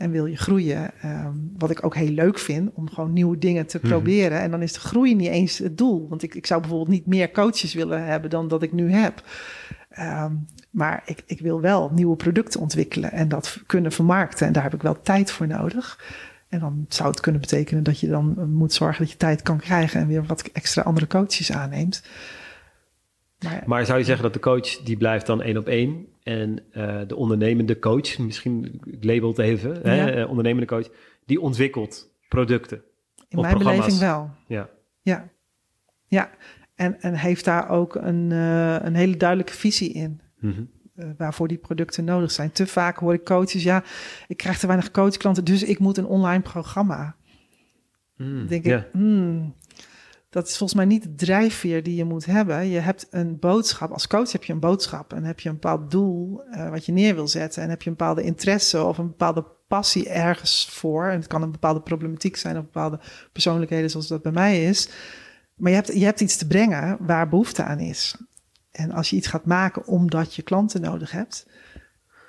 en 0.00 0.10
wil 0.10 0.26
je 0.26 0.36
groeien. 0.36 0.90
Um, 1.04 1.52
wat 1.58 1.70
ik 1.70 1.84
ook 1.84 1.94
heel 1.94 2.08
leuk 2.08 2.38
vind, 2.38 2.70
om 2.74 2.90
gewoon 2.90 3.12
nieuwe 3.12 3.38
dingen 3.38 3.66
te 3.66 3.78
proberen. 3.78 4.40
En 4.40 4.50
dan 4.50 4.62
is 4.62 4.72
de 4.72 4.80
groei 4.80 5.14
niet 5.14 5.28
eens 5.28 5.58
het 5.58 5.78
doel. 5.78 6.08
Want 6.08 6.22
ik, 6.22 6.34
ik 6.34 6.46
zou 6.46 6.60
bijvoorbeeld 6.60 6.90
niet 6.90 7.06
meer 7.06 7.30
coaches 7.30 7.74
willen 7.74 8.04
hebben 8.04 8.30
dan 8.30 8.48
dat 8.48 8.62
ik 8.62 8.72
nu 8.72 8.92
heb. 8.92 9.22
Um, 9.98 10.46
maar 10.70 11.02
ik, 11.04 11.22
ik 11.26 11.40
wil 11.40 11.60
wel 11.60 11.90
nieuwe 11.94 12.16
producten 12.16 12.60
ontwikkelen 12.60 13.12
en 13.12 13.28
dat 13.28 13.62
kunnen 13.66 13.92
vermarkten. 13.92 14.46
En 14.46 14.52
daar 14.52 14.62
heb 14.62 14.74
ik 14.74 14.82
wel 14.82 15.02
tijd 15.02 15.30
voor 15.30 15.46
nodig. 15.46 16.04
En 16.48 16.60
dan 16.60 16.84
zou 16.88 17.10
het 17.10 17.20
kunnen 17.20 17.40
betekenen 17.40 17.82
dat 17.82 18.00
je 18.00 18.08
dan 18.08 18.50
moet 18.50 18.72
zorgen 18.72 19.02
dat 19.02 19.10
je 19.10 19.16
tijd 19.16 19.42
kan 19.42 19.58
krijgen 19.58 20.00
en 20.00 20.06
weer 20.06 20.24
wat 20.24 20.42
extra 20.52 20.82
andere 20.82 21.06
coaches 21.06 21.52
aanneemt. 21.52 22.02
Maar, 23.44 23.62
maar, 23.66 23.86
zou 23.86 23.98
je 23.98 24.04
zeggen 24.04 24.24
dat 24.24 24.32
de 24.32 24.40
coach 24.40 24.82
die 24.82 24.96
blijft 24.96 25.26
dan 25.26 25.42
één 25.42 25.56
op 25.56 25.66
één 25.66 26.06
en 26.22 26.58
uh, 26.72 27.00
de 27.06 27.16
ondernemende 27.16 27.78
coach, 27.78 28.18
misschien 28.18 28.80
ik 28.84 29.04
label 29.04 29.28
het 29.28 29.38
even, 29.38 29.74
ja. 29.74 29.80
hè, 29.82 30.22
uh, 30.22 30.28
ondernemende 30.28 30.66
coach, 30.66 30.88
die 31.24 31.40
ontwikkelt 31.40 32.14
producten? 32.28 32.82
In 33.28 33.40
mijn 33.40 33.58
beleving 33.58 33.98
wel. 33.98 34.30
Ja. 34.46 34.68
Ja. 35.02 35.30
Ja. 36.06 36.30
En, 36.74 37.00
en 37.00 37.14
heeft 37.14 37.44
daar 37.44 37.68
ook 37.68 37.94
een, 37.94 38.30
uh, 38.30 38.76
een 38.82 38.94
hele 38.94 39.16
duidelijke 39.16 39.52
visie 39.52 39.92
in. 39.92 40.20
Mm 40.38 40.52
-hmm. 40.52 41.14
waarvoor 41.16 41.48
die 41.48 41.58
producten 41.58 42.04
nodig 42.04 42.30
zijn. 42.30 42.52
Te 42.52 42.66
vaak 42.66 42.96
hoor 42.96 43.14
ik 43.14 43.24
coaches, 43.24 43.62
ja, 43.62 43.84
ik 44.26 44.36
krijg 44.36 44.58
te 44.58 44.66
weinig 44.66 44.90
coachklanten, 44.90 45.44
dus 45.44 45.62
ik 45.62 45.78
moet 45.78 45.96
een 45.96 46.06
online 46.06 46.42
programma. 46.42 47.16
Mm, 48.16 48.46
denk 48.46 48.64
ik, 48.64 48.88
hmm, 48.92 49.54
dat 50.30 50.48
is 50.48 50.56
volgens 50.56 50.78
mij 50.78 50.88
niet 50.88 51.02
de 51.02 51.14
drijfveer 51.14 51.82
die 51.82 51.96
je 51.96 52.04
moet 52.04 52.26
hebben. 52.26 52.68
Je 52.68 52.78
hebt 52.78 53.06
een 53.10 53.38
boodschap. 53.38 53.90
Als 53.90 54.06
coach 54.06 54.32
heb 54.32 54.44
je 54.44 54.52
een 54.52 54.60
boodschap 54.60 55.12
en 55.12 55.24
heb 55.24 55.40
je 55.40 55.48
een 55.48 55.54
bepaald 55.54 55.90
doel 55.90 56.42
uh, 56.50 56.70
wat 56.70 56.86
je 56.86 56.92
neer 56.92 57.14
wil 57.14 57.28
zetten. 57.28 57.62
En 57.62 57.68
heb 57.68 57.82
je 57.82 57.90
een 57.90 57.96
bepaalde 57.96 58.22
interesse 58.22 58.84
of 58.84 58.98
een 58.98 59.06
bepaalde 59.06 59.44
passie 59.68 60.08
ergens 60.08 60.68
voor. 60.70 61.08
En 61.08 61.16
het 61.16 61.26
kan 61.26 61.42
een 61.42 61.50
bepaalde 61.50 61.80
problematiek 61.80 62.36
zijn 62.36 62.56
of 62.56 62.62
bepaalde 62.62 63.00
persoonlijkheden 63.32 63.90
zoals 63.90 64.08
dat 64.08 64.22
bij 64.22 64.32
mij 64.32 64.64
is. 64.64 64.88
Maar 65.54 65.70
je 65.70 65.76
hebt, 65.76 65.92
je 65.94 66.04
hebt 66.04 66.20
iets 66.20 66.36
te 66.36 66.46
brengen 66.46 66.96
waar 67.00 67.28
behoefte 67.28 67.62
aan 67.62 67.78
is. 67.78 68.16
En 68.70 68.90
als 68.90 69.10
je 69.10 69.16
iets 69.16 69.26
gaat 69.26 69.44
maken 69.44 69.86
omdat 69.86 70.34
je 70.34 70.42
klanten 70.42 70.80
nodig 70.80 71.10
hebt, 71.10 71.46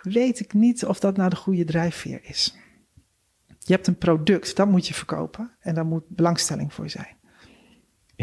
weet 0.02 0.40
ik 0.40 0.54
niet 0.54 0.86
of 0.86 1.00
dat 1.00 1.18
nou 1.18 1.30
de 1.30 1.36
goede 1.36 1.66
drijfveer 1.66 2.20
is. 2.24 2.56
je 3.60 3.74
hebt 3.74 3.88
een 3.88 3.98
product, 3.98 4.56
dat 4.56 4.68
moet 4.68 4.88
je 4.88 4.94
verkopen. 4.94 5.52
En 5.60 5.76
daar 5.76 5.86
moet 5.86 6.08
belangstelling 6.08 6.74
voor 6.74 6.90
zijn. 6.90 7.20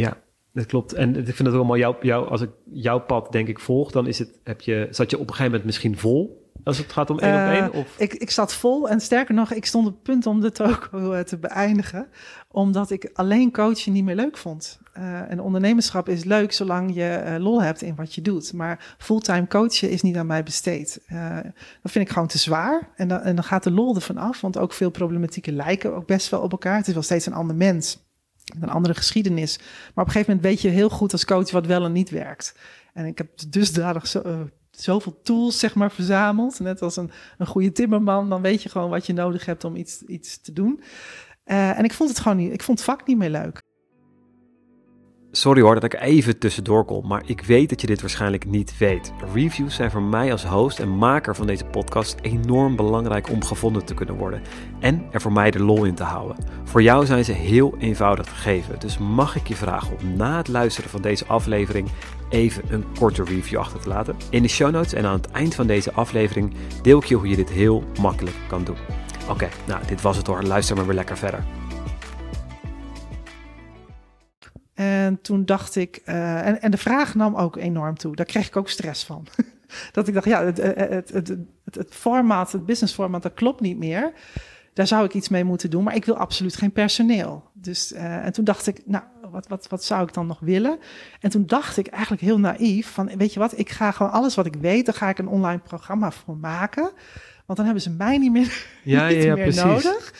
Ja, 0.01 0.17
dat 0.53 0.67
klopt. 0.67 0.93
En 0.93 1.17
ik 1.17 1.25
vind 1.25 1.39
het 1.49 1.57
allemaal 1.57 1.77
jouw, 1.77 1.97
jouw, 2.01 2.25
als 2.25 2.41
ik 2.41 2.51
jouw 2.65 3.01
pad 3.01 3.33
denk 3.33 3.49
ik 3.49 3.59
volg, 3.59 3.91
dan 3.91 4.07
is 4.07 4.19
het, 4.19 4.41
heb 4.45 4.61
je, 4.61 4.89
zat 4.91 5.11
je 5.11 5.17
op 5.17 5.23
een 5.23 5.29
gegeven 5.29 5.51
moment 5.51 5.65
misschien 5.65 5.99
vol 5.99 6.49
als 6.65 6.79
het 6.79 6.93
gaat 6.93 7.11
om 7.11 7.19
één 7.19 7.35
op 7.35 7.53
één? 7.53 7.71
Uh, 7.75 7.87
ik, 7.97 8.15
ik 8.15 8.31
zat 8.31 8.55
vol 8.55 8.89
en 8.89 9.01
sterker 9.01 9.35
nog, 9.35 9.53
ik 9.53 9.67
stond 9.67 9.87
op 9.87 9.93
het 9.93 10.03
punt 10.03 10.27
om 10.27 10.41
de 10.41 10.53
toko 10.53 11.13
uh, 11.13 11.21
te 11.21 11.39
beëindigen, 11.39 12.09
omdat 12.49 12.91
ik 12.91 13.11
alleen 13.13 13.53
coachen 13.53 13.93
niet 13.93 14.05
meer 14.05 14.15
leuk 14.15 14.37
vond. 14.37 14.81
Uh, 14.99 15.31
en 15.31 15.41
ondernemerschap 15.41 16.09
is 16.09 16.25
leuk 16.25 16.53
zolang 16.53 16.95
je 16.95 17.37
lol 17.39 17.63
hebt 17.63 17.83
in 17.83 17.95
wat 17.95 18.15
je 18.15 18.23
doet, 18.23 18.53
maar 18.53 18.97
fulltime 18.99 19.47
coachen 19.47 19.91
is 19.91 20.03
niet 20.03 20.17
aan 20.17 20.27
mij 20.27 20.43
besteed. 20.43 21.01
dat 21.83 21.93
vind 21.93 22.05
ik 22.05 22.13
gewoon 22.13 22.29
te 22.29 22.39
zwaar 22.39 22.93
en 22.97 23.09
dan, 23.09 23.21
en 23.21 23.35
dan 23.35 23.45
gaat 23.45 23.63
de 23.63 23.71
lol 23.71 23.95
ervan 23.95 24.17
af, 24.17 24.41
want 24.41 24.59
ook 24.59 24.73
veel 24.73 24.91
problematieken 24.91 25.57
lijken 25.57 25.95
ook 25.95 26.07
best 26.07 26.29
wel 26.29 26.41
op 26.41 26.53
elkaar. 26.53 26.77
Het 26.77 26.89
is 26.89 26.95
wel 26.95 27.03
steeds 27.03 27.27
een 27.27 27.33
ander 27.33 27.57
mens 27.57 28.08
een 28.61 28.69
andere 28.69 28.95
geschiedenis. 28.95 29.59
Maar 29.59 30.05
op 30.05 30.07
een 30.07 30.13
gegeven 30.13 30.35
moment 30.35 30.47
weet 30.47 30.61
je 30.61 30.69
heel 30.69 30.91
goed 30.91 31.13
als 31.13 31.25
coach 31.25 31.51
wat 31.51 31.67
wel 31.67 31.85
en 31.85 31.93
niet 31.93 32.11
werkt. 32.11 32.55
En 32.93 33.05
ik 33.05 33.19
heb 33.19 33.29
dusdanig 33.49 34.07
zo, 34.07 34.23
uh, 34.27 34.41
zoveel 34.71 35.21
tools 35.23 35.59
zeg 35.59 35.75
maar 35.75 35.91
verzameld. 35.91 36.61
Net 36.61 36.83
als 36.83 36.97
een, 36.97 37.11
een 37.39 37.47
goede 37.47 37.73
timmerman, 37.73 38.29
dan 38.29 38.43
weet 38.43 38.63
je 38.63 38.69
gewoon 38.69 38.91
wat 38.91 39.07
je 39.07 39.13
nodig 39.13 39.45
hebt 39.45 39.65
om 39.65 39.77
iets, 39.77 40.03
iets 40.03 40.41
te 40.41 40.53
doen. 40.53 40.81
Uh, 41.47 41.79
en 41.79 41.85
ik 41.85 41.93
vond 41.93 42.11
het 42.11 42.19
gewoon 42.19 42.37
niet, 42.37 42.53
ik 42.53 42.63
vond 42.63 42.79
het 42.79 42.87
vak 42.87 43.07
niet 43.07 43.19
meer 43.19 43.31
leuk. 43.31 43.63
Sorry 45.39 45.63
hoor 45.63 45.75
dat 45.75 45.85
ik 45.85 46.01
even 46.01 46.39
tussendoor 46.39 46.85
kom, 46.85 47.07
maar 47.07 47.23
ik 47.27 47.41
weet 47.41 47.69
dat 47.69 47.81
je 47.81 47.87
dit 47.87 48.01
waarschijnlijk 48.01 48.47
niet 48.47 48.79
weet. 48.79 49.13
Reviews 49.35 49.75
zijn 49.75 49.91
voor 49.91 50.03
mij 50.03 50.33
als 50.33 50.45
host 50.45 50.79
en 50.79 50.97
maker 50.97 51.37
van 51.37 51.47
deze 51.47 51.65
podcast 51.65 52.17
enorm 52.21 52.77
belangrijk 52.77 53.31
om 53.31 53.45
gevonden 53.45 53.85
te 53.85 53.95
kunnen 53.95 54.15
worden 54.15 54.43
en 54.81 55.07
er 55.11 55.21
voor 55.21 55.33
mij 55.33 55.51
de 55.51 55.63
lol 55.63 55.85
in 55.85 55.95
te 55.95 56.03
houden. 56.03 56.37
Voor 56.65 56.83
jou 56.83 57.07
zijn 57.07 57.25
ze 57.25 57.33
heel 57.33 57.75
eenvoudig 57.79 58.29
gegeven, 58.29 58.79
dus 58.79 58.99
mag 58.99 59.37
ik 59.37 59.49
je 59.49 59.55
vragen 59.55 59.97
om 59.99 60.17
na 60.17 60.37
het 60.37 60.49
luisteren 60.49 60.91
van 60.91 61.03
deze 61.03 61.27
aflevering 61.27 61.89
even 62.29 62.63
een 62.69 62.85
korte 62.99 63.25
review 63.25 63.59
achter 63.59 63.81
te 63.81 63.89
laten. 63.89 64.17
In 64.31 64.43
de 64.43 64.49
show 64.49 64.71
notes 64.71 64.93
en 64.93 65.05
aan 65.05 65.17
het 65.17 65.31
eind 65.31 65.55
van 65.55 65.67
deze 65.67 65.93
aflevering 65.93 66.55
deel 66.83 66.99
ik 66.99 67.05
je 67.05 67.15
hoe 67.15 67.29
je 67.29 67.37
dit 67.37 67.51
heel 67.51 67.85
makkelijk 68.01 68.37
kan 68.49 68.65
doen. 68.65 68.77
Oké, 69.29 69.49
nou 69.67 69.87
dit 69.87 70.03
was 70.03 70.17
het 70.17 70.27
hoor, 70.27 70.43
luister 70.43 70.77
maar 70.77 70.87
weer 70.87 70.95
lekker 70.95 71.19
verder. 71.19 71.45
En 74.79 75.21
toen 75.23 75.45
dacht 75.45 75.77
ik, 75.77 76.03
uh, 76.05 76.47
en, 76.47 76.61
en 76.61 76.71
de 76.71 76.77
vraag 76.77 77.15
nam 77.15 77.35
ook 77.35 77.57
enorm 77.57 77.97
toe. 77.97 78.17
Daar 78.17 78.27
kreeg 78.27 78.47
ik 78.47 78.57
ook 78.57 78.69
stress 78.69 79.05
van. 79.05 79.27
dat 79.93 80.09
ik 80.09 80.15
dacht, 80.15 80.27
ja, 80.27 80.45
het, 80.45 80.57
het, 80.57 81.11
het, 81.13 81.35
het, 81.71 81.95
format, 81.95 82.53
het 82.53 82.67
business 82.67 82.95
format, 82.95 83.23
dat 83.23 83.35
klopt 83.35 83.61
niet 83.61 83.79
meer. 83.79 84.13
Daar 84.73 84.87
zou 84.87 85.05
ik 85.05 85.15
iets 85.15 85.29
mee 85.29 85.45
moeten 85.45 85.71
doen, 85.71 85.85
maar 85.85 85.95
ik 85.95 86.05
wil 86.05 86.17
absoluut 86.17 86.57
geen 86.57 86.73
personeel. 86.73 87.51
Dus, 87.53 87.93
uh, 87.93 88.25
en 88.25 88.33
toen 88.33 88.45
dacht 88.45 88.67
ik, 88.67 88.81
nou, 88.85 89.05
wat, 89.31 89.49
wat, 89.49 89.69
wat 89.69 89.85
zou 89.85 90.03
ik 90.03 90.15
dan 90.15 90.27
nog 90.27 90.41
willen? 90.41 90.79
En 91.21 91.31
toen 91.31 91.47
dacht 91.47 91.77
ik 91.77 91.87
eigenlijk 91.87 92.23
heel 92.23 92.39
naïef 92.39 92.89
van, 92.89 93.17
weet 93.17 93.33
je 93.33 93.41
wat, 93.41 93.59
ik 93.59 93.71
ga 93.71 93.91
gewoon 93.91 94.13
alles 94.13 94.35
wat 94.35 94.47
ik 94.47 94.57
weet, 94.61 94.87
daar 94.87 94.95
ga 94.95 95.09
ik 95.09 95.19
een 95.19 95.29
online 95.29 95.61
programma 95.61 96.11
voor 96.11 96.37
maken. 96.37 96.91
Want 97.47 97.59
dan 97.59 97.65
hebben 97.65 97.83
ze 97.83 97.91
mij 97.91 98.19
niet 98.19 98.33
meer, 98.33 98.67
ja, 98.85 99.09
niet 99.09 99.23
ja, 99.23 99.35
meer 99.35 99.43
precies. 99.43 99.63
nodig. 99.63 100.15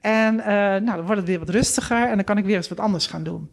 En 0.00 0.34
uh, 0.34 0.46
nou, 0.46 0.84
dan 0.84 1.02
wordt 1.02 1.16
het 1.16 1.26
weer 1.26 1.38
wat 1.38 1.48
rustiger 1.48 2.08
en 2.08 2.14
dan 2.14 2.24
kan 2.24 2.38
ik 2.38 2.44
weer 2.44 2.56
eens 2.56 2.68
wat 2.68 2.80
anders 2.80 3.06
gaan 3.06 3.22
doen 3.22 3.50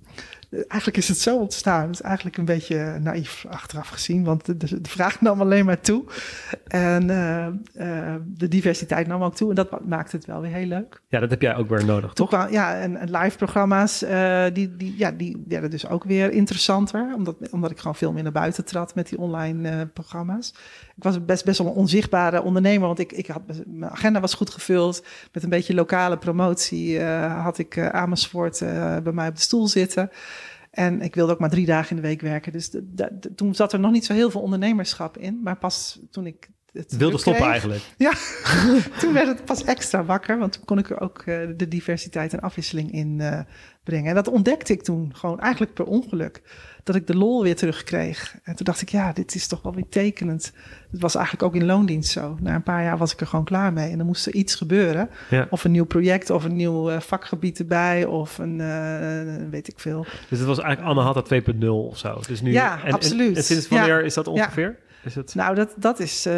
eigenlijk 0.52 0.98
is 0.98 1.08
het 1.08 1.18
zo 1.18 1.38
ontstaan. 1.38 1.82
Het 1.82 1.94
is 1.94 2.02
eigenlijk 2.02 2.38
een 2.38 2.46
beetje 2.46 2.98
naïef 3.00 3.46
achteraf 3.50 3.88
gezien, 3.88 4.24
want 4.24 4.46
de, 4.46 4.58
de 4.58 4.90
vraag 4.90 5.22
nam 5.22 5.42
alleen 5.42 5.66
maar 5.66 5.80
toe. 5.80 6.04
En 6.68 7.10
uh, 7.10 7.48
uh, 7.88 8.16
de 8.26 8.48
diversiteit 8.48 9.08
nam 9.08 9.24
ook 9.24 9.36
toe. 9.36 9.50
En 9.50 9.56
dat 9.56 9.86
maakt 9.86 10.12
het 10.12 10.26
wel 10.26 10.42
weer 10.42 10.52
heel 10.52 10.66
leuk. 10.66 11.02
Ja, 11.08 11.20
dat 11.20 11.30
heb 11.30 11.42
jij 11.42 11.56
ook 11.56 11.70
weer 11.70 11.86
nodig, 11.86 12.14
toch? 12.14 12.28
Kwam, 12.28 12.52
ja, 12.52 12.80
en, 12.80 12.98
en 12.98 13.12
live 13.12 13.38
programma's, 13.38 14.04
uh, 14.04 14.44
die, 14.54 14.76
die, 14.76 14.98
ja, 14.98 15.12
die 15.12 15.44
werden 15.48 15.70
dus 15.70 15.88
ook 15.88 16.04
weer 16.04 16.32
interessanter. 16.32 17.14
Omdat, 17.16 17.36
omdat 17.52 17.72
ik 17.72 17.78
gewoon 17.78 17.96
veel 17.96 18.12
meer 18.12 18.24
naar 18.24 18.32
buiten 18.32 18.66
trad 18.66 18.96
met 18.96 19.10
die 19.10 19.20
online 19.20 19.86
programma's. 19.86 20.54
Ik 21.02 21.08
was 21.08 21.26
best, 21.26 21.46
best 21.46 21.58
wel 21.58 21.68
een 21.68 21.74
onzichtbare 21.74 22.42
ondernemer, 22.42 22.88
want 22.88 23.00
ik, 23.00 23.12
ik 23.12 23.28
had, 23.28 23.42
mijn 23.66 23.92
agenda 23.92 24.20
was 24.20 24.34
goed 24.34 24.50
gevuld. 24.50 25.04
Met 25.34 25.44
een 25.44 25.50
beetje 25.50 25.74
lokale 25.74 26.18
promotie 26.18 27.04
had 27.04 27.58
ik 27.58 27.78
Amersfoort 27.78 28.60
bij 29.04 29.12
mij 29.12 29.28
op 29.28 29.36
de 29.36 29.42
stoel 29.42 29.68
zitten. 29.68 30.10
En 30.72 31.02
ik 31.02 31.16
wilde 31.16 31.34
ook 31.34 31.40
maar 31.40 31.50
drie 31.50 31.66
dagen 31.66 31.90
in 31.90 32.02
de 32.02 32.08
week 32.08 32.22
werken. 32.22 32.52
Dus 32.52 32.70
de, 32.70 32.94
de, 32.94 33.18
de, 33.20 33.36
toen 33.36 33.56
zat 33.56 33.74
er 33.74 33.80
nog 33.80 33.92
niet 33.92 34.06
zo 34.06 34.14
heel 34.14 34.32
veel 34.32 34.42
ondernemerschap 34.42 35.18
in. 35.18 35.40
Maar 35.44 35.58
pas 35.58 36.00
toen 36.12 36.26
ik 36.26 36.50
het 36.72 36.98
wilde 36.98 37.18
stoppen 37.18 37.42
kreeg, 37.42 37.52
eigenlijk. 37.52 37.84
Ja, 37.98 38.14
toen 39.00 39.14
werd 39.14 39.28
het 39.28 39.46
pas 39.46 39.64
extra 39.64 40.06
wakker. 40.06 40.38
Want 40.38 40.52
toen 40.52 40.66
kon 40.66 40.78
ik 40.78 40.90
er 40.90 41.02
ook 41.02 41.24
uh, 41.26 41.50
de 41.56 41.68
diversiteit 41.68 42.34
en 42.34 42.40
afwisseling 42.40 42.92
in 42.92 43.20
uh, 43.20 43.40
brengen. 43.84 44.10
En 44.10 44.16
dat 44.16 44.28
ontdekte 44.28 44.74
ik 44.74 44.84
toen 44.84 45.16
gewoon 45.16 45.40
eigenlijk 45.40 45.74
per 45.74 45.86
ongeluk. 45.86 46.42
Dat 46.84 46.96
ik 46.96 47.08
de 47.08 47.16
lol 47.16 47.44
weer 47.44 47.56
terugkreeg. 47.56 48.36
En 48.44 48.56
toen 48.56 48.66
dacht 48.66 48.82
ik, 48.82 48.90
ja, 48.90 49.14
dit 49.14 49.36
is 49.36 49.48
toch 49.48 49.62
wel 49.62 49.74
weer 49.74 49.90
tekenend. 49.90 50.54
Het 50.92 51.02
was 51.02 51.16
eigenlijk 51.16 51.46
ook 51.46 51.56
in 51.56 51.66
loondienst 51.66 52.12
zo. 52.12 52.38
Na 52.40 52.56
een 52.56 52.64
paar 52.64 52.84
jaar 52.84 52.98
was 52.98 53.14
ik 53.14 53.20
er 53.22 53.28
gewoon 53.28 53.46
klaar 53.46 53.74
mee. 53.74 53.92
En 53.92 53.98
dan 53.98 54.08
moest 54.08 54.26
er 54.26 54.34
iets 54.34 54.56
gebeuren. 54.56 55.10
Ja. 55.30 55.48
Of 55.50 55.64
een 55.64 55.72
nieuw 55.72 55.86
project, 55.86 56.30
of 56.30 56.44
een 56.44 56.56
nieuw 56.56 56.92
uh, 56.92 57.00
vakgebied 57.00 57.60
erbij, 57.60 58.06
of 58.06 58.38
een, 58.38 58.60
uh, 58.60 59.50
weet 59.50 59.68
ik 59.68 59.80
veel. 59.80 60.06
Dus 60.30 60.40
het 60.40 60.48
was 60.48 60.60
eigenlijk 60.60 60.90
Anne 60.90 61.12
had 61.12 61.30
dat 61.30 61.44
2.0 61.56 61.68
of 61.68 61.98
zo. 61.98 62.22
Dus 62.28 62.42
nu, 62.42 62.52
ja, 62.52 62.84
en, 62.84 62.94
absoluut. 62.94 63.30
En, 63.30 63.36
en 63.36 63.44
sinds 63.44 63.68
wanneer 63.68 64.00
ja. 64.00 64.06
is 64.06 64.14
dat 64.14 64.28
ongeveer? 64.28 64.78
Ja. 64.80 64.90
Is 65.04 65.16
het... 65.16 65.36
Nou, 65.36 65.56
dat, 65.56 65.74
dat, 65.78 66.00
is, 66.00 66.28
uh, 66.28 66.34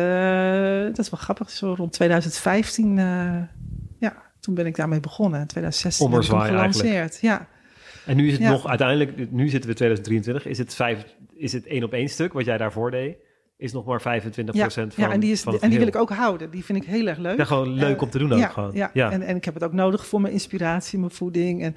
dat 0.84 1.00
is 1.00 1.10
wel 1.10 1.20
grappig. 1.20 1.50
Zo 1.50 1.74
rond 1.74 1.92
2015, 1.92 2.96
ja, 4.00 4.14
toen 4.40 4.54
ben 4.54 4.66
ik 4.66 4.76
daarmee 4.76 5.00
begonnen. 5.00 5.40
In 5.40 5.48
2016 5.48 6.12
heb 6.12 6.22
ik 6.22 6.48
gelanceerd. 6.48 7.18
Ja. 7.22 7.48
En 8.06 8.16
nu 8.16 8.26
is 8.26 8.34
het 8.34 8.42
ja. 8.42 8.50
nog 8.50 8.68
uiteindelijk, 8.68 9.32
nu 9.32 9.50
zitten 9.50 9.70
we 9.70 9.76
2023, 9.76 10.46
is 10.46 10.58
het, 10.58 10.76
vijf, 10.76 11.06
is 11.34 11.54
het 11.54 11.66
één 11.66 11.84
op 11.84 11.94
één 11.94 12.10
stuk 12.10 12.34
wat 12.34 12.46
jij 12.46 12.58
daarvoor 12.58 12.92
deed? 12.92 13.16
Is 13.58 13.72
nog 13.72 13.86
maar 13.86 14.02
25 14.02 14.56
ja, 14.56 14.70
van 14.70 14.92
Ja, 14.96 15.12
en 15.12 15.20
die, 15.20 15.32
is, 15.32 15.44
en 15.44 15.70
die 15.70 15.80
wil 15.80 15.88
ik 15.88 15.96
ook 15.96 16.10
houden. 16.10 16.52
Die 16.52 16.64
vind 16.64 16.78
ik 16.78 16.90
heel 16.90 17.08
erg 17.08 17.18
leuk. 17.18 17.38
Ja, 17.38 17.46
gewoon 17.46 17.74
leuk 17.74 17.96
uh, 17.96 18.02
om 18.02 18.10
te 18.10 18.18
doen 18.18 18.34
ook 18.34 18.40
ja, 18.40 18.48
gewoon. 18.48 18.72
Ja, 18.74 18.90
ja. 18.94 19.12
En, 19.12 19.22
en 19.22 19.36
ik 19.36 19.46
heb 19.46 19.54
het 19.54 19.64
ook 19.64 19.74
nodig 19.74 20.06
voor 20.06 20.22
mijn 20.22 20.34
inspiratie, 20.34 21.00
mijn 21.00 21.12
voeding. 21.12 21.62
En 21.62 21.76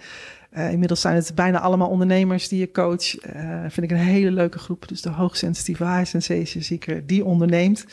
uh, 0.53 0.73
inmiddels 0.73 1.01
zijn 1.01 1.15
het 1.15 1.33
bijna 1.35 1.61
allemaal 1.61 1.89
ondernemers 1.89 2.49
die 2.49 2.59
je 2.59 2.71
coach. 2.71 3.27
Uh, 3.27 3.61
vind 3.61 3.83
ik 3.83 3.91
een 3.91 4.05
hele 4.05 4.31
leuke 4.31 4.59
groep. 4.59 4.89
Dus 4.89 5.03
de 5.03 5.11
hoogsensitieve 5.11 5.85
high 5.85 6.05
sensation 6.05 6.63
seeker 6.63 7.07
die 7.07 7.25
onderneemt. 7.25 7.87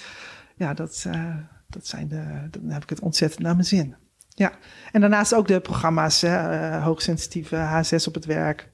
Ja, 0.56 0.74
dat, 0.74 1.04
uh, 1.08 1.36
dat 1.68 1.88
zijn 1.88 2.08
de, 2.08 2.48
dan 2.52 2.70
heb 2.70 2.84
ik 2.84 2.90
het 2.90 3.00
ontzettend 3.00 3.42
naar 3.42 3.54
mijn 3.54 3.68
zin. 3.68 3.96
Ja, 4.36 4.52
en 4.92 5.02
daarnaast 5.02 5.36
ook 5.36 5.48
de 5.48 5.60
programma's, 5.60 6.22
hè, 6.22 6.80
hoogsensitieve 6.80 7.56
H6 7.56 8.08
op 8.08 8.14
het 8.14 8.26
werk. 8.26 8.72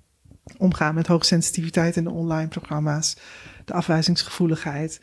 Omgaan 0.57 0.95
met 0.95 1.07
hoogsensitiviteit 1.07 1.95
in 1.95 2.03
de 2.03 2.11
online 2.11 2.47
programma's. 2.47 3.17
De 3.65 3.73
afwijzingsgevoeligheid. 3.73 5.01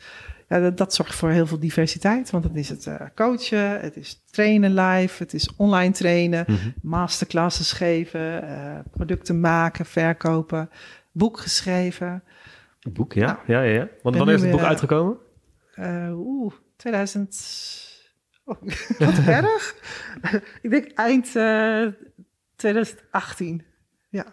Ja, 0.49 0.59
dat, 0.59 0.77
dat, 0.77 0.93
zorgt 0.93 1.15
voor 1.15 1.29
heel 1.29 1.47
veel 1.47 1.59
diversiteit. 1.59 2.29
Want 2.29 2.43
dan 2.43 2.55
is 2.55 2.69
het 2.69 2.85
uh, 2.85 2.95
coachen, 3.15 3.79
het 3.79 3.95
is 3.95 4.23
trainen 4.31 4.73
live, 4.73 5.23
het 5.23 5.33
is 5.33 5.55
online 5.55 5.93
trainen, 5.93 6.45
mm 6.47 6.55
-hmm. 6.55 6.73
masterclasses 6.81 7.71
geven, 7.71 8.43
uh, 8.43 8.79
producten 8.91 9.39
maken, 9.39 9.85
verkopen, 9.85 10.69
boek 11.11 11.39
geschreven. 11.39 12.23
Een 12.81 12.93
boek, 12.93 13.13
ja. 13.13 13.25
Nou, 13.25 13.39
ja, 13.45 13.61
ja, 13.61 13.73
ja. 13.73 13.87
Want 14.01 14.15
wanneer 14.15 14.35
is 14.35 14.41
het 14.41 14.49
boek 14.49 14.59
weer, 14.59 14.69
uitgekomen? 14.69 15.17
Uh, 15.75 16.19
Oeh, 16.19 16.53
2000. 16.75 17.86
Wat 18.99 19.17
erg. 19.27 19.75
Ik 20.61 20.69
denk 20.69 20.91
eind 20.91 21.31
2018. 22.55 23.65
Ja. 24.09 24.25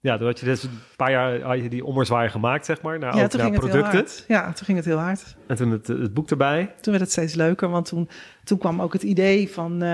Ja, 0.00 0.16
toen 0.16 0.26
had 0.26 0.40
je 0.40 0.46
dus 0.46 0.62
een 0.62 0.78
paar 0.96 1.10
jaar 1.10 1.40
had 1.40 1.62
je 1.62 1.68
die 1.68 1.84
ommezwaai 1.84 2.28
gemaakt, 2.28 2.64
zeg 2.64 2.82
maar, 2.82 2.98
naar, 2.98 3.16
ja, 3.16 3.26
toen 3.26 3.40
naar 3.40 3.48
ging 3.48 3.60
producten. 3.60 3.98
Het 3.98 4.24
heel 4.26 4.36
hard. 4.36 4.46
Ja, 4.46 4.52
toen 4.52 4.64
ging 4.64 4.76
het 4.76 4.86
heel 4.86 4.98
hard. 4.98 5.36
En 5.46 5.56
toen 5.56 5.70
het, 5.70 5.86
het 5.86 6.14
boek 6.14 6.30
erbij. 6.30 6.74
Toen 6.80 6.92
werd 6.92 7.00
het 7.04 7.12
steeds 7.12 7.34
leuker, 7.34 7.68
want 7.68 7.86
toen, 7.86 8.08
toen 8.44 8.58
kwam 8.58 8.82
ook 8.82 8.92
het 8.92 9.02
idee 9.02 9.50
van, 9.50 9.72
uh, 9.72 9.88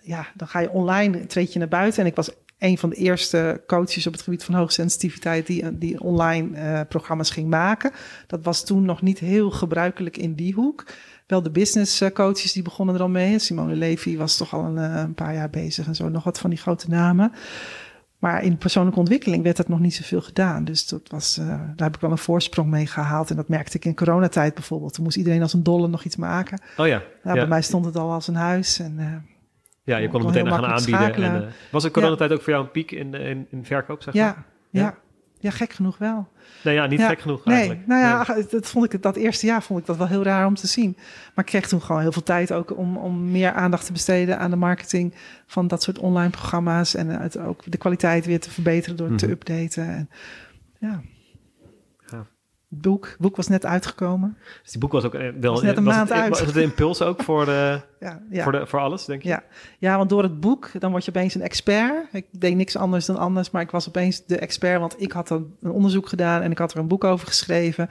ja, 0.00 0.26
dan 0.34 0.48
ga 0.48 0.58
je 0.58 0.70
online, 0.70 1.26
treed 1.26 1.52
je 1.52 1.58
naar 1.58 1.68
buiten. 1.68 2.02
En 2.02 2.08
ik 2.08 2.16
was 2.16 2.30
een 2.58 2.78
van 2.78 2.90
de 2.90 2.96
eerste 2.96 3.62
coaches 3.66 4.06
op 4.06 4.12
het 4.12 4.22
gebied 4.22 4.44
van 4.44 4.54
hoogsensitiviteit 4.54 5.46
die, 5.46 5.78
die 5.78 6.00
online 6.00 6.58
uh, 6.58 6.80
programma's 6.88 7.30
ging 7.30 7.48
maken. 7.48 7.92
Dat 8.26 8.44
was 8.44 8.64
toen 8.64 8.84
nog 8.84 9.02
niet 9.02 9.18
heel 9.18 9.50
gebruikelijk 9.50 10.16
in 10.16 10.34
die 10.34 10.54
hoek. 10.54 10.84
Wel 11.30 11.42
de 11.42 11.50
business 11.50 12.04
coaches 12.12 12.52
die 12.52 12.62
begonnen 12.62 12.94
er 12.94 13.00
al 13.00 13.08
mee. 13.08 13.38
Simone 13.38 13.74
Levy 13.74 14.16
was 14.16 14.36
toch 14.36 14.54
al 14.54 14.64
een, 14.64 14.76
een 14.76 15.14
paar 15.14 15.34
jaar 15.34 15.50
bezig 15.50 15.86
en 15.86 15.94
zo, 15.94 16.08
nog 16.08 16.24
wat 16.24 16.38
van 16.38 16.50
die 16.50 16.58
grote 16.58 16.88
namen. 16.88 17.32
Maar 18.18 18.42
in 18.42 18.58
persoonlijke 18.58 18.98
ontwikkeling 18.98 19.42
werd 19.42 19.56
dat 19.56 19.68
nog 19.68 19.80
niet 19.80 19.94
zoveel 19.94 20.20
gedaan. 20.20 20.64
Dus 20.64 20.86
dat 20.86 21.08
was, 21.08 21.38
uh, 21.38 21.46
daar 21.46 21.86
heb 21.86 21.94
ik 21.94 22.00
wel 22.00 22.10
een 22.10 22.18
voorsprong 22.18 22.70
mee 22.70 22.86
gehaald. 22.86 23.30
En 23.30 23.36
dat 23.36 23.48
merkte 23.48 23.76
ik 23.76 23.84
in 23.84 23.94
coronatijd 23.94 24.54
bijvoorbeeld. 24.54 24.94
Toen 24.94 25.04
moest 25.04 25.16
iedereen 25.16 25.42
als 25.42 25.52
een 25.52 25.62
dolle 25.62 25.88
nog 25.88 26.04
iets 26.04 26.16
maken. 26.16 26.60
Oh 26.76 26.86
ja. 26.86 26.98
Nou, 26.98 27.06
ja. 27.22 27.32
Bij 27.34 27.46
mij 27.46 27.62
stond 27.62 27.84
het 27.84 27.96
al 27.96 28.12
als 28.12 28.28
een 28.28 28.34
huis. 28.34 28.78
En, 28.78 28.96
uh, 28.98 29.06
ja, 29.82 29.96
je 29.96 30.08
kon 30.08 30.24
het 30.24 30.34
meteen 30.34 30.52
gaan 30.52 30.64
aanbieden. 30.64 31.14
En, 31.14 31.42
uh, 31.42 31.48
was 31.70 31.82
de 31.82 31.90
coronatijd 31.90 32.30
ja. 32.30 32.36
ook 32.36 32.42
voor 32.42 32.52
jou 32.52 32.64
een 32.64 32.70
piek 32.70 32.90
in, 32.90 33.14
in, 33.14 33.46
in 33.50 33.64
verkoop, 33.64 34.02
zeg 34.02 34.14
ja, 34.14 34.24
maar? 34.24 34.44
Ja, 34.70 34.94
Ja, 35.42 35.50
gek 35.50 35.72
genoeg 35.72 35.98
wel. 35.98 36.28
Nee, 36.64 36.74
ja, 36.74 36.86
niet 36.86 36.98
Ja, 37.00 37.08
gek 37.08 37.20
genoeg 37.20 37.44
Nee, 37.44 37.56
eigenlijk. 37.56 37.86
nou 37.86 38.00
ja, 38.00 38.42
dat 38.50 38.66
vond 38.66 38.92
ik 38.92 39.02
dat 39.02 39.16
eerste 39.16 39.46
jaar 39.46 39.62
vond 39.62 39.80
ik 39.80 39.86
dat 39.86 39.96
wel 39.96 40.06
heel 40.06 40.22
raar 40.22 40.46
om 40.46 40.54
te 40.54 40.66
zien. 40.66 40.92
Maar 41.34 41.44
ik 41.44 41.50
kreeg 41.50 41.68
toen 41.68 41.82
gewoon 41.82 42.00
heel 42.00 42.12
veel 42.12 42.22
tijd 42.22 42.52
ook 42.52 42.76
om, 42.76 42.96
om 42.96 43.30
meer 43.30 43.52
aandacht 43.52 43.86
te 43.86 43.92
besteden 43.92 44.38
aan 44.38 44.50
de 44.50 44.56
marketing 44.56 45.14
van 45.46 45.68
dat 45.68 45.82
soort 45.82 45.98
online 45.98 46.30
programma's 46.30 46.94
en 46.94 47.08
het 47.08 47.38
ook 47.38 47.62
de 47.66 47.78
kwaliteit 47.78 48.26
weer 48.26 48.40
te 48.40 48.50
verbeteren 48.50 48.96
door 48.96 49.14
te 49.14 49.24
Mhm. 49.24 49.34
updaten. 49.34 49.84
En, 49.88 50.10
ja. 50.78 51.00
Boek, 52.72 53.16
boek 53.18 53.36
was 53.36 53.48
net 53.48 53.66
uitgekomen. 53.66 54.36
Dus 54.62 54.70
die 54.70 54.80
boek 54.80 54.92
was 54.92 55.04
ook 55.04 55.14
eh, 55.14 55.28
wel... 55.40 55.52
Was 55.52 55.62
net 55.62 55.76
een 55.76 55.82
maand 55.82 56.08
het, 56.08 56.18
uit. 56.18 56.28
Was 56.28 56.40
het 56.40 56.56
een 56.56 56.62
impuls 56.62 57.02
ook 57.02 57.22
voor, 57.22 57.44
de, 57.44 57.80
Ja, 58.00 58.22
ja. 58.30 58.42
Voor, 58.42 58.52
de, 58.52 58.66
voor 58.66 58.80
alles, 58.80 59.04
denk 59.04 59.22
je? 59.22 59.28
Ja. 59.28 59.42
ja, 59.78 59.96
want 59.96 60.08
door 60.08 60.22
het 60.22 60.40
boek, 60.40 60.70
dan 60.78 60.90
word 60.90 61.04
je 61.04 61.10
opeens 61.10 61.34
een 61.34 61.42
expert. 61.42 62.06
Ik 62.12 62.26
deed 62.30 62.56
niks 62.56 62.76
anders 62.76 63.06
dan 63.06 63.16
anders, 63.16 63.50
maar 63.50 63.62
ik 63.62 63.70
was 63.70 63.88
opeens 63.88 64.26
de 64.26 64.38
expert, 64.38 64.80
want 64.80 65.02
ik 65.02 65.12
had 65.12 65.30
een, 65.30 65.54
een 65.62 65.70
onderzoek 65.70 66.08
gedaan 66.08 66.42
en 66.42 66.50
ik 66.50 66.58
had 66.58 66.72
er 66.72 66.78
een 66.78 66.88
boek 66.88 67.04
over 67.04 67.26
geschreven. 67.26 67.88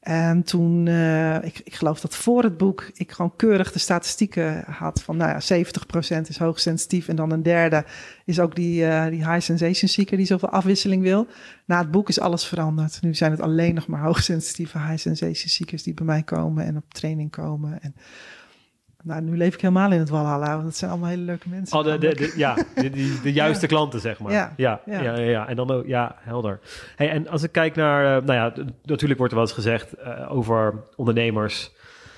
En 0.00 0.42
toen, 0.42 0.86
eh, 0.86 1.34
ik, 1.34 1.60
ik 1.64 1.74
geloof 1.74 2.00
dat 2.00 2.16
voor 2.16 2.42
het 2.42 2.56
boek 2.56 2.90
ik 2.94 3.12
gewoon 3.12 3.36
keurig 3.36 3.72
de 3.72 3.78
statistieken 3.78 4.64
had 4.66 5.02
van, 5.02 5.16
nou 5.16 5.30
ja, 5.30 5.40
70% 5.40 6.28
is 6.28 6.38
hoogsensitief 6.38 7.08
en 7.08 7.16
dan 7.16 7.32
een 7.32 7.42
derde 7.42 7.84
is 8.24 8.40
ook 8.40 8.54
die, 8.54 8.86
eh, 8.86 9.10
die 9.10 9.30
high 9.30 9.40
sensation 9.40 9.88
seeker 9.88 10.16
die 10.16 10.26
zoveel 10.26 10.48
afwisseling 10.48 11.02
wil. 11.02 11.26
Na 11.64 11.78
het 11.78 11.90
boek 11.90 12.08
is 12.08 12.20
alles 12.20 12.44
veranderd. 12.44 13.02
Nu 13.02 13.14
zijn 13.14 13.30
het 13.30 13.40
alleen 13.40 13.74
nog 13.74 13.86
maar 13.86 14.02
hoogsensitieve 14.02 14.78
high 14.78 14.98
sensation 14.98 15.48
seekers 15.48 15.82
die 15.82 15.94
bij 15.94 16.06
mij 16.06 16.22
komen 16.22 16.64
en 16.64 16.76
op 16.76 16.94
training 16.94 17.30
komen. 17.30 17.82
En 17.82 17.94
nou, 19.02 19.22
nu 19.22 19.36
leef 19.36 19.54
ik 19.54 19.60
helemaal 19.60 19.92
in 19.92 19.98
het 19.98 20.08
Walhalla, 20.08 20.52
want 20.52 20.64
dat 20.64 20.76
zijn 20.76 20.90
allemaal 20.90 21.08
hele 21.08 21.22
leuke 21.22 21.48
mensen. 21.48 21.78
Oh, 21.78 21.84
de, 21.84 21.98
de, 21.98 22.14
de- 22.14 22.32
ja, 22.36 22.54
de, 22.74 22.90
de 23.22 23.32
juiste 23.42 23.66
klanten, 23.66 24.00
zeg 24.00 24.18
maar. 24.18 24.32
Ja, 24.32 24.52
Ja, 24.56 24.80
ja, 24.86 25.18
ja. 25.18 25.48
En 25.48 25.56
dan 25.56 25.70
ook, 25.70 25.86
ja, 25.86 26.16
helder. 26.18 26.60
Hey, 26.96 27.10
en 27.10 27.28
als 27.28 27.42
ik 27.42 27.52
kijk 27.52 27.74
naar, 27.74 28.16
eh, 28.16 28.24
nou 28.24 28.38
ja, 28.38 28.64
natuurlijk 28.82 29.18
wordt 29.18 29.32
er 29.32 29.38
wel 29.38 29.46
eens 29.48 29.56
gezegd 29.56 29.92
eh, 29.92 30.32
over 30.36 30.74
ondernemers, 30.96 31.72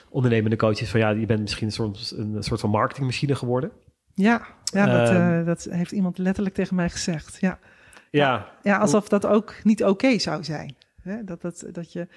ondernemende 0.09 0.57
coaches, 0.57 0.90
van 0.90 1.01
ja, 1.01 1.11
je 1.11 1.27
bent 1.27 1.40
misschien 1.40 1.73
soms 1.73 2.14
een 2.16 2.37
soort 2.43 2.61
van 2.61 2.71
marketingmachine 2.71 3.35
geworden. 3.35 3.71
Ja, 4.14 4.43
ja 4.64 4.87
dat, 4.87 5.09
Ehm. 5.09 5.38
eh, 5.40 5.47
dat 5.47 5.66
heeft 5.71 5.93
iemand 5.93 6.19
letterlijk 6.19 6.55
tegen 6.55 6.77
mij 6.77 6.88
gezegd. 6.90 7.37
Ja, 7.40 7.59
Ja, 8.11 8.47
ja 8.62 8.79
alsof 8.79 9.09
dat 9.09 9.27
ook 9.27 9.55
niet 9.62 9.85
oké 9.85 10.19
zou 10.19 10.45
zijn. 10.45 10.75
Hè? 11.03 11.25
Dat, 11.25 11.40
dat, 11.40 11.64
dat, 11.73 11.93
je, 11.93 12.09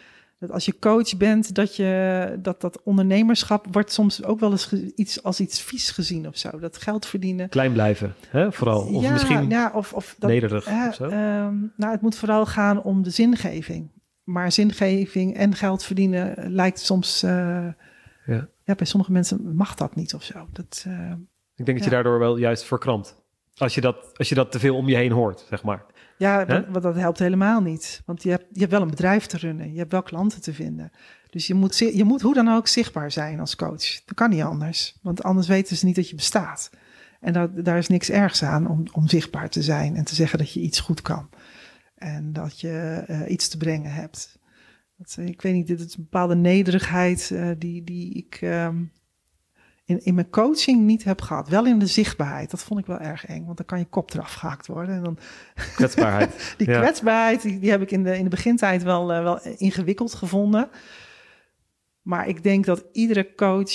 dat 0.47 0.51
als 0.51 0.65
je 0.65 0.79
coach 0.79 1.17
bent, 1.17 1.55
dat, 1.55 1.75
je, 1.75 2.35
dat 2.41 2.61
dat 2.61 2.81
ondernemerschap 2.83 3.65
wordt 3.71 3.91
soms 3.91 4.23
ook 4.23 4.39
wel 4.39 4.51
eens 4.51 4.73
iets, 4.95 5.23
als 5.23 5.39
iets 5.39 5.61
vies 5.61 5.91
gezien 5.91 6.27
of 6.27 6.37
zo. 6.37 6.59
Dat 6.59 6.77
geld 6.77 7.05
verdienen. 7.05 7.49
klein 7.49 7.71
blijven, 7.73 8.13
hè, 8.27 8.51
vooral. 8.51 8.81
Of 8.81 9.03
ja, 9.03 9.11
misschien 9.11 9.49
ja, 9.49 9.71
of, 9.75 9.93
of 9.93 10.15
dat, 10.19 10.29
nederig 10.29 10.65
hè, 10.65 10.87
of 10.87 10.95
zo. 10.95 11.03
ehm, 11.03 11.55
nou, 11.77 11.91
het 11.91 12.01
moet 12.01 12.15
vooral 12.15 12.45
gaan 12.45 12.81
om 12.83 13.03
de 13.03 13.09
zingeving. 13.09 13.91
Maar 14.23 14.51
zingeving 14.51 15.35
en 15.35 15.55
geld 15.55 15.83
verdienen 15.83 16.51
lijkt 16.53 16.79
soms... 16.79 17.23
eh, 17.23 17.31
Ja. 18.25 18.47
ja, 18.63 18.75
bij 18.75 18.85
sommige 18.85 19.11
mensen 19.11 19.55
mag 19.55 19.75
dat 19.75 19.95
niet 19.95 20.13
of 20.13 20.23
zo. 20.23 20.47
Dat, 20.51 20.83
eh, 20.87 21.11
Ik 21.55 21.65
denk 21.65 21.77
dat 21.77 21.83
je 21.83 21.93
daardoor 21.93 22.19
wel 22.19 22.37
juist 22.37 22.63
verkrampt. 22.63 23.21
Als 23.55 23.75
je, 23.75 23.81
dat, 23.81 24.17
als 24.17 24.29
je 24.29 24.35
dat 24.35 24.51
te 24.51 24.59
veel 24.59 24.75
om 24.75 24.89
je 24.89 24.95
heen 24.95 25.11
hoort, 25.11 25.45
zeg 25.49 25.63
maar. 25.63 25.85
Ja, 26.23 26.45
want, 26.45 26.83
dat 26.83 26.95
helpt 26.95 27.19
helemaal 27.19 27.61
niet. 27.61 28.01
Want 28.05 28.23
je 28.23 28.29
hebt, 28.29 28.45
je 28.51 28.59
hebt 28.59 28.71
wel 28.71 28.81
een 28.81 28.89
bedrijf 28.89 29.25
te 29.25 29.37
runnen. 29.37 29.71
Je 29.71 29.77
hebt 29.77 29.91
wel 29.91 30.03
klanten 30.03 30.41
te 30.41 30.53
vinden. 30.53 30.91
Dus 31.29 31.47
je 31.47 31.53
moet, 31.53 31.77
je 31.77 32.03
moet 32.03 32.21
hoe 32.21 32.33
dan 32.33 32.47
ook 32.47 32.67
zichtbaar 32.67 33.11
zijn 33.11 33.39
als 33.39 33.55
coach. 33.55 34.03
Dat 34.05 34.15
kan 34.15 34.29
niet 34.29 34.41
anders. 34.41 34.97
Want 35.01 35.23
anders 35.23 35.47
weten 35.47 35.77
ze 35.77 35.85
niet 35.85 35.95
dat 35.95 36.09
je 36.09 36.15
bestaat. 36.15 36.69
En 37.19 37.33
dat, 37.33 37.65
daar 37.65 37.77
is 37.77 37.87
niks 37.87 38.09
ergs 38.09 38.43
aan 38.43 38.67
om, 38.67 38.83
om 38.91 39.07
zichtbaar 39.07 39.49
te 39.49 39.61
zijn. 39.61 39.95
En 39.95 40.03
te 40.03 40.15
zeggen 40.15 40.39
dat 40.39 40.53
je 40.53 40.59
iets 40.59 40.79
goed 40.79 41.01
kan. 41.01 41.29
En 41.95 42.33
dat 42.33 42.59
je 42.59 43.03
eh, 43.07 43.31
iets 43.31 43.47
te 43.47 43.57
brengen 43.57 43.91
hebt. 43.91 44.39
Dat, 44.97 45.15
eh, 45.19 45.25
ik 45.25 45.41
weet 45.41 45.53
niet, 45.53 45.67
dit 45.67 45.79
is 45.79 45.95
een 45.95 46.03
bepaalde 46.03 46.35
nederigheid 46.35 47.31
eh, 47.31 47.49
die, 47.57 47.83
die 47.83 48.13
ik 48.13 48.37
ehm, 48.41 48.83
in, 49.85 50.03
in 50.05 50.13
mijn 50.13 50.29
coaching 50.29 50.81
niet 50.81 51.03
heb 51.03 51.21
gehad. 51.21 51.49
Wel 51.49 51.65
in 51.65 51.79
de 51.79 51.85
zichtbaarheid. 51.87 52.51
Dat 52.51 52.63
vond 52.63 52.79
ik 52.79 52.85
wel 52.85 52.99
erg 52.99 53.25
eng. 53.25 53.45
Want 53.45 53.57
dan 53.57 53.65
kan 53.65 53.79
je 53.79 53.85
kop 53.85 54.13
eraf 54.13 54.33
gehakt 54.33 54.67
worden. 54.67 54.95
En 54.95 55.03
dan 55.03 55.17
Kwetsbaarheid. 55.75 56.53
die 56.57 56.69
Ja. 56.69 56.79
kwetsbaarheid, 56.79 57.41
die, 57.41 57.59
die 57.59 57.69
heb 57.71 57.81
ik 57.81 57.91
in 57.91 58.03
de, 58.03 58.17
in 58.17 58.23
de 58.23 58.29
begintijd 58.29 58.83
wel, 58.83 59.13
eh, 59.13 59.23
wel 59.23 59.39
ingewikkeld 59.57 60.13
gevonden. 60.13 60.69
Maar 62.01 62.27
ik 62.27 62.43
denk 62.43 62.65
dat 62.65 62.85
iedere 62.91 63.35
coach, 63.35 63.71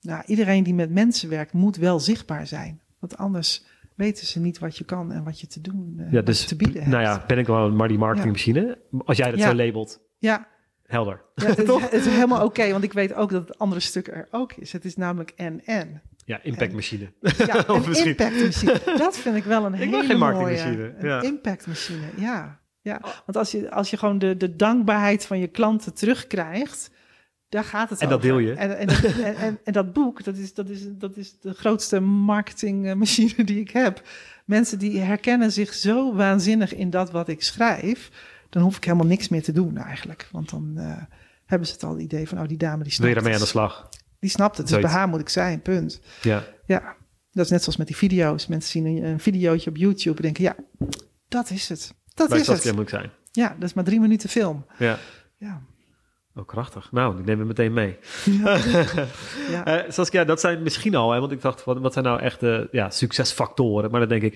nou, 0.00 0.22
iedereen 0.26 0.62
die 0.62 0.74
met 0.74 0.90
mensen 0.90 1.28
werkt, 1.28 1.52
moet 1.52 1.76
wel 1.76 2.00
zichtbaar 2.00 2.46
zijn. 2.46 2.80
Want 2.98 3.16
anders 3.16 3.64
weten 3.94 4.26
ze 4.26 4.40
niet 4.40 4.58
wat 4.58 4.76
je 4.78 4.84
kan 4.84 5.12
en 5.12 5.24
wat 5.24 5.40
je 5.40 5.46
te 5.46 5.60
doen, 5.60 5.94
eh, 5.98 6.12
ja, 6.12 6.22
dus, 6.22 6.46
te 6.46 6.56
bieden 6.56 6.76
hebt. 6.76 6.90
nou 6.92 7.02
ja, 7.02 7.24
ben 7.26 7.38
ik 7.38 7.46
wel 7.46 7.70
maar 7.72 7.88
die 7.88 7.98
marketingmachine. 7.98 8.78
Als 9.04 9.16
jij 9.16 9.30
dat 9.30 9.38
Ja. 9.40 9.48
zo 9.48 9.54
labelt, 9.54 10.00
Ja, 10.18 10.48
helder. 10.86 11.22
ja 11.34 11.46
het, 11.54 11.58
is, 11.58 11.80
het 11.82 11.92
is 11.92 12.06
helemaal 12.06 12.44
oké, 12.44 12.70
want 12.70 12.84
ik 12.84 12.92
weet 12.92 13.14
ook 13.14 13.30
dat 13.30 13.48
het 13.48 13.58
andere 13.58 13.80
stuk 13.80 14.08
er 14.08 14.28
ook 14.30 14.52
is. 14.52 14.72
Het 14.72 14.84
is 14.84 14.96
namelijk 14.96 15.32
en-en. 15.36 16.02
Ja, 16.24 16.40
impactmachine. 16.42 17.12
Ja, 17.20 17.58
Of 17.66 17.68
een 17.82 17.88
misschien- 17.88 18.08
impactmachine. 18.08 18.80
Dat 18.98 19.18
vind 19.18 19.36
ik 19.36 19.44
wel 19.44 19.64
een 19.64 19.74
Ik 19.74 19.80
hele 19.80 20.04
geen 20.04 20.18
mooie. 20.18 20.32
marketingmachine, 20.32 20.94
Een 20.98 21.08
ja. 21.08 21.22
impactmachine, 21.22 22.06
ja. 22.16 22.60
ja. 22.80 23.00
Want 23.00 23.36
als 23.36 23.50
je, 23.50 23.70
als 23.70 23.90
je 23.90 23.96
gewoon 23.96 24.18
de, 24.18 24.36
de 24.36 24.56
dankbaarheid 24.56 25.26
van 25.26 25.38
je 25.38 25.46
klanten 25.46 25.94
terugkrijgt, 25.94 26.90
daar 27.48 27.64
gaat 27.64 27.90
het 27.90 28.00
En 28.00 28.08
dat 28.08 28.18
over. 28.18 28.28
deel 28.30 28.38
je. 28.38 28.52
En, 28.54 28.78
en, 28.78 28.88
en, 29.24 29.36
en, 29.36 29.58
en 29.64 29.72
dat 29.72 29.92
boek, 29.92 30.24
dat 30.24 30.36
is, 30.36 30.54
dat, 30.54 30.68
is, 30.68 30.80
dat 30.88 31.16
is 31.16 31.40
de 31.40 31.54
grootste 31.54 32.00
marketingmachine 32.00 33.44
die 33.50 33.60
ik 33.60 33.70
heb. 33.70 34.02
Mensen 34.44 34.78
die 34.78 35.00
herkennen 35.00 35.52
zich 35.52 35.74
zo 35.74 36.14
waanzinnig 36.14 36.74
in 36.74 36.90
dat 36.90 37.10
wat 37.10 37.28
ik 37.28 37.42
schrijf, 37.42 38.10
dan 38.50 38.62
hoef 38.62 38.76
ik 38.76 38.84
helemaal 38.84 39.06
niks 39.06 39.28
meer 39.28 39.42
te 39.42 39.52
doen 39.52 39.76
eigenlijk. 39.76 40.28
Want 40.32 40.50
dan 40.50 40.72
eh, 40.76 41.02
hebben 41.46 41.68
ze 41.68 41.74
het 41.74 41.82
al 41.84 41.92
het 41.92 42.00
idee 42.00 42.28
van, 42.28 42.40
oh 42.40 42.48
die 42.48 42.56
dame 42.56 42.82
die 42.82 42.84
Wil 42.84 42.92
snapt 42.92 43.08
je 43.08 43.14
daarmee 43.14 43.32
aan 43.32 43.38
het. 43.40 43.52
de 43.52 43.58
slag? 43.58 43.88
Die 44.18 44.30
snapt 44.30 44.56
het, 44.56 44.66
dus 44.66 44.74
Zoiets. 44.74 44.90
bij 44.90 44.98
haar 45.00 45.08
moet 45.08 45.20
ik 45.20 45.28
zijn, 45.28 45.62
punt. 45.62 46.00
Ja. 46.22 46.44
Ja, 46.66 46.96
dat 47.32 47.44
is 47.44 47.50
net 47.50 47.60
zoals 47.62 47.76
met 47.76 47.86
die 47.86 47.96
video's. 47.96 48.46
Mensen 48.46 48.70
zien 48.70 48.86
een, 48.86 49.04
een 49.04 49.20
videootje 49.20 49.70
op 49.70 49.76
YouTube 49.76 50.16
en 50.16 50.22
denken, 50.22 50.44
ja, 50.44 50.56
dat 51.28 51.50
is 51.50 51.68
het. 51.68 51.94
Dat 52.14 52.32
is 52.32 52.46
het. 52.46 52.72
moet 52.72 52.82
ik 52.82 52.88
zijn. 52.88 53.10
Ja, 53.32 53.48
dat 53.48 53.68
is 53.68 53.74
maar 53.74 53.84
drie 53.84 54.00
minuten 54.00 54.28
film. 54.28 54.66
Ja. 54.78 54.98
Ja, 55.38 55.62
Oh, 56.34 56.46
krachtig. 56.46 56.92
Nou, 56.92 57.16
die 57.16 57.24
nemen 57.24 57.40
we 57.40 57.46
meteen 57.46 57.72
mee. 57.72 57.98
ja. 59.50 59.64
Eh, 59.64 59.90
Saskia, 59.90 60.24
dat 60.24 60.40
zijn 60.40 60.62
misschien 60.62 60.94
al, 60.94 61.12
hè, 61.12 61.20
want 61.20 61.32
ik 61.32 61.40
dacht, 61.40 61.64
wat, 61.64 61.78
wat 61.78 61.92
zijn 61.92 62.04
nou 62.04 62.20
echt 62.20 62.40
de 62.40 62.68
ja, 62.70 62.90
succesfactoren? 62.90 63.90
Maar 63.90 64.00
dan 64.00 64.08
denk 64.08 64.22
ik, 64.22 64.34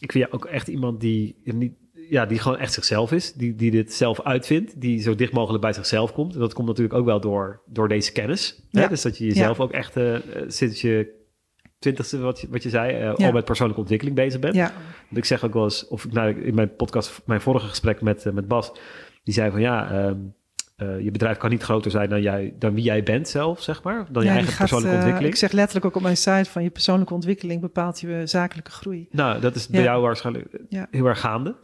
ik 0.00 0.12
vind 0.12 0.24
jou 0.24 0.32
ook 0.32 0.44
echt 0.44 0.68
iemand 0.68 1.00
die, 1.00 1.40
niet, 1.44 1.72
ja, 2.12 2.26
die 2.26 2.38
gewoon 2.38 2.58
echt 2.58 2.72
zichzelf 2.72 3.12
is, 3.12 3.32
die, 3.32 3.54
die 3.54 3.70
dit 3.70 3.92
zelf 3.92 4.20
uitvindt, 4.22 4.80
die 4.80 5.00
zo 5.00 5.14
dicht 5.14 5.32
mogelijk 5.32 5.62
bij 5.62 5.72
zichzelf 5.72 6.12
komt. 6.12 6.34
En 6.34 6.40
dat 6.40 6.52
komt 6.52 6.68
natuurlijk 6.68 6.94
ook 6.98 7.04
wel 7.04 7.20
door, 7.20 7.62
door 7.66 7.88
deze 7.88 8.12
kennis. 8.12 8.62
Hè? 8.70 8.80
Ja. 8.80 8.88
Dus 8.88 9.02
dat 9.02 9.18
je 9.18 9.24
jezelf 9.24 9.60
ook 9.60 9.72
echt 9.72 9.96
eh, 9.96 10.14
eh, 10.14 10.22
sinds 10.46 10.80
je 10.80 11.20
twintigste, 11.78 12.18
wat 12.18 12.40
je, 12.40 12.48
wat 12.50 12.62
je 12.62 12.68
zei, 12.68 12.92
eh, 12.92 13.14
Ja. 13.16 13.26
al 13.26 13.32
met 13.32 13.44
persoonlijke 13.44 13.80
ontwikkeling 13.80 14.16
bezig 14.16 14.40
bent. 14.40 14.54
ja. 14.54 14.72
Want 15.04 15.16
ik 15.16 15.24
zeg 15.24 15.44
ook 15.44 15.52
wel 15.52 15.64
eens, 15.64 15.88
of 15.88 16.04
ik 16.04 16.12
nou, 16.12 16.42
in 16.42 16.54
mijn 16.54 16.76
podcast, 16.76 17.22
mijn 17.26 17.40
vorige 17.40 17.66
gesprek 17.66 18.00
met, 18.00 18.32
met 18.32 18.48
Bas, 18.48 18.72
die 19.24 19.34
zei 19.34 19.50
van 19.50 19.60
ja, 19.60 19.90
ehm, 19.90 20.18
eh, 20.76 21.00
je 21.00 21.10
bedrijf 21.10 21.36
kan 21.36 21.50
niet 21.50 21.62
groter 21.62 21.90
zijn 21.90 22.08
dan, 22.08 22.22
jij, 22.22 22.54
dan 22.58 22.74
wie 22.74 22.84
jij 22.84 23.02
bent 23.02 23.28
zelf, 23.28 23.62
zeg 23.62 23.82
maar. 23.82 23.94
Dan 23.94 24.04
je 24.04 24.12
Ja, 24.12 24.20
die 24.20 24.28
eigen 24.30 24.48
gaat, 24.48 24.58
persoonlijke 24.58 24.88
eh, 24.90 24.96
ontwikkeling. 24.96 25.32
ik 25.34 25.38
zeg 25.40 25.52
letterlijk 25.52 25.86
ook 25.86 25.96
op 25.96 26.02
mijn 26.02 26.16
site 26.16 26.50
van 26.50 26.62
je 26.62 26.70
persoonlijke 26.70 27.14
ontwikkeling 27.14 27.60
bepaalt 27.60 28.00
je 28.00 28.22
zakelijke 28.26 28.70
groei. 28.70 29.08
Nou, 29.10 29.40
dat 29.40 29.54
is 29.54 29.64
Ja. 29.64 29.70
bij 29.72 29.82
jou 29.82 30.02
waarschijnlijk 30.02 30.46
Ja. 30.68 30.86
heel 30.90 31.06
erg 31.06 31.20
gaande. 31.20 31.56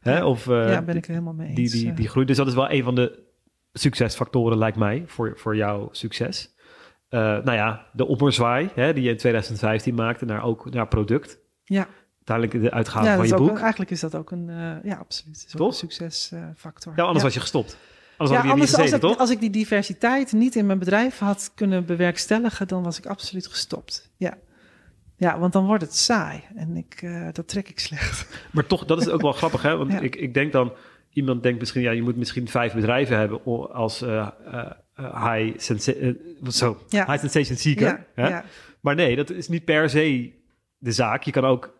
Hè? 0.00 0.16
Ja. 0.16 0.26
Of, 0.26 0.48
eh, 0.48 0.54
ja, 0.70 0.82
ben 0.82 0.96
ik 0.96 1.00
het 1.04 1.06
helemaal 1.06 1.32
mee 1.32 1.46
eens. 1.48 1.56
die, 1.56 1.70
die, 1.80 1.90
eh. 1.90 1.96
die 1.96 2.08
groei. 2.08 2.26
Dus 2.26 2.36
dat 2.36 2.46
is 2.46 2.54
wel 2.54 2.70
een 2.70 2.82
van 2.84 2.94
de 2.94 3.24
succesfactoren, 3.72 4.58
lijkt 4.58 4.76
mij, 4.76 5.02
voor, 5.06 5.32
voor 5.36 5.56
jouw 5.56 5.88
succes. 5.92 6.54
Eh, 7.08 7.20
nou 7.20 7.52
ja, 7.52 7.86
de 7.92 8.06
opperzwaai 8.06 8.68
hè, 8.74 8.92
die 8.92 9.02
je 9.02 9.10
in 9.10 9.16
2015 9.16 9.94
maakte 9.94 10.24
naar 10.24 10.42
ook 10.42 10.70
naar 10.70 10.88
product. 10.88 11.38
ja, 11.64 11.86
Uiteindelijk 12.24 12.70
de 12.70 12.76
uitgave 12.76 13.06
ja 13.06 13.16
van 13.16 13.26
je 13.26 13.32
ook 13.34 13.38
boek. 13.38 13.50
een- 13.56 13.62
eigenlijk 13.62 13.90
is 13.90 14.00
dat 14.00 14.14
ook 14.14 14.30
een, 14.30 14.48
eh, 14.50 14.90
ja, 14.90 14.96
absoluut. 14.96 15.36
Het 15.36 15.46
is 15.46 15.52
ook 15.52 15.58
Toch? 15.58 15.68
een 15.68 15.74
succesfactor. 15.74 16.92
ja, 16.96 17.02
anders 17.04 17.22
was 17.24 17.34
je 17.34 17.40
gestopt. 17.40 17.78
Anders 18.16 18.42
ja, 18.42 18.50
anders, 18.50 18.74
als, 18.76 18.92
ik, 18.92 19.00
toch? 19.00 19.18
als 19.18 19.30
ik 19.30 19.40
die 19.40 19.50
diversiteit 19.50 20.32
niet 20.32 20.54
in 20.54 20.66
mijn 20.66 20.78
bedrijf 20.78 21.18
had 21.18 21.52
kunnen 21.54 21.84
bewerkstelligen, 21.86 22.68
dan 22.68 22.82
was 22.82 22.98
ik 22.98 23.06
absoluut 23.06 23.46
gestopt. 23.46 24.10
Ja, 24.16 24.38
ja 25.16 25.38
want 25.38 25.52
dan 25.52 25.66
wordt 25.66 25.82
het 25.82 25.96
saai 25.96 26.42
en 26.54 26.76
ik, 26.76 26.98
eh, 27.02 27.28
dat 27.32 27.48
trek 27.48 27.68
ik 27.68 27.78
slecht. 27.78 28.28
Maar 28.52 28.66
toch, 28.66 28.84
dat 28.84 29.00
is 29.00 29.08
ook 29.08 29.20
wel 29.20 29.32
grappig, 29.42 29.62
hè? 29.62 29.76
Want 29.76 29.92
Ja. 29.92 30.00
ik, 30.00 30.16
ik 30.16 30.34
denk 30.34 30.52
dan, 30.52 30.72
iemand 31.10 31.42
denkt 31.42 31.58
misschien, 31.58 31.82
ja, 31.82 31.90
je 31.90 32.02
moet 32.02 32.16
misschien 32.16 32.48
vijf 32.48 32.72
bedrijven 32.74 33.18
hebben 33.18 33.44
als 33.72 34.02
eh, 34.02 34.28
eh, 34.52 35.34
high, 35.34 35.58
sensa- 35.58 36.12
zo, 36.48 36.78
Ja. 36.88 37.04
high 37.06 37.18
sensation 37.20 37.56
seeker. 37.56 38.06
Ja, 38.16 38.28
hè? 38.30 38.40
Maar 38.80 38.94
nee, 38.94 39.16
dat 39.16 39.30
is 39.30 39.48
niet 39.48 39.64
per 39.64 39.90
se 39.90 40.32
de 40.78 40.92
zaak. 40.92 41.22
Je 41.22 41.30
kan 41.30 41.44
ook 41.44 41.74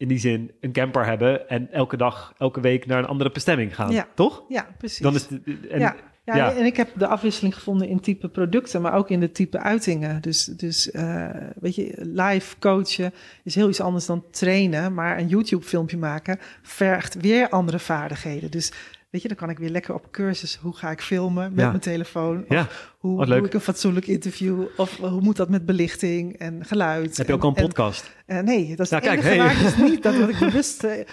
in 0.00 0.08
die 0.08 0.18
zin 0.18 0.50
een 0.60 0.72
camper 0.72 1.06
hebben 1.06 1.48
en 1.48 1.72
elke 1.72 1.96
dag, 1.96 2.34
elke 2.38 2.60
week 2.60 2.86
naar 2.86 2.98
een 2.98 3.06
andere 3.06 3.30
bestemming 3.30 3.74
gaan, 3.74 3.92
Ja. 3.92 4.08
toch? 4.14 4.44
ja, 4.48 4.66
precies. 4.78 4.98
Dan 4.98 5.14
is 5.14 5.26
en, 5.70 5.78
Ja. 5.78 5.96
Ja, 6.24 6.36
Ja. 6.36 6.52
en 6.52 6.64
ik 6.64 6.76
heb 6.76 6.88
de 6.96 7.06
afwisseling 7.06 7.54
gevonden 7.54 7.88
in 7.88 8.00
type 8.00 8.28
producten, 8.28 8.82
maar 8.82 8.94
ook 8.94 9.10
in 9.10 9.20
de 9.20 9.32
type 9.32 9.58
uitingen. 9.58 10.22
Dus, 10.22 10.44
dus 10.44 10.90
eh, 10.90 11.28
weet 11.60 11.74
je, 11.74 11.94
live 11.98 12.58
coachen 12.58 13.12
is 13.44 13.54
heel 13.54 13.68
iets 13.68 13.80
anders 13.80 14.06
dan 14.06 14.24
trainen, 14.30 14.94
maar 14.94 15.18
een 15.18 15.28
YouTube-filmpje 15.28 15.96
maken 15.96 16.38
vergt 16.62 17.14
weer 17.14 17.48
andere 17.48 17.78
vaardigheden. 17.78 18.50
Dus 18.50 18.72
weet 19.10 19.22
je, 19.22 19.28
dan 19.28 19.36
kan 19.36 19.50
ik 19.50 19.58
weer 19.58 19.70
lekker 19.70 19.94
op 19.94 20.10
cursus, 20.12 20.56
hoe 20.56 20.76
ga 20.76 20.90
ik 20.90 21.00
filmen 21.00 21.50
met 21.50 21.60
Ja. 21.60 21.68
mijn 21.68 21.80
telefoon? 21.80 22.38
Of 22.42 22.48
Ja, 22.48 22.66
hoe 22.98 23.16
wat 23.16 23.26
doe 23.26 23.34
leuk. 23.34 23.44
ik 23.46 23.54
een 23.54 23.60
fatsoenlijk 23.60 24.06
interview? 24.06 24.64
Of 24.76 24.96
hoe 24.96 25.20
moet 25.20 25.36
dat 25.36 25.48
met 25.48 25.66
belichting 25.66 26.36
en 26.38 26.64
geluid? 26.64 27.16
heb 27.16 27.26
je 27.26 27.32
ook 27.32 27.42
al 27.42 27.48
een 27.48 27.56
en- 27.56 27.62
podcast? 27.66 28.10
eh, 28.26 28.38
nee, 28.38 28.68
dat 28.76 28.86
is 28.86 28.90
het 28.90 29.00
kijk, 29.00 29.12
enige 29.12 29.28
hey. 29.28 29.38
waar 29.38 29.52
ik 29.52 29.58
dus 29.62 29.76
niet, 29.76 30.02
dat 30.02 30.16
wat 30.18 30.28
ik 30.28 30.38
bewust 30.48 30.84
eh, 30.84 31.06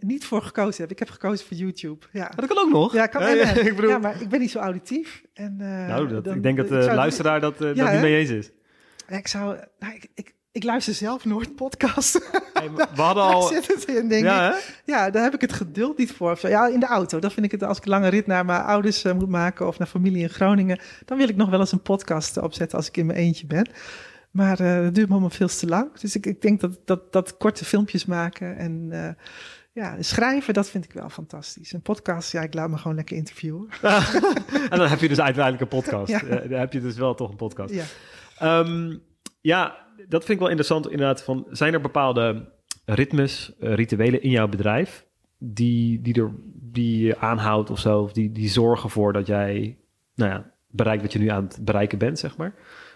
niet 0.00 0.24
voor 0.24 0.42
gekozen 0.42 0.82
heb. 0.82 0.90
Ik 0.90 0.98
heb 0.98 1.10
gekozen 1.10 1.46
voor 1.46 1.56
YouTube. 1.56 2.06
Ja. 2.12 2.32
dat 2.36 2.46
kan 2.46 2.58
ook 2.58 2.70
nog. 2.70 2.92
Ja, 2.92 3.06
kan 3.06 3.22
Ja, 3.22 3.28
ja, 3.28 3.50
ik 3.70 3.76
bedoel- 3.76 3.90
ja, 3.90 3.98
maar 3.98 4.20
ik 4.20 4.28
ben 4.28 4.40
niet 4.40 4.50
zo 4.50 4.58
auditief. 4.58 5.22
En, 5.34 5.56
eh, 5.60 5.86
nou, 5.88 6.08
dat, 6.08 6.24
dan- 6.24 6.36
ik 6.36 6.42
denk 6.42 6.56
dat 6.56 6.68
de 6.68 6.74
luisteraar 6.94 7.40
dat, 7.40 7.52
eh, 7.54 7.60
dat 7.60 7.92
niet 7.92 8.00
mee 8.00 8.16
eens 8.16 8.30
is. 8.30 8.50
Ik 9.08 9.28
zou... 9.28 9.56
Nou, 9.78 9.94
ik, 9.94 10.06
ik, 10.14 10.34
ik 10.52 10.64
luister 10.64 10.94
zelf 10.94 11.24
nooit 11.24 11.54
podcasts. 11.56 12.18
Hey, 12.52 12.70
we 12.70 12.86
hadden 13.02 13.22
Daar 13.24 13.34
al... 13.34 13.42
zit 13.42 13.66
het 13.66 13.84
in, 13.84 14.08
denk 14.08 14.24
Ja, 14.24 14.48
ik. 14.48 14.54
hè? 14.84 14.92
Ja, 14.92 15.10
daar 15.10 15.22
heb 15.22 15.34
ik 15.34 15.40
het 15.40 15.52
geduld 15.52 15.98
niet 15.98 16.12
voor. 16.12 16.38
Ja, 16.42 16.66
in 16.66 16.80
de 16.80 16.86
auto. 16.86 17.18
Dan 17.18 17.30
vind 17.30 17.46
ik 17.46 17.52
het, 17.52 17.62
als 17.62 17.76
ik 17.78 17.84
een 17.84 17.90
lange 17.90 18.08
rit 18.08 18.26
naar 18.26 18.44
mijn 18.44 18.62
ouders 18.62 19.04
eh, 19.04 19.12
moet 19.14 19.28
maken... 19.28 19.66
of 19.66 19.78
naar 19.78 19.88
familie 19.88 20.22
in 20.22 20.30
Groningen... 20.30 20.78
dan 21.04 21.18
wil 21.18 21.28
ik 21.28 21.36
nog 21.36 21.50
wel 21.50 21.60
eens 21.60 21.72
een 21.72 21.82
podcast 21.82 22.36
opzetten 22.36 22.78
als 22.78 22.88
ik 22.88 22.96
in 22.96 23.06
mijn 23.06 23.18
eentje 23.18 23.46
ben. 23.46 23.68
Maar 24.30 24.60
eh 24.60 24.82
dat 24.82 24.94
duurt 24.94 25.06
me 25.06 25.12
allemaal 25.12 25.30
veel 25.30 25.48
te 25.48 25.66
lang. 25.66 25.98
Dus 26.00 26.16
ik, 26.16 26.26
ik 26.26 26.42
denk 26.42 26.60
dat, 26.60 26.78
dat, 26.84 27.12
dat 27.12 27.36
korte 27.36 27.64
filmpjes 27.64 28.04
maken 28.04 28.56
en... 28.56 28.86
eh, 28.90 29.08
ja, 29.74 29.96
schrijven, 30.00 30.54
dat 30.54 30.68
vind 30.68 30.84
ik 30.84 30.92
wel 30.92 31.08
fantastisch. 31.08 31.72
Een 31.72 31.82
podcast, 31.82 32.32
ja, 32.32 32.40
ik 32.42 32.54
laat 32.54 32.68
me 32.70 32.76
gewoon 32.78 32.96
lekker 32.96 33.16
interviewen. 33.16 33.68
en 34.70 34.78
dan 34.78 34.88
heb 34.88 35.00
je 35.00 35.08
dus 35.08 35.20
uiteindelijk 35.20 35.62
een 35.62 35.80
podcast. 35.80 36.08
Ja. 36.10 36.18
Dan 36.48 36.58
heb 36.58 36.72
je 36.72 36.80
dus 36.80 36.96
wel 36.96 37.14
toch 37.14 37.30
een 37.30 37.36
podcast. 37.36 37.74
Ja. 37.74 37.84
Ehm, 38.38 38.96
ja, 39.40 39.81
dat 40.08 40.20
vind 40.24 40.28
ik 40.28 40.38
wel 40.38 40.48
interessant 40.48 40.90
inderdaad. 40.90 41.22
Van, 41.22 41.46
zijn 41.50 41.72
er 41.74 41.80
bepaalde 41.80 42.48
ritmes, 42.84 43.52
eh, 43.60 43.74
rituelen 43.74 44.22
in 44.22 44.30
jouw 44.30 44.48
bedrijf... 44.48 45.04
die, 45.38 46.00
die, 46.02 46.22
er, 46.22 46.30
die 46.54 47.06
je 47.06 47.18
aanhoudt 47.18 47.70
of 47.70 47.78
zo... 47.78 48.00
of 48.00 48.12
die, 48.12 48.32
die 48.32 48.48
zorgen 48.48 48.90
voor 48.90 49.12
dat 49.12 49.26
jij 49.26 49.76
nou 50.14 50.30
ja, 50.30 50.50
bereikt 50.70 51.02
wat 51.02 51.12
je 51.12 51.18
nu 51.18 51.28
aan 51.28 51.44
het 51.44 51.58
bereiken 51.64 51.98
bent, 51.98 52.18
zeg 52.18 52.36
maar... 52.36 52.54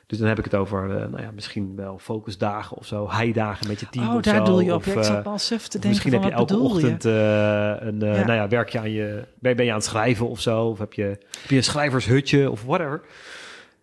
Dus 0.08 0.18
dan 0.18 0.28
heb 0.28 0.38
ik 0.38 0.44
het 0.44 0.54
over, 0.54 0.90
eh, 0.90 1.08
nou 1.08 1.22
ja, 1.22 1.30
misschien 1.34 1.76
wel 1.76 1.98
focusdagen 1.98 2.76
of 2.76 2.86
zo, 2.86 3.10
heidagen 3.10 3.68
met 3.68 3.80
je 3.80 3.88
team 3.88 4.08
Oh, 4.08 4.14
of 4.14 4.22
daar 4.22 4.36
zo. 4.36 4.52
doe 4.52 4.64
je 4.64 4.74
op. 4.74 4.78
Of, 4.78 4.86
Ja, 4.86 4.92
ik 4.92 4.98
eh, 4.98 5.04
zat 5.04 5.26
al 5.26 5.38
suf 5.38 5.62
te 5.62 5.70
denken 5.78 5.88
misschien 5.88 6.12
van, 6.12 6.22
heb 6.22 6.30
je 6.30 6.38
elke 6.38 6.54
je? 6.54 6.60
ochtend 6.60 7.04
een, 7.04 8.00
Ja. 8.00 8.24
nou 8.24 8.32
ja, 8.32 8.48
werk 8.48 8.68
je 8.68 8.78
aan 8.78 8.90
je, 8.90 9.24
ben, 9.38 9.56
ben 9.56 9.64
je 9.64 9.70
aan 9.70 9.76
het 9.76 9.86
schrijven 9.86 10.28
of 10.28 10.40
zo? 10.40 10.64
Of 10.64 10.78
heb 10.78 10.92
je, 10.92 11.02
heb 11.02 11.48
je 11.48 11.56
een 11.56 11.64
schrijvershutje 11.64 12.50
of 12.50 12.64
whatever? 12.64 13.00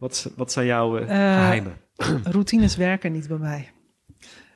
Wat, 0.04 0.32
wat 0.36 0.51
zijn 0.51 0.66
jouw 0.66 0.97
Eh, 0.97 1.06
geheimen? 1.08 1.78
Routines 2.24 2.76
werken 2.76 3.12
niet 3.12 3.28
bij 3.28 3.38
mij. 3.38 3.72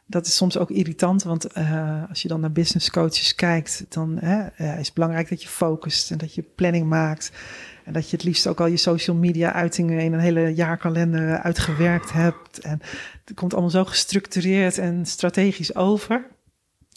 Dat 0.05 0.25
is 0.25 0.35
soms 0.35 0.57
ook 0.57 0.71
irritant, 0.71 1.23
want 1.23 1.45
eh, 1.45 2.03
als 2.09 2.21
je 2.21 2.27
dan 2.27 2.39
naar 2.39 2.51
business 2.51 2.89
coaches 2.89 3.35
kijkt, 3.35 3.85
dan 3.89 4.17
hè, 4.17 4.45
is 4.79 4.85
het 4.85 4.93
belangrijk 4.93 5.29
dat 5.29 5.41
je 5.41 5.47
focust 5.47 6.11
en 6.11 6.17
dat 6.17 6.33
je 6.33 6.41
planning 6.41 6.87
maakt. 6.87 7.31
En 7.85 7.93
dat 7.93 8.09
je 8.09 8.15
het 8.15 8.25
liefst 8.25 8.47
ook 8.47 8.59
al 8.59 8.65
je 8.65 8.77
social 8.77 9.15
media 9.15 9.53
uitingen 9.53 9.99
in 9.99 10.13
een 10.13 10.19
hele 10.19 10.53
jaarkalender 10.53 11.37
uitgewerkt 11.37 12.11
hebt. 12.11 12.59
En 12.59 12.81
het 13.25 13.35
komt 13.35 13.53
allemaal 13.53 13.71
zo 13.71 13.85
gestructureerd 13.85 14.77
en 14.77 15.05
strategisch 15.05 15.75
over. 15.75 16.27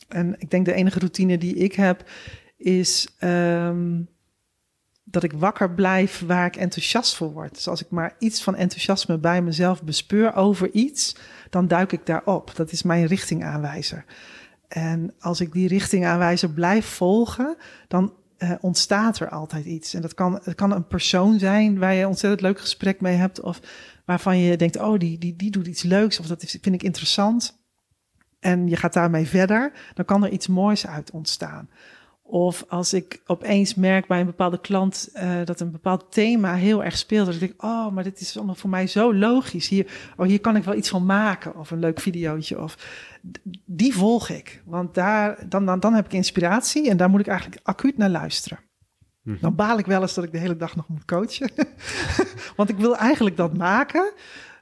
En 0.09 0.35
ik 0.39 0.51
denk 0.51 0.65
de 0.65 0.75
enige 0.75 0.99
routine 0.99 1.39
die 1.39 1.55
ik 1.55 1.75
heb 1.75 2.11
is 2.57 3.09
ehm, 3.19 4.01
dat 5.11 5.23
ik 5.23 5.33
wakker 5.33 5.71
blijf 5.71 6.23
waar 6.27 6.47
ik 6.47 6.57
enthousiast 6.57 7.17
voor 7.17 7.33
word. 7.33 7.55
Dus 7.55 7.69
als 7.69 7.83
ik 7.83 7.91
maar 7.91 8.15
iets 8.19 8.43
van 8.43 8.57
enthousiasme 8.57 9.19
bij 9.19 9.43
mezelf 9.43 9.83
bespeur 9.83 10.35
over 10.35 10.71
iets, 10.71 11.17
dan 11.51 11.69
duik 11.69 11.93
ik 11.93 12.07
daarop. 12.07 12.57
Dat 12.57 12.73
is 12.73 12.83
mijn 12.83 13.07
richtingaanwijzer. 13.07 14.05
En 14.69 15.15
als 15.19 15.41
ik 15.41 15.53
die 15.53 15.69
richtingaanwijzer 15.69 16.51
blijf 16.51 16.87
volgen, 16.87 17.57
dan 17.89 18.13
eh, 18.37 18.53
ontstaat 18.61 19.21
er 19.21 19.29
altijd 19.29 19.65
iets. 19.65 19.95
En 19.95 20.03
dat 20.03 20.15
kan, 20.15 20.41
het 20.43 20.55
kan 20.55 20.73
een 20.73 20.87
persoon 20.87 21.39
zijn 21.39 21.79
waar 21.79 21.95
je 21.95 22.01
een 22.01 22.09
ontzettend 22.09 22.43
leuk 22.43 22.61
gesprek 22.61 23.01
mee 23.01 23.17
hebt, 23.17 23.41
of 23.41 23.61
waarvan 24.05 24.39
je 24.39 24.57
denkt, 24.57 24.79
oh, 24.79 24.99
die, 24.99 25.19
die, 25.19 25.37
die 25.37 25.51
doet 25.51 25.67
iets 25.67 25.83
leuks, 25.83 26.21
of 26.21 26.27
dat 26.27 26.45
vind 26.61 26.75
ik 26.75 26.83
interessant. 26.83 27.59
En 28.41 28.69
je 28.69 28.77
gaat 28.77 28.93
daarmee 28.93 29.27
verder, 29.27 29.73
dan 29.95 30.05
kan 30.05 30.25
er 30.25 30.31
iets 30.31 30.47
moois 30.47 30.87
uit 30.87 31.11
ontstaan. 31.11 31.69
Of 32.31 32.64
als 32.68 32.93
ik 32.93 33.22
opeens 33.26 33.74
merk 33.74 34.07
bij 34.07 34.20
een 34.20 34.26
bepaalde 34.26 34.61
klant 34.61 35.11
eh, 35.12 35.45
dat 35.45 35.61
een 35.61 35.70
bepaald 35.70 36.05
thema 36.09 36.55
heel 36.55 36.85
erg 36.85 36.97
speelt. 36.97 37.26
Dat 37.26 37.35
ik 37.35 37.41
denk, 37.41 37.62
oh, 37.62 37.93
maar 37.93 38.05
dit 38.05 38.20
is 38.20 38.37
allemaal 38.37 38.55
voor 38.55 38.70
mij 38.70 38.87
zo 38.87 39.14
logisch. 39.14 39.68
Hier, 39.68 39.87
oh, 40.16 40.26
hier 40.26 40.41
kan 40.41 40.57
ik 40.57 40.64
wel 40.64 40.74
iets 40.74 40.89
van 40.89 41.07
maken. 41.07 41.57
Of 41.57 41.70
een 41.70 41.78
leuk 41.78 42.01
videootje. 42.01 42.61
Of, 42.61 42.76
die 43.64 43.95
volg 43.95 44.28
ik. 44.28 44.62
Want 44.64 44.95
daar, 44.95 45.49
dan, 45.49 45.66
dan, 45.66 45.81
dan 45.81 45.95
heb 45.95 46.05
ik 46.05 46.12
inspiratie 46.12 46.91
en 46.91 46.97
daar 46.97 47.11
moet 47.11 47.20
ik 47.20 47.26
eigenlijk 47.26 47.61
acuut 47.62 47.97
naar 47.97 48.11
luisteren. 48.11 48.59
Mhm. 49.22 49.41
Dan 49.41 49.55
baal 49.55 49.78
ik 49.78 49.87
wel 49.87 50.01
eens 50.01 50.14
dat 50.14 50.24
ik 50.24 50.33
de 50.33 50.39
hele 50.39 50.57
dag 50.57 50.76
nog 50.76 50.89
moet 50.89 51.05
coachen. 51.05 51.51
Want 52.57 52.68
ik 52.68 52.76
wil 52.76 52.97
eigenlijk 52.97 53.37
dat 53.37 53.57
maken. 53.57 54.12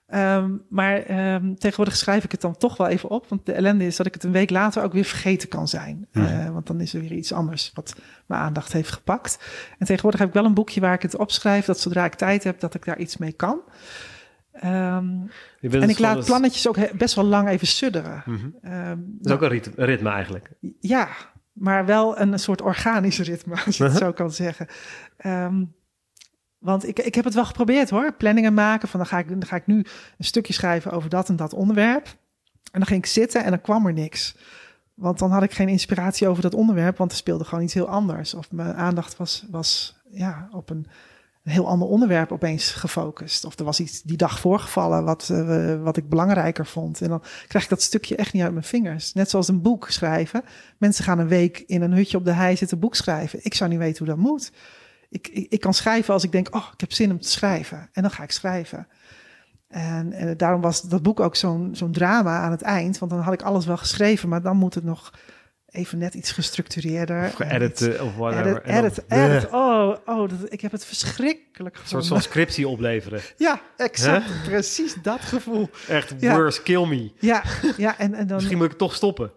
Ehm, 0.09 0.50
maar 0.68 0.96
ehm, 1.02 1.54
tegenwoordig 1.54 1.96
schrijf 1.96 2.24
ik 2.24 2.32
het 2.32 2.40
dan 2.40 2.56
toch 2.56 2.76
wel 2.76 2.86
even 2.86 3.09
op. 3.09 3.26
Want 3.28 3.46
de 3.46 3.52
ellende 3.52 3.86
is 3.86 3.96
dat 3.96 4.06
ik 4.06 4.14
het 4.14 4.24
een 4.24 4.32
week 4.32 4.50
later 4.50 4.82
ook 4.82 4.92
weer 4.92 5.04
vergeten 5.04 5.48
kan 5.48 5.68
zijn. 5.68 6.06
Eh, 6.12 6.50
want 6.50 6.66
dan 6.66 6.80
is 6.80 6.94
er 6.94 7.00
weer 7.00 7.12
iets 7.12 7.32
anders 7.32 7.70
wat 7.74 7.94
mijn 8.26 8.40
aandacht 8.40 8.72
heeft 8.72 8.90
gepakt. 8.92 9.38
En 9.78 9.86
tegenwoordig 9.86 10.20
heb 10.20 10.28
ik 10.28 10.34
wel 10.34 10.44
een 10.44 10.54
boekje 10.54 10.80
waar 10.80 10.94
ik 10.94 11.02
het 11.02 11.16
opschrijf. 11.16 11.64
Dat 11.64 11.80
zodra 11.80 12.04
ik 12.04 12.14
tijd 12.14 12.44
heb, 12.44 12.61
dat 12.61 12.74
ik 12.74 12.84
daar 12.84 12.98
iets 12.98 13.16
mee 13.16 13.32
kan. 13.32 13.61
Ehm, 14.52 14.66
en 14.74 15.30
dus 15.61 15.72
ik 15.74 15.80
gewoon 15.80 15.96
laat 16.00 16.16
eens- 16.16 16.26
plannetjes 16.26 16.68
ook 16.68 16.96
best 16.98 17.14
wel 17.14 17.24
lang 17.24 17.48
even 17.48 17.66
sudderen. 17.66 18.22
Mhm. 18.26 18.48
Dat 19.18 19.26
is 19.26 19.32
ook 19.32 19.42
een 19.42 19.48
rit- 19.48 19.70
een 19.76 19.84
ritme 19.84 20.11
eigenlijk. 20.11 20.50
ja, 20.80 21.09
maar 21.52 21.86
wel 21.86 22.18
een 22.20 22.38
soort 22.38 22.62
organisch 22.62 23.18
ritme, 23.18 23.52
als 23.64 23.76
je 23.76 23.82
het 23.84 23.92
Uh-huh. 23.92 24.09
zo 24.09 24.12
kan 24.12 24.30
zeggen. 24.30 24.66
Want 26.68 26.88
ik, 26.88 26.98
ik 26.98 27.14
heb 27.14 27.24
het 27.24 27.34
wel 27.34 27.44
geprobeerd 27.44 27.90
hoor. 27.90 28.12
Planningen 28.12 28.54
maken. 28.54 28.88
Van 28.88 29.00
dan 29.00 29.08
ga, 29.08 29.18
ik, 29.18 29.28
dan 29.28 29.46
ga 29.46 29.56
ik 29.56 29.66
nu 29.66 29.76
een 30.18 30.24
stukje 30.24 30.52
schrijven 30.52 30.90
over 30.90 31.10
dat 31.10 31.28
en 31.28 31.36
dat 31.36 31.52
onderwerp. 31.52 32.06
En 32.72 32.78
dan 32.78 32.86
ging 32.86 33.04
ik 33.04 33.10
zitten 33.10 33.44
en 33.44 33.50
dan 33.50 33.60
kwam 33.60 33.86
er 33.86 33.92
niks. 33.92 34.36
Want 34.94 35.18
dan 35.18 35.30
had 35.30 35.42
ik 35.42 35.52
geen 35.52 35.68
inspiratie 35.68 36.28
over 36.28 36.42
dat 36.42 36.54
onderwerp, 36.54 36.96
want 36.96 37.10
er 37.10 37.16
speelde 37.16 37.44
gewoon 37.44 37.64
iets 37.64 37.74
heel 37.74 37.88
anders. 37.88 38.34
Of 38.34 38.52
mijn 38.52 38.74
aandacht 38.74 39.16
was, 39.16 39.46
was 39.50 40.00
ja, 40.10 40.48
op 40.52 40.70
een, 40.70 40.86
een 41.42 41.52
heel 41.52 41.68
ander 41.68 41.88
onderwerp 41.88 42.32
opeens 42.32 42.70
gefocust. 42.70 43.44
Of 43.44 43.58
er 43.58 43.64
was 43.64 43.80
iets 43.80 44.02
die 44.02 44.16
dag 44.16 44.40
voorgevallen 44.40 45.04
wat, 45.04 45.28
eh, 45.30 45.82
wat 45.82 45.96
ik 45.96 46.08
belangrijker 46.08 46.66
vond. 46.66 47.00
En 47.00 47.08
dan 47.08 47.22
krijg 47.46 47.64
ik 47.64 47.70
dat 47.70 47.82
stukje 47.82 48.16
echt 48.16 48.32
niet 48.32 48.42
uit 48.42 48.52
mijn 48.52 48.64
vingers. 48.64 49.12
Net 49.12 49.30
zoals 49.30 49.48
een 49.48 49.62
boek 49.62 49.90
schrijven. 49.90 50.42
Mensen 50.78 51.04
gaan 51.04 51.18
een 51.18 51.28
week 51.28 51.58
in 51.58 51.82
een 51.82 51.92
hutje 51.92 52.16
op 52.16 52.24
de 52.24 52.32
hei 52.32 52.56
zitten 52.56 52.78
boek 52.78 52.94
schrijven. 52.94 53.38
Ik 53.42 53.54
zou 53.54 53.70
niet 53.70 53.78
weten 53.78 53.98
hoe 54.06 54.14
dat 54.14 54.24
moet. 54.24 54.52
Ik, 55.11 55.28
ik, 55.28 55.46
ik 55.50 55.61
kan 55.61 55.74
schrijven 55.74 56.14
als 56.14 56.24
ik 56.24 56.32
denk, 56.32 56.54
oh, 56.54 56.66
ik 56.72 56.80
heb 56.80 56.92
zin 56.92 57.11
om 57.11 57.20
te 57.20 57.28
schrijven. 57.28 57.88
En 57.92 58.02
dan 58.02 58.11
ga 58.11 58.22
ik 58.22 58.30
schrijven. 58.30 58.88
En, 59.68 60.12
eh, 60.12 60.30
daarom 60.36 60.61
was 60.61 60.82
dat 60.82 61.02
boek 61.02 61.20
ook 61.20 61.36
zo'n 61.36 61.70
zo'n 61.72 61.92
drama 61.92 62.38
aan 62.38 62.50
het 62.50 62.62
eind. 62.62 62.98
Want 62.98 63.11
dan 63.11 63.20
had 63.20 63.32
ik 63.34 63.42
alles 63.42 63.66
wel 63.66 63.76
geschreven, 63.76 64.28
maar 64.28 64.42
dan 64.42 64.56
moet 64.56 64.74
het 64.74 64.84
nog 64.84 65.12
even 65.68 65.98
net 65.98 66.14
iets 66.14 66.32
gestructureerder. 66.32 67.24
Of 67.24 67.34
geëdit 67.34 67.80
eh, 67.80 68.04
of 68.04 68.14
whatever. 68.16 68.62
Edit, 68.64 69.02
edit, 69.04 69.04
edit. 69.09 69.50
Oh, 69.52 69.96
oh 70.06 70.28
dat, 70.28 70.52
ik 70.52 70.61
heb 70.61 70.72
het 70.72 70.84
verschrikkelijk 70.84 71.74
Een 71.74 71.80
soort 71.80 72.02
gevonden. 72.02 72.09
van 72.09 72.20
scriptie 72.22 72.68
opleveren. 72.68 73.20
Ja, 73.36 73.61
exact. 73.76 74.42
Precies 74.44 74.94
dat 75.02 75.20
gevoel. 75.20 75.70
Echt, 75.88 76.14
Ja. 76.18 76.36
worst, 76.36 76.62
kill 76.62 76.86
me. 76.86 77.12
Ja, 77.18 77.42
ja 77.76 77.98
en, 77.98 78.14
en 78.14 78.26
dan... 78.26 78.36
Misschien 78.36 78.56
moet 78.59 78.72
ik 78.72 78.78
toch 78.78 78.94
stoppen, 78.94 79.30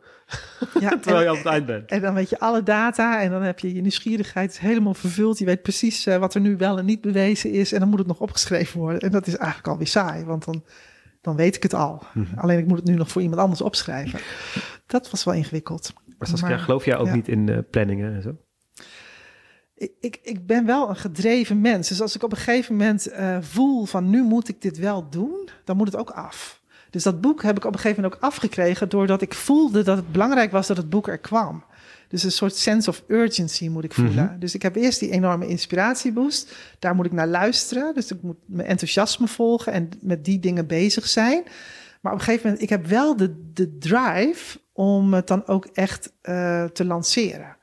ja, 0.79 0.89
terwijl 1.01 1.17
en- 1.17 1.23
je 1.23 1.29
aan 1.29 1.35
het 1.35 1.45
eind 1.45 1.65
bent. 1.65 1.89
En 1.89 2.01
dan 2.01 2.13
weet 2.13 2.29
je 2.29 2.39
alle 2.39 2.63
data 2.63 3.21
en 3.21 3.31
dan 3.31 3.41
heb 3.41 3.59
je 3.59 3.73
je 3.73 3.81
nieuwsgierigheid 3.81 4.59
helemaal 4.59 4.93
vervuld. 4.93 5.37
Je 5.37 5.45
weet 5.45 5.61
precies 5.61 6.05
eh, 6.05 6.17
wat 6.17 6.33
er 6.33 6.41
nu 6.41 6.57
wel 6.57 6.77
en 6.77 6.85
niet 6.85 7.01
bewezen 7.01 7.51
is. 7.51 7.73
En 7.73 7.79
dan 7.79 7.89
moet 7.89 7.99
het 7.99 8.07
nog 8.07 8.19
opgeschreven 8.19 8.79
worden. 8.79 8.99
En 8.99 9.11
dat 9.11 9.27
is 9.27 9.35
eigenlijk 9.35 9.67
alweer 9.67 9.87
saai, 9.87 10.25
want 10.25 10.45
dan, 10.45 10.63
dan 11.21 11.35
weet 11.35 11.55
ik 11.55 11.63
het 11.63 11.73
al. 11.73 12.03
Mhm. 12.13 12.39
Alleen 12.39 12.59
ik 12.59 12.67
moet 12.67 12.77
het 12.77 12.87
nu 12.87 12.93
nog 12.93 13.11
voor 13.11 13.21
iemand 13.21 13.41
anders 13.41 13.61
opschrijven. 13.61 14.19
Dat 14.85 15.11
was 15.11 15.23
wel 15.23 15.33
ingewikkeld. 15.33 15.93
Maar 16.17 16.27
Saskia, 16.27 16.57
geloof 16.57 16.85
jij 16.85 16.97
ook 16.97 17.07
ja. 17.07 17.13
niet 17.13 17.27
in 17.27 17.49
eh, 17.49 17.57
planningen 17.69 18.13
en 18.13 18.21
zo? 18.21 18.37
Ik, 19.75 19.91
ik, 19.99 20.19
ik 20.23 20.45
ben 20.45 20.65
wel 20.65 20.89
een 20.89 20.95
gedreven 20.95 21.61
mens. 21.61 21.87
Dus 21.87 22.01
als 22.01 22.15
ik 22.15 22.23
op 22.23 22.31
een 22.31 22.37
gegeven 22.37 22.75
moment 22.75 23.07
eh, 23.07 23.37
voel 23.41 23.85
van 23.85 24.09
nu 24.09 24.23
moet 24.23 24.49
ik 24.49 24.61
dit 24.61 24.77
wel 24.77 25.09
doen, 25.09 25.49
dan 25.63 25.77
moet 25.77 25.87
het 25.87 25.95
ook 25.95 26.09
af. 26.09 26.60
Dus 26.91 27.03
dat 27.03 27.21
boek 27.21 27.43
heb 27.43 27.57
ik 27.57 27.65
op 27.65 27.73
een 27.73 27.79
gegeven 27.79 28.01
moment 28.01 28.21
ook 28.21 28.29
afgekregen 28.29 28.89
doordat 28.89 29.21
ik 29.21 29.33
voelde 29.33 29.83
dat 29.83 29.97
het 29.97 30.11
belangrijk 30.11 30.51
was 30.51 30.67
dat 30.67 30.77
het 30.77 30.89
boek 30.89 31.07
er 31.07 31.17
kwam. 31.17 31.63
Dus 32.07 32.23
een 32.23 32.31
soort 32.31 32.55
sense 32.55 32.89
of 32.89 33.03
urgency 33.07 33.67
moet 33.67 33.83
ik 33.83 33.93
voelen. 33.93 34.25
Mhm. 34.25 34.39
Dus 34.39 34.55
ik 34.55 34.61
heb 34.61 34.75
eerst 34.75 34.99
die 34.99 35.11
enorme 35.11 35.47
inspiratieboost. 35.47 36.55
Daar 36.79 36.95
moet 36.95 37.05
ik 37.05 37.11
naar 37.11 37.27
luisteren. 37.27 37.93
Dus 37.93 38.11
ik 38.11 38.21
moet 38.21 38.37
mijn 38.45 38.67
enthousiasme 38.67 39.27
volgen 39.27 39.73
en 39.73 39.89
met 40.01 40.25
die 40.25 40.39
dingen 40.39 40.67
bezig 40.67 41.07
zijn. 41.07 41.43
Maar 42.01 42.13
op 42.13 42.19
een 42.19 42.25
gegeven 42.25 42.45
moment, 42.45 42.63
ik 42.63 42.69
heb 42.69 42.85
wel 42.85 43.17
de, 43.17 43.51
de 43.53 43.77
drive 43.77 44.59
om 44.73 45.13
het 45.13 45.27
dan 45.27 45.47
ook 45.47 45.65
echt 45.65 46.13
eh, 46.21 46.63
te 46.63 46.85
lanceren. 46.85 47.55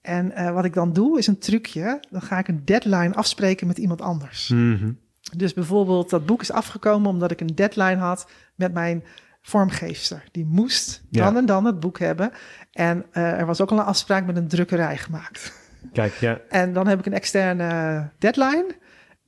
En 0.00 0.32
eh, 0.32 0.52
wat 0.52 0.64
ik 0.64 0.74
dan 0.74 0.92
doe 0.92 1.18
is 1.18 1.26
een 1.26 1.38
trucje. 1.38 2.00
Dan 2.10 2.22
ga 2.22 2.38
ik 2.38 2.48
een 2.48 2.64
deadline 2.64 3.14
afspreken 3.14 3.66
met 3.66 3.78
iemand 3.78 4.00
anders. 4.00 4.48
Mhm. 4.48 4.90
Dus 5.36 5.54
bijvoorbeeld 5.54 6.10
dat 6.10 6.26
boek 6.26 6.40
is 6.40 6.52
afgekomen 6.52 7.10
omdat 7.10 7.30
ik 7.30 7.40
een 7.40 7.54
deadline 7.54 7.96
had 7.96 8.30
met 8.54 8.72
mijn 8.72 9.04
vormgeefster. 9.42 10.24
Die 10.30 10.44
moest 10.46 11.02
dan 11.10 11.32
Ja. 11.32 11.38
en 11.38 11.46
dan 11.46 11.64
het 11.64 11.80
boek 11.80 11.98
hebben. 11.98 12.30
En 12.72 13.04
eh, 13.12 13.38
er 13.40 13.46
was 13.46 13.60
ook 13.60 13.70
al 13.70 13.78
een 13.78 13.84
afspraak 13.84 14.26
met 14.26 14.36
een 14.36 14.48
drukkerij 14.48 14.96
gemaakt. 14.98 15.52
Kijk, 15.92 16.12
ja. 16.14 16.40
En 16.48 16.72
dan 16.72 16.86
heb 16.86 16.98
ik 16.98 17.06
een 17.06 17.12
externe 17.12 18.10
deadline. 18.18 18.66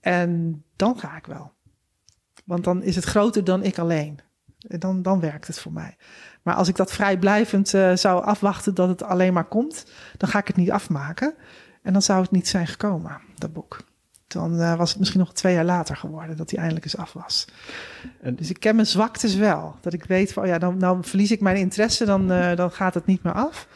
En 0.00 0.62
dan 0.76 0.98
ga 0.98 1.16
ik 1.16 1.26
wel. 1.26 1.52
Want 2.44 2.64
dan 2.64 2.82
is 2.82 2.96
het 2.96 3.04
groter 3.04 3.44
dan 3.44 3.62
ik 3.62 3.78
alleen. 3.78 4.18
En 4.68 4.78
Dan, 4.78 5.02
dan 5.02 5.20
werkt 5.20 5.46
het 5.46 5.58
voor 5.60 5.72
mij. 5.72 5.96
Maar 6.42 6.54
als 6.54 6.68
ik 6.68 6.76
dat 6.76 6.92
vrijblijvend 6.92 7.74
eh, 7.74 7.96
zou 7.96 8.24
afwachten 8.24 8.74
dat 8.74 8.88
het 8.88 9.02
alleen 9.02 9.32
maar 9.32 9.48
komt, 9.48 9.86
dan 10.16 10.28
ga 10.28 10.38
ik 10.38 10.46
het 10.46 10.56
niet 10.56 10.70
afmaken. 10.70 11.34
En 11.82 11.92
dan 11.92 12.02
zou 12.02 12.22
het 12.22 12.30
niet 12.30 12.48
zijn 12.48 12.66
gekomen, 12.66 13.20
dat 13.38 13.52
boek. 13.52 13.78
Dan 14.32 14.60
eh, 14.60 14.76
was 14.76 14.90
het 14.90 14.98
misschien 14.98 15.20
nog 15.20 15.32
twee 15.32 15.54
jaar 15.54 15.64
later 15.64 15.96
geworden 15.96 16.36
dat 16.36 16.50
hij 16.50 16.58
eindelijk 16.58 16.84
eens 16.84 16.96
af 16.96 17.12
was. 17.12 17.46
En- 18.20 18.36
dus 18.36 18.50
ik 18.50 18.60
ken 18.60 18.74
mijn 18.74 18.86
zwaktes 18.86 19.34
wel. 19.34 19.74
Dat 19.80 19.92
ik 19.92 20.04
weet 20.04 20.32
van, 20.32 20.42
oh 20.42 20.48
ja, 20.48 20.58
dan, 20.58 20.76
nou 20.76 20.98
verlies 21.00 21.30
ik 21.30 21.40
mijn 21.40 21.56
interesse, 21.56 22.04
dan, 22.04 22.32
eh, 22.32 22.56
dan 22.56 22.70
gaat 22.70 22.94
het 22.94 23.06
niet 23.06 23.22
meer 23.22 23.32
af. 23.32 23.68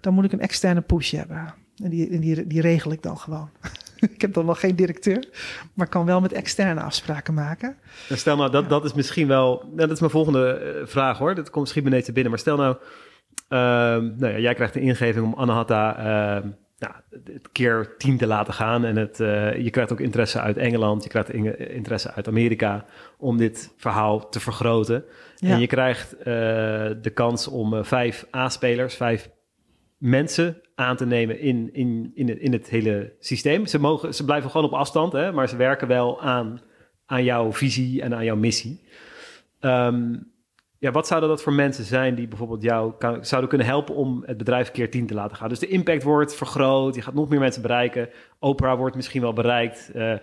Dan 0.00 0.14
moet 0.14 0.24
ik 0.24 0.32
een 0.32 0.40
externe 0.40 0.80
push 0.80 1.10
hebben. 1.12 1.54
En 1.82 1.90
die, 1.90 2.10
en 2.10 2.20
die, 2.20 2.46
die 2.46 2.60
regel 2.60 2.92
ik 2.92 3.02
dan 3.02 3.18
gewoon. 3.18 3.50
ik 4.14 4.20
heb 4.20 4.32
dan 4.34 4.46
nog 4.46 4.60
geen 4.60 4.76
directeur, 4.76 5.28
maar 5.74 5.88
kan 5.88 6.06
wel 6.06 6.20
met 6.20 6.32
externe 6.32 6.80
afspraken 6.80 7.34
maken. 7.34 7.76
En 8.08 8.18
stel 8.18 8.36
nou, 8.36 8.50
dat, 8.50 8.68
dat 8.68 8.84
is 8.84 8.92
misschien 8.92 9.26
wel... 9.26 9.62
nou, 9.64 9.76
dat 9.76 9.90
is 9.90 10.00
mijn 10.00 10.12
volgende 10.12 10.52
eh, 10.52 10.86
vraag 10.86 11.18
hoor. 11.18 11.34
Dat 11.34 11.50
komt 11.50 11.60
misschien 11.60 11.84
beneden 11.84 12.04
te 12.04 12.12
binnen. 12.12 12.30
Maar 12.30 12.40
stel 12.40 12.56
nou, 12.56 12.76
ehm, 13.48 14.18
nou 14.18 14.32
ja, 14.32 14.38
jij 14.38 14.54
krijgt 14.54 14.74
de 14.74 14.80
ingeving 14.80 15.24
om 15.24 15.34
Anahata 15.34 15.96
ehm 15.96 16.48
nou, 16.78 16.94
het 17.24 17.48
keer 17.52 17.94
tien 17.98 18.16
te 18.16 18.26
laten 18.26 18.54
gaan. 18.54 18.84
En 18.84 18.96
het, 18.96 19.20
eh, 19.20 19.56
je 19.56 19.70
krijgt 19.70 19.92
ook 19.92 20.00
interesse 20.00 20.40
uit 20.40 20.56
Engeland. 20.56 21.02
Je 21.02 21.08
krijgt 21.08 21.32
in- 21.32 21.58
interesse 21.70 22.12
uit 22.12 22.28
Amerika 22.28 22.84
om 23.18 23.36
dit 23.36 23.72
verhaal 23.76 24.28
te 24.28 24.40
vergroten. 24.40 25.04
Ja. 25.36 25.50
En 25.50 25.60
je 25.60 25.66
krijgt 25.66 26.16
eh, 26.16 26.24
de 27.02 27.10
kans 27.14 27.48
om 27.48 27.74
eh, 27.74 27.84
vijf 27.84 28.26
A-spelers, 28.36 28.94
vijf 28.94 29.30
mensen 29.96 30.60
aan 30.74 30.96
te 30.96 31.06
nemen 31.06 31.40
in, 31.40 31.70
in, 31.72 32.10
in, 32.14 32.28
het, 32.28 32.38
in 32.38 32.52
het 32.52 32.68
hele 32.68 33.12
systeem. 33.20 33.66
Ze, 33.66 33.78
mogen, 33.80 34.14
ze 34.14 34.24
blijven 34.24 34.50
gewoon 34.50 34.66
op 34.66 34.72
afstand, 34.72 35.12
hè, 35.12 35.32
maar 35.32 35.48
ze 35.48 35.56
werken 35.56 35.88
wel 35.88 36.20
aan, 36.22 36.60
aan 37.06 37.24
jouw 37.24 37.52
visie 37.52 38.02
en 38.02 38.14
aan 38.14 38.24
jouw 38.24 38.36
missie. 38.36 38.80
Ehm, 39.60 40.14
ja, 40.78 40.90
wat 40.90 41.06
zouden 41.06 41.28
dat 41.28 41.42
voor 41.42 41.52
mensen 41.52 41.84
zijn 41.84 42.14
die 42.14 42.28
bijvoorbeeld 42.28 42.62
jou 42.62 42.92
zouden 43.20 43.48
kunnen 43.48 43.66
helpen 43.66 43.94
om 43.94 44.22
het 44.26 44.36
bedrijf 44.36 44.70
keer 44.70 44.90
10 44.90 45.06
te 45.06 45.14
laten 45.14 45.36
gaan? 45.36 45.48
Dus 45.48 45.58
de 45.58 45.68
impact 45.68 46.02
wordt 46.02 46.34
vergroot, 46.34 46.94
je 46.94 47.02
gaat 47.02 47.14
nog 47.14 47.28
meer 47.28 47.38
mensen 47.38 47.62
bereiken. 47.62 48.08
Oprah 48.38 48.78
wordt 48.78 48.96
misschien 48.96 49.20
wel 49.20 49.32
bereikt. 49.32 49.90
eh, 49.90 50.14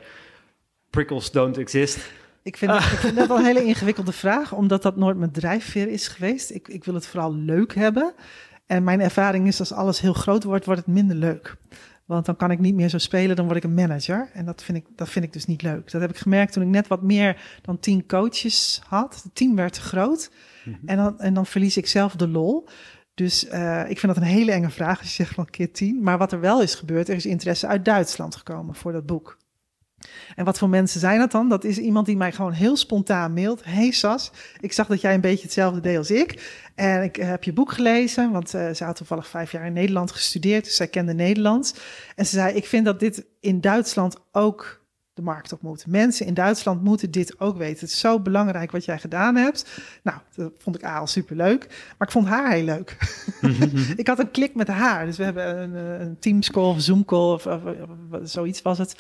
prickles 0.90 1.32
don't 1.32 1.58
exist. 1.58 2.12
Ik 2.44 2.58
vind, 2.58 2.72
dat 3.16 3.28
wel 3.28 3.38
een 3.38 3.46
hele 3.46 3.64
ingewikkelde 3.64 4.12
vraag, 4.12 4.54
omdat 4.54 4.82
dat 4.82 4.96
nooit 4.96 5.18
mijn 5.18 5.32
drijfveer 5.32 5.88
is 5.88 6.08
geweest. 6.08 6.52
Ik, 6.52 6.68
ik 6.68 6.84
wil 6.84 6.94
het 6.94 7.08
vooral 7.08 7.36
leuk 7.36 7.76
hebben. 7.76 8.14
En 8.66 8.84
mijn 8.84 9.02
ervaring 9.02 9.48
is 9.48 9.60
als 9.60 9.72
alles 9.74 10.00
heel 10.00 10.14
groot 10.14 10.44
wordt, 10.44 10.66
wordt 10.66 10.86
het 10.86 10.96
minder 10.96 11.16
leuk. 11.16 11.56
Want 12.06 12.26
dan 12.26 12.36
kan 12.36 12.52
ik 12.52 12.60
niet 12.60 12.76
meer 12.76 12.90
zo 12.90 12.98
spelen, 12.98 13.36
dan 13.36 13.46
word 13.46 13.58
ik 13.58 13.64
een 13.64 13.74
manager. 13.74 14.30
En 14.34 14.46
dat 14.46 14.64
vind 14.64 14.78
ik, 14.78 14.86
dat 14.96 15.10
vind 15.10 15.26
ik 15.26 15.34
dus 15.34 15.46
niet 15.46 15.62
leuk. 15.62 15.92
Dat 15.92 16.02
heb 16.02 16.10
ik 16.10 16.18
gemerkt 16.18 16.54
toen 16.54 16.64
ik 16.64 16.70
net 16.70 16.88
wat 16.88 17.02
meer 17.02 17.60
dan 17.62 17.80
tien 17.80 18.06
coaches 18.06 18.82
had. 18.88 19.22
Het 19.24 19.36
team 19.36 19.56
werd 19.56 19.74
te 19.74 19.82
groot. 19.82 20.32
en, 20.86 20.98
dan, 20.98 21.20
en 21.20 21.34
dan 21.34 21.46
verlies 21.46 21.78
ik 21.78 21.88
zelf 21.88 22.16
de 22.16 22.28
lol. 22.28 22.68
Dus 23.14 23.48
eh, 23.48 23.90
ik 23.90 24.00
vind 24.00 24.14
dat 24.14 24.24
een 24.24 24.30
hele 24.30 24.52
enge 24.52 24.70
vraag 24.70 25.00
als 25.00 25.08
je 25.08 25.24
zegt 25.24 25.34
van 25.34 25.46
keer 25.46 25.72
tien. 25.72 26.04
Maar 26.04 26.18
wat 26.18 26.32
er 26.32 26.40
wel 26.40 26.62
is 26.62 26.76
gebeurd, 26.76 27.10
er 27.10 27.16
is 27.16 27.26
interesse 27.26 27.68
uit 27.68 27.86
Duitsland 27.86 28.36
gekomen 28.36 28.76
voor 28.76 28.92
dat 28.92 29.06
boek. 29.06 29.38
En 30.36 30.46
wat 30.46 30.58
voor 30.58 30.70
mensen 30.70 31.00
zijn 31.00 31.20
dat 31.20 31.32
dan? 31.32 31.50
Dat 31.50 31.64
is 31.64 31.78
iemand 31.78 32.06
die 32.06 32.18
mij 32.18 32.32
gewoon 32.32 32.52
heel 32.52 32.78
spontaan 32.78 33.34
mailt. 33.34 33.62
Hey 33.64 33.92
Sas, 33.92 34.32
ik 34.60 34.74
zag 34.74 34.88
dat 34.88 35.02
jij 35.02 35.14
een 35.14 35.22
beetje 35.22 35.44
hetzelfde 35.44 35.80
deed 35.80 35.98
als 35.98 36.12
ik. 36.12 36.64
En 36.76 37.04
ik 37.04 37.16
heb 37.16 37.44
je 37.44 37.54
boek 37.54 37.72
gelezen, 37.72 38.32
want 38.32 38.54
eh, 38.54 38.70
ze 38.74 38.84
had 38.84 38.96
toevallig 38.96 39.28
vijf 39.28 39.52
jaar 39.52 39.66
in 39.66 39.74
Nederland 39.74 40.12
gestudeerd. 40.12 40.64
Dus 40.64 40.76
zij 40.76 40.88
kende 40.88 41.14
Nederlands. 41.14 41.74
En 42.16 42.26
ze 42.26 42.32
zei, 42.36 42.56
ik 42.56 42.66
vind 42.66 42.86
dat 42.86 43.00
dit 43.00 43.26
in 43.40 43.62
Duitsland 43.62 44.16
ook 44.32 44.84
de 45.14 45.22
markt 45.22 45.54
op 45.54 45.62
moet. 45.62 45.88
Mensen 45.88 46.26
in 46.26 46.34
Duitsland 46.34 46.84
moeten 46.84 47.12
dit 47.12 47.40
ook 47.40 47.58
weten. 47.58 47.80
Het 47.80 47.90
is 47.90 48.00
zo 48.00 48.20
belangrijk 48.20 48.72
wat 48.72 48.86
jij 48.86 49.00
gedaan 49.00 49.36
hebt. 49.36 49.66
Nou, 50.04 50.18
dat 50.36 50.52
vond 50.58 50.76
ik 50.76 50.84
A 50.86 50.98
al 50.98 51.08
superleuk. 51.08 51.68
Maar 51.98 52.08
ik 52.08 52.14
vond 52.14 52.28
haar 52.28 52.52
heel 52.52 52.64
leuk. 52.64 52.98
ik 53.96 54.08
had 54.08 54.20
een 54.20 54.32
klik 54.32 54.56
met 54.56 54.68
haar. 54.68 55.06
Dus 55.06 55.18
we 55.18 55.24
hebben 55.24 55.58
een, 55.62 55.76
eh, 55.76 56.06
een 56.06 56.20
Teams 56.20 56.52
call 56.52 56.64
of 56.70 56.82
Zoom 56.82 57.06
call 57.06 57.34
of, 57.34 57.46
of- 57.46 57.62
of 57.66 58.20
zoiets 58.24 58.62
was 58.62 58.78
het 58.78 58.96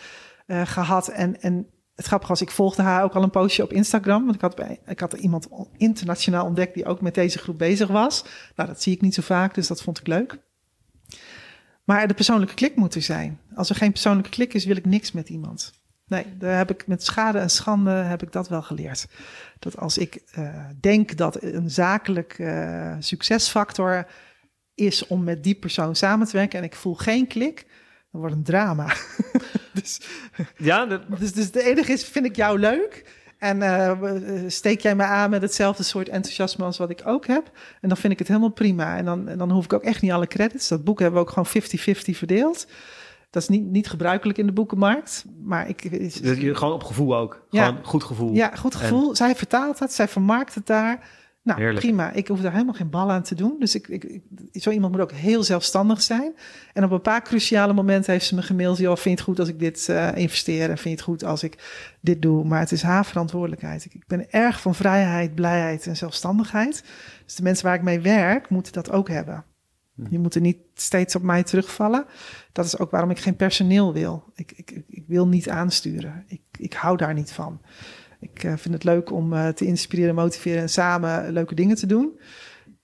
eh, 0.45 0.61
gehad. 0.65 1.07
En, 1.07 1.41
en 1.41 1.67
het 1.95 2.05
grappige 2.05 2.31
was, 2.31 2.41
ik 2.41 2.51
volgde 2.51 2.81
haar 2.81 3.03
ook 3.03 3.13
al 3.13 3.23
een 3.23 3.29
postje 3.29 3.63
op 3.63 3.73
Instagram. 3.73 4.23
Want 4.23 4.35
ik 4.35 4.41
had, 4.41 4.61
ik 4.85 4.99
had 4.99 5.13
iemand 5.13 5.47
internationaal 5.77 6.45
ontdekt 6.45 6.73
die 6.73 6.85
ook 6.85 7.01
met 7.01 7.15
deze 7.15 7.37
groep 7.37 7.57
bezig 7.57 7.87
was. 7.87 8.25
Nou, 8.55 8.69
dat 8.69 8.81
zie 8.81 8.93
ik 8.93 9.01
niet 9.01 9.13
zo 9.13 9.21
vaak, 9.21 9.53
dus 9.53 9.67
dat 9.67 9.81
vond 9.81 9.99
ik 9.99 10.07
leuk. 10.07 10.39
Maar 11.83 12.07
de 12.07 12.13
persoonlijke 12.13 12.53
klik 12.53 12.75
moet 12.75 12.95
er 12.95 13.01
zijn. 13.01 13.39
Als 13.55 13.69
er 13.69 13.75
geen 13.75 13.91
persoonlijke 13.91 14.29
klik 14.29 14.53
is, 14.53 14.65
wil 14.65 14.75
ik 14.75 14.85
niks 14.85 15.11
met 15.11 15.29
iemand. 15.29 15.73
Nee, 16.07 16.25
daar 16.37 16.57
heb 16.57 16.69
ik 16.69 16.87
met 16.87 17.03
schade 17.03 17.39
en 17.39 17.49
schande 17.49 17.91
heb 17.91 18.23
ik 18.23 18.31
dat 18.31 18.49
wel 18.49 18.61
geleerd. 18.61 19.07
Dat 19.59 19.77
als 19.77 19.97
ik 19.97 20.15
eh, 20.31 20.65
denk 20.79 21.17
dat 21.17 21.43
een 21.43 21.69
zakelijk 21.69 22.39
eh, 22.39 22.95
succesfactor 22.99 24.07
is 24.75 25.07
om 25.07 25.23
met 25.23 25.43
die 25.43 25.55
persoon 25.55 25.95
samen 25.95 26.27
te 26.27 26.37
werken 26.37 26.59
en 26.59 26.65
ik 26.65 26.75
voel 26.75 26.95
geen 26.95 27.27
klik, 27.27 27.65
dan 28.15 28.23
wordt 28.23 28.35
een 28.35 28.53
drama. 28.53 28.93
dus, 29.73 30.01
Ja, 30.57 30.85
dat, 30.85 31.01
dus, 31.19 31.33
dus 31.33 31.51
de 31.51 31.63
enige 31.63 31.91
is, 31.91 32.03
vind 32.03 32.25
ik 32.25 32.35
jou 32.35 32.59
leuk? 32.59 33.23
En 33.37 33.61
eh, 33.61 34.43
steek 34.47 34.81
jij 34.81 34.95
me 34.95 35.03
aan 35.03 35.29
met 35.29 35.41
hetzelfde 35.41 35.83
soort 35.83 36.09
enthousiasme 36.09 36.65
als 36.65 36.77
wat 36.77 36.89
ik 36.89 37.01
ook 37.05 37.27
heb? 37.27 37.51
En 37.81 37.89
dan 37.89 37.97
vind 37.97 38.13
ik 38.13 38.19
het 38.19 38.27
helemaal 38.27 38.49
prima. 38.49 38.97
En 38.97 39.05
dan, 39.05 39.27
en 39.27 39.37
dan 39.37 39.51
hoef 39.51 39.63
ik 39.63 39.73
ook 39.73 39.83
echt 39.83 40.01
niet 40.01 40.11
alle 40.11 40.27
credits. 40.27 40.67
Dat 40.67 40.83
boek 40.83 40.99
hebben 40.99 41.19
we 41.19 41.27
ook 41.27 41.33
gewoon 41.33 41.63
50-50 41.97 42.17
verdeeld. 42.17 42.67
Dat 43.29 43.41
is 43.41 43.49
niet, 43.49 43.65
niet 43.65 43.87
gebruikelijk 43.87 44.37
in 44.37 44.45
de 44.45 44.53
boekenmarkt. 44.53 45.25
Maar 45.43 45.69
ik, 45.69 45.83
is, 45.83 46.15
je 46.15 46.55
gewoon 46.55 46.73
op 46.73 46.83
gevoel 46.83 47.17
ook. 47.17 47.45
Ja. 47.49 47.65
Gewoon 47.65 47.85
goed 47.85 48.03
gevoel. 48.03 48.33
ja, 48.33 48.55
goed 48.55 48.75
gevoel. 48.75 49.15
Zij 49.15 49.35
vertaalt 49.35 49.79
het, 49.79 49.93
zij 49.93 50.07
vermarkt 50.07 50.55
het 50.55 50.65
daar. 50.65 51.09
Nou, 51.45 51.59
Heerlijk. 51.59 51.85
prima. 51.85 52.11
Ik 52.11 52.27
hoef 52.27 52.41
daar 52.41 52.51
helemaal 52.51 52.73
geen 52.73 52.89
bal 52.89 53.11
aan 53.11 53.23
te 53.23 53.35
doen. 53.35 53.55
Dus 53.59 53.75
ik, 53.75 53.87
ik, 53.87 54.03
ik- 54.03 54.23
zo 54.63 54.69
iemand 54.69 54.91
moet 54.91 55.01
ook 55.01 55.11
heel 55.11 55.43
zelfstandig 55.43 56.01
zijn. 56.01 56.35
En 56.73 56.83
op 56.83 56.91
een 56.91 57.01
paar 57.01 57.21
cruciale 57.23 57.73
momenten 57.73 58.11
heeft 58.13 58.25
ze 58.25 58.35
me 58.35 58.41
gemaild... 58.41 58.77
joh, 58.77 58.91
vind 58.95 59.03
je 59.03 59.09
het 59.09 59.19
goed 59.21 59.39
als 59.39 59.47
ik 59.49 59.59
dit 59.59 59.89
eh, 59.89 60.15
investeer? 60.15 60.61
En 60.69 60.77
vind 60.77 60.83
je 60.83 60.89
het 60.89 61.01
goed 61.01 61.23
als 61.23 61.43
ik 61.43 61.63
dit 62.01 62.21
doe? 62.21 62.43
Maar 62.45 62.59
het 62.59 62.71
is 62.71 62.81
haar 62.81 63.05
verantwoordelijkheid. 63.05 63.85
Ik, 63.85 63.93
ik 63.93 64.07
ben 64.07 64.31
erg 64.31 64.61
van 64.61 64.75
vrijheid, 64.75 65.35
blijheid 65.35 65.87
en 65.87 65.97
zelfstandigheid. 65.97 66.83
Dus 67.25 67.35
de 67.35 67.43
mensen 67.43 67.65
waar 67.65 67.75
ik 67.75 67.81
mee 67.83 67.99
werk, 67.99 68.49
moeten 68.49 68.73
dat 68.73 68.91
ook 68.91 69.07
hebben. 69.09 69.43
Je 70.09 70.19
moet 70.19 70.35
er 70.35 70.41
niet 70.41 70.57
steeds 70.73 71.15
op 71.15 71.21
mij 71.21 71.43
terugvallen. 71.43 72.05
Dat 72.51 72.65
is 72.65 72.77
ook 72.77 72.91
waarom 72.91 73.09
ik 73.09 73.19
geen 73.19 73.35
personeel 73.35 73.93
wil. 73.93 74.23
Ik, 74.35 74.51
ik, 74.55 74.71
ik- 74.71 74.85
ik 74.89 75.03
wil 75.07 75.27
niet 75.27 75.49
aansturen. 75.49 76.23
Ik, 76.27 76.41
ik 76.57 76.73
hou 76.73 76.97
daar 76.97 77.13
niet 77.13 77.31
van. 77.31 77.61
Ik 78.33 78.43
eh, 78.43 78.53
vind 78.55 78.73
het 78.73 78.83
leuk 78.83 79.11
om 79.11 79.33
eh, 79.33 79.47
te 79.47 79.65
inspireren, 79.65 80.15
motiveren 80.15 80.61
en 80.61 80.69
samen 80.69 81.31
leuke 81.31 81.55
dingen 81.55 81.75
te 81.75 81.85
doen. 81.85 82.19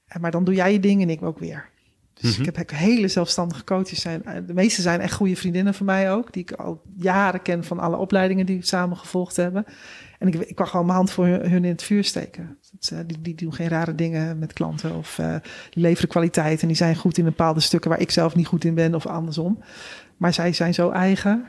Eh, 0.05 0.21
Maar 0.21 0.31
dan 0.31 0.43
doe 0.43 0.55
jij 0.55 0.71
je 0.71 0.79
ding 0.79 1.01
en 1.01 1.09
ik 1.09 1.21
ook 1.21 1.39
weer. 1.39 1.69
Dus 2.13 2.39
ik 2.39 2.45
heb 2.45 2.59
ook 2.59 2.71
hele 2.71 3.07
zelfstandige 3.07 3.63
coaches. 3.63 4.01
Zijn, 4.01 4.23
de 4.47 4.53
meeste 4.53 4.81
zijn 4.81 4.99
echt 4.99 5.13
goede 5.13 5.35
vriendinnen 5.35 5.73
van 5.73 5.85
mij 5.85 6.11
ook. 6.11 6.33
Die 6.33 6.41
ik 6.41 6.51
al 6.51 6.81
jaren 6.95 7.41
ken 7.41 7.63
van 7.63 7.79
alle 7.79 7.97
opleidingen 7.97 8.45
die 8.45 8.57
we 8.57 8.65
samen 8.65 8.97
gevolgd 8.97 9.35
hebben. 9.35 9.65
En 10.19 10.27
ik, 10.27 10.35
ik 10.35 10.55
kan 10.55 10.67
gewoon 10.67 10.85
mijn 10.85 10.97
hand 10.97 11.11
voor 11.11 11.25
hun, 11.25 11.49
hun 11.49 11.63
in 11.63 11.71
het 11.71 11.83
vuur 11.83 12.03
steken. 12.03 12.57
Die, 13.05 13.21
die 13.21 13.35
doen 13.35 13.53
geen 13.53 13.67
rare 13.67 13.95
dingen 13.95 14.39
met 14.39 14.53
klanten. 14.53 14.95
Of 14.95 15.19
die 15.69 15.83
leveren 15.83 16.09
kwaliteit. 16.09 16.61
En 16.61 16.67
die 16.67 16.75
zijn 16.77 16.95
goed 16.95 17.17
in 17.17 17.23
bepaalde 17.23 17.59
stukken 17.59 17.89
waar 17.89 17.99
ik 17.99 18.11
zelf 18.11 18.35
niet 18.35 18.47
goed 18.47 18.63
in 18.63 18.75
ben. 18.75 18.95
Of 18.95 19.05
andersom. 19.05 19.63
Maar 20.17 20.33
zij 20.33 20.53
zijn 20.53 20.73
zo 20.73 20.89
eigen 20.89 21.45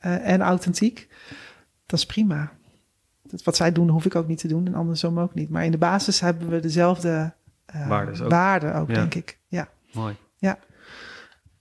en 0.00 0.40
authentiek. 0.40 1.08
Dat 1.86 1.98
is 1.98 2.06
prima. 2.06 2.55
Dat, 3.30 3.42
wat 3.42 3.56
zij 3.56 3.72
doen, 3.72 3.88
hoef 3.88 4.04
ik 4.04 4.14
ook 4.14 4.26
niet 4.26 4.38
te 4.38 4.48
doen. 4.48 4.66
En 4.66 4.74
andersom 4.74 5.18
ook 5.20 5.34
niet. 5.34 5.50
Maar 5.50 5.64
in 5.64 5.70
de 5.70 5.78
basis 5.78 6.20
hebben 6.20 6.48
we 6.48 6.60
dezelfde 6.60 7.32
eh, 7.66 7.82
ook. 7.82 8.28
waarden 8.28 8.74
ook, 8.74 8.88
Ja. 8.88 8.94
denk 8.94 9.14
ik. 9.14 9.38
Ja. 9.48 9.68
Mooi. 9.92 10.14
Ja. 10.38 10.58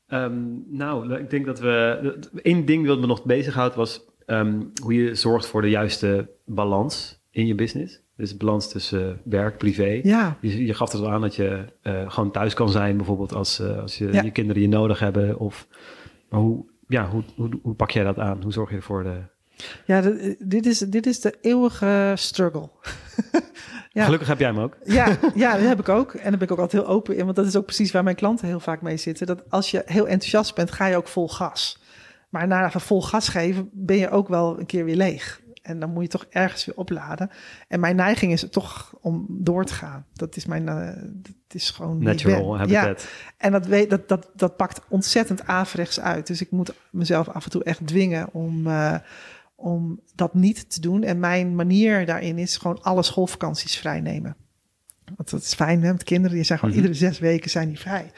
Ehm, 0.07 0.41
nou, 0.77 1.13
ik 1.13 1.29
denk 1.29 1.45
dat 1.45 1.59
we... 1.59 2.19
één 2.41 2.65
ding 2.65 2.87
wat 2.87 2.99
me 2.99 3.05
nog 3.05 3.23
bezighoudt 3.23 3.75
was 3.75 4.01
ehm, 4.25 4.61
hoe 4.81 4.93
je 4.93 5.15
zorgt 5.15 5.47
voor 5.47 5.61
de 5.61 5.69
juiste 5.69 6.29
balans 6.45 7.21
in 7.31 7.47
je 7.47 7.55
business. 7.55 8.03
Dus 8.17 8.37
balans 8.37 8.69
tussen 8.71 9.21
werk, 9.23 9.57
privé. 9.57 9.99
ja. 10.03 10.37
Je, 10.41 10.65
je 10.65 10.73
gaf 10.73 10.91
het 10.91 11.01
al 11.01 11.11
aan 11.11 11.21
dat 11.21 11.35
je 11.35 11.65
eh, 11.81 12.11
gewoon 12.11 12.31
thuis 12.31 12.53
kan 12.53 12.69
zijn, 12.69 12.97
bijvoorbeeld 12.97 13.33
als, 13.33 13.59
eh, 13.59 13.77
als 13.81 13.97
je, 13.97 14.11
Ja. 14.11 14.21
je 14.23 14.31
kinderen 14.31 14.61
je 14.61 14.67
nodig 14.67 14.99
hebben. 14.99 15.39
Of, 15.39 15.67
maar 16.29 16.39
hoe, 16.39 16.65
ja, 16.87 17.09
hoe, 17.09 17.23
hoe, 17.35 17.59
hoe 17.61 17.73
pak 17.73 17.91
jij 17.91 18.03
dat 18.03 18.19
aan? 18.19 18.41
Hoe 18.43 18.51
zorg 18.53 18.69
je 18.69 18.75
ervoor 18.75 19.03
de... 19.03 19.21
Ja, 19.85 20.01
de- 20.01 20.35
dit, 20.39 20.65
is, 20.65 20.79
dit 20.79 21.05
is 21.05 21.19
de 21.19 21.37
eeuwige 21.41 22.13
struggle. 22.15 22.69
Ja. 23.95 24.03
Gelukkig 24.03 24.27
heb 24.27 24.39
jij 24.39 24.47
hem 24.47 24.59
ook. 24.59 24.77
Ja, 24.83 25.17
ja, 25.35 25.51
dat 25.57 25.67
heb 25.67 25.79
ik 25.79 25.89
ook. 25.89 26.13
En 26.13 26.29
daar 26.29 26.31
ben 26.31 26.41
ik 26.41 26.51
ook 26.51 26.59
altijd 26.59 26.83
heel 26.83 26.91
open 26.91 27.17
in. 27.17 27.23
Want 27.23 27.35
dat 27.35 27.45
is 27.45 27.55
ook 27.55 27.65
precies 27.65 27.91
waar 27.91 28.03
mijn 28.03 28.15
klanten 28.15 28.47
heel 28.47 28.59
vaak 28.59 28.81
mee 28.81 28.97
zitten. 28.97 29.27
Dat 29.27 29.43
als 29.49 29.71
je 29.71 29.81
heel 29.85 30.07
enthousiast 30.07 30.55
bent, 30.55 30.71
ga 30.71 30.85
je 30.85 30.95
ook 30.95 31.07
vol 31.07 31.29
gas. 31.29 31.81
Maar 32.29 32.47
na 32.47 32.71
vol 32.71 33.01
gas 33.01 33.27
geven, 33.27 33.69
ben 33.73 33.97
je 33.97 34.09
ook 34.09 34.27
wel 34.27 34.59
een 34.59 34.65
keer 34.65 34.85
weer 34.85 34.95
leeg. 34.95 35.41
En 35.61 35.79
dan 35.79 35.89
moet 35.89 36.03
je 36.03 36.09
toch 36.09 36.25
ergens 36.29 36.65
weer 36.65 36.75
opladen. 36.77 37.29
En 37.67 37.79
mijn 37.79 37.95
neiging 37.95 38.31
is 38.31 38.47
toch 38.49 38.93
om 39.01 39.25
door 39.29 39.65
te 39.65 39.73
gaan. 39.73 40.05
Dat 40.13 40.35
is 40.35 40.45
mijn, 40.45 40.67
uh, 40.67 40.85
dat 41.13 41.33
is 41.53 41.69
gewoon 41.69 42.03
natural 42.03 42.57
habitat. 42.57 43.01
Ja. 43.01 43.07
En 43.37 43.51
dat, 43.51 43.65
weet, 43.65 43.89
dat, 43.89 44.07
dat, 44.07 44.29
dat 44.33 44.57
pakt 44.57 44.81
ontzettend 44.89 45.47
averechts 45.47 45.99
uit. 45.99 46.27
Dus 46.27 46.41
ik 46.41 46.51
moet 46.51 46.73
mezelf 46.91 47.29
af 47.29 47.43
en 47.43 47.51
toe 47.51 47.63
echt 47.63 47.87
dwingen 47.87 48.33
om, 48.33 48.67
uh, 48.67 48.95
om 49.55 49.99
dat 50.15 50.33
niet 50.33 50.69
te 50.69 50.81
doen. 50.81 51.03
En 51.03 51.19
mijn 51.19 51.55
manier 51.55 52.05
daarin 52.05 52.37
is 52.37 52.57
gewoon 52.57 52.81
alle 52.81 53.03
schoolvakanties 53.03 53.77
vrijnemen. 53.77 54.35
Want 55.15 55.29
dat 55.29 55.41
is 55.41 55.53
fijn 55.53 55.83
hè, 55.83 55.91
met 55.91 56.03
kinderen. 56.03 56.35
Die 56.35 56.45
zijn 56.45 56.59
gewoon 56.59 56.75
mm 56.75 56.81
-hmm. 56.81 56.89
iedere 56.89 57.07
zes 57.09 57.19
weken 57.19 57.49
zijn 57.49 57.67
die 57.67 57.79
vrij. 57.79 58.11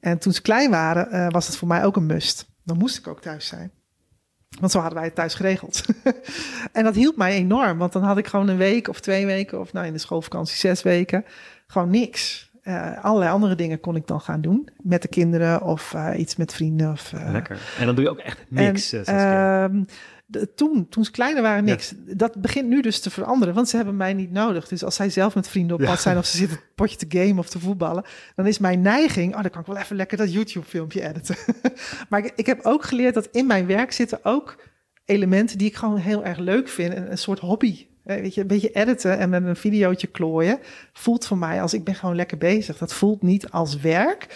En 0.00 0.18
toen 0.18 0.32
ze 0.32 0.42
klein 0.42 0.70
waren, 0.70 1.08
uh, 1.14 1.30
was 1.30 1.46
het 1.46 1.56
voor 1.56 1.68
mij 1.68 1.84
ook 1.84 1.96
een 1.96 2.06
must. 2.06 2.48
Dan 2.62 2.78
moest 2.78 2.98
ik 2.98 3.08
ook 3.08 3.20
thuis 3.20 3.46
zijn. 3.46 3.70
Want 4.60 4.72
zo 4.72 4.78
hadden 4.78 4.98
wij 4.98 5.06
het 5.06 5.14
thuis 5.14 5.34
geregeld. 5.34 5.84
en 6.72 6.84
dat 6.84 6.94
hielp 6.94 7.16
mij 7.16 7.32
enorm. 7.32 7.78
Want 7.78 7.92
dan 7.92 8.02
had 8.02 8.18
ik 8.18 8.26
gewoon 8.26 8.48
een 8.48 8.56
week 8.56 8.88
of 8.88 9.00
twee 9.00 9.26
weken, 9.26 9.60
of 9.60 9.72
nou 9.72 9.86
in 9.86 9.92
de 9.92 9.98
schoolvakantie 9.98 10.56
zes 10.56 10.82
weken, 10.82 11.24
gewoon 11.66 11.90
niks. 11.90 12.52
Uh, 12.62 13.04
allerlei 13.04 13.30
andere 13.30 13.54
dingen 13.54 13.80
kon 13.80 13.96
ik 13.96 14.06
dan 14.06 14.20
gaan 14.20 14.40
doen. 14.40 14.68
Met 14.82 15.02
de 15.02 15.08
kinderen 15.08 15.62
of 15.62 15.92
uh, 15.94 16.10
iets 16.16 16.36
met 16.36 16.54
vrienden. 16.54 16.92
Of, 16.92 17.12
uh, 17.12 17.30
Lekker. 17.30 17.60
En 17.78 17.86
dan 17.86 17.94
doe 17.94 18.04
je 18.04 18.10
ook 18.10 18.18
echt 18.18 18.44
niks. 18.48 18.92
En, 18.92 19.88
de, 20.26 20.54
toen, 20.54 20.88
toen 20.88 21.04
ze 21.04 21.10
kleiner 21.10 21.42
waren, 21.42 21.64
niks. 21.64 21.94
Ja. 22.06 22.14
Dat 22.14 22.40
begint 22.40 22.68
nu 22.68 22.82
dus 22.82 23.00
te 23.00 23.10
veranderen, 23.10 23.54
want 23.54 23.68
ze 23.68 23.76
hebben 23.76 23.96
mij 23.96 24.14
niet 24.14 24.30
nodig. 24.30 24.68
Dus 24.68 24.84
als 24.84 24.94
zij 24.94 25.10
zelf 25.10 25.34
met 25.34 25.48
vrienden 25.48 25.76
op 25.76 25.84
pad 25.84 26.00
zijn 26.00 26.18
of 26.18 26.26
ze 26.26 26.36
zitten 26.36 26.56
het 26.56 26.74
potje 26.74 27.06
te 27.06 27.18
gamen 27.18 27.38
of 27.38 27.48
te 27.48 27.58
voetballen, 27.58 28.04
dan 28.34 28.46
is 28.46 28.58
mijn 28.58 28.80
neiging, 28.80 29.34
oh, 29.34 29.42
dan 29.42 29.50
kan 29.50 29.60
ik 29.60 29.66
wel 29.66 29.76
even 29.76 29.96
lekker 29.96 30.16
dat 30.16 30.32
YouTube-filmpje 30.32 31.08
editen. 31.08 31.36
maar 32.08 32.24
ik, 32.24 32.32
ik 32.36 32.46
heb 32.46 32.60
ook 32.62 32.84
geleerd 32.84 33.14
dat 33.14 33.28
in 33.32 33.46
mijn 33.46 33.66
werk 33.66 33.92
zitten 33.92 34.24
ook 34.24 34.56
elementen 35.04 35.58
die 35.58 35.68
ik 35.68 35.76
gewoon 35.76 35.96
heel 35.96 36.24
erg 36.24 36.38
leuk 36.38 36.68
vind. 36.68 36.94
Een, 36.94 37.10
een 37.10 37.18
soort 37.18 37.38
hobby. 37.38 37.86
Weet 38.02 38.34
je, 38.34 38.40
een 38.40 38.46
beetje 38.46 38.70
editen 38.70 39.18
en 39.18 39.30
met 39.30 39.44
een 39.44 39.56
videootje 39.56 40.06
klooien 40.06 40.58
voelt 40.92 41.26
voor 41.26 41.38
mij 41.38 41.62
als 41.62 41.74
ik 41.74 41.84
ben 41.84 41.94
gewoon 41.94 42.16
lekker 42.16 42.38
bezig. 42.38 42.78
Dat 42.78 42.92
voelt 42.92 43.22
niet 43.22 43.50
als 43.50 43.76
werk. 43.76 44.26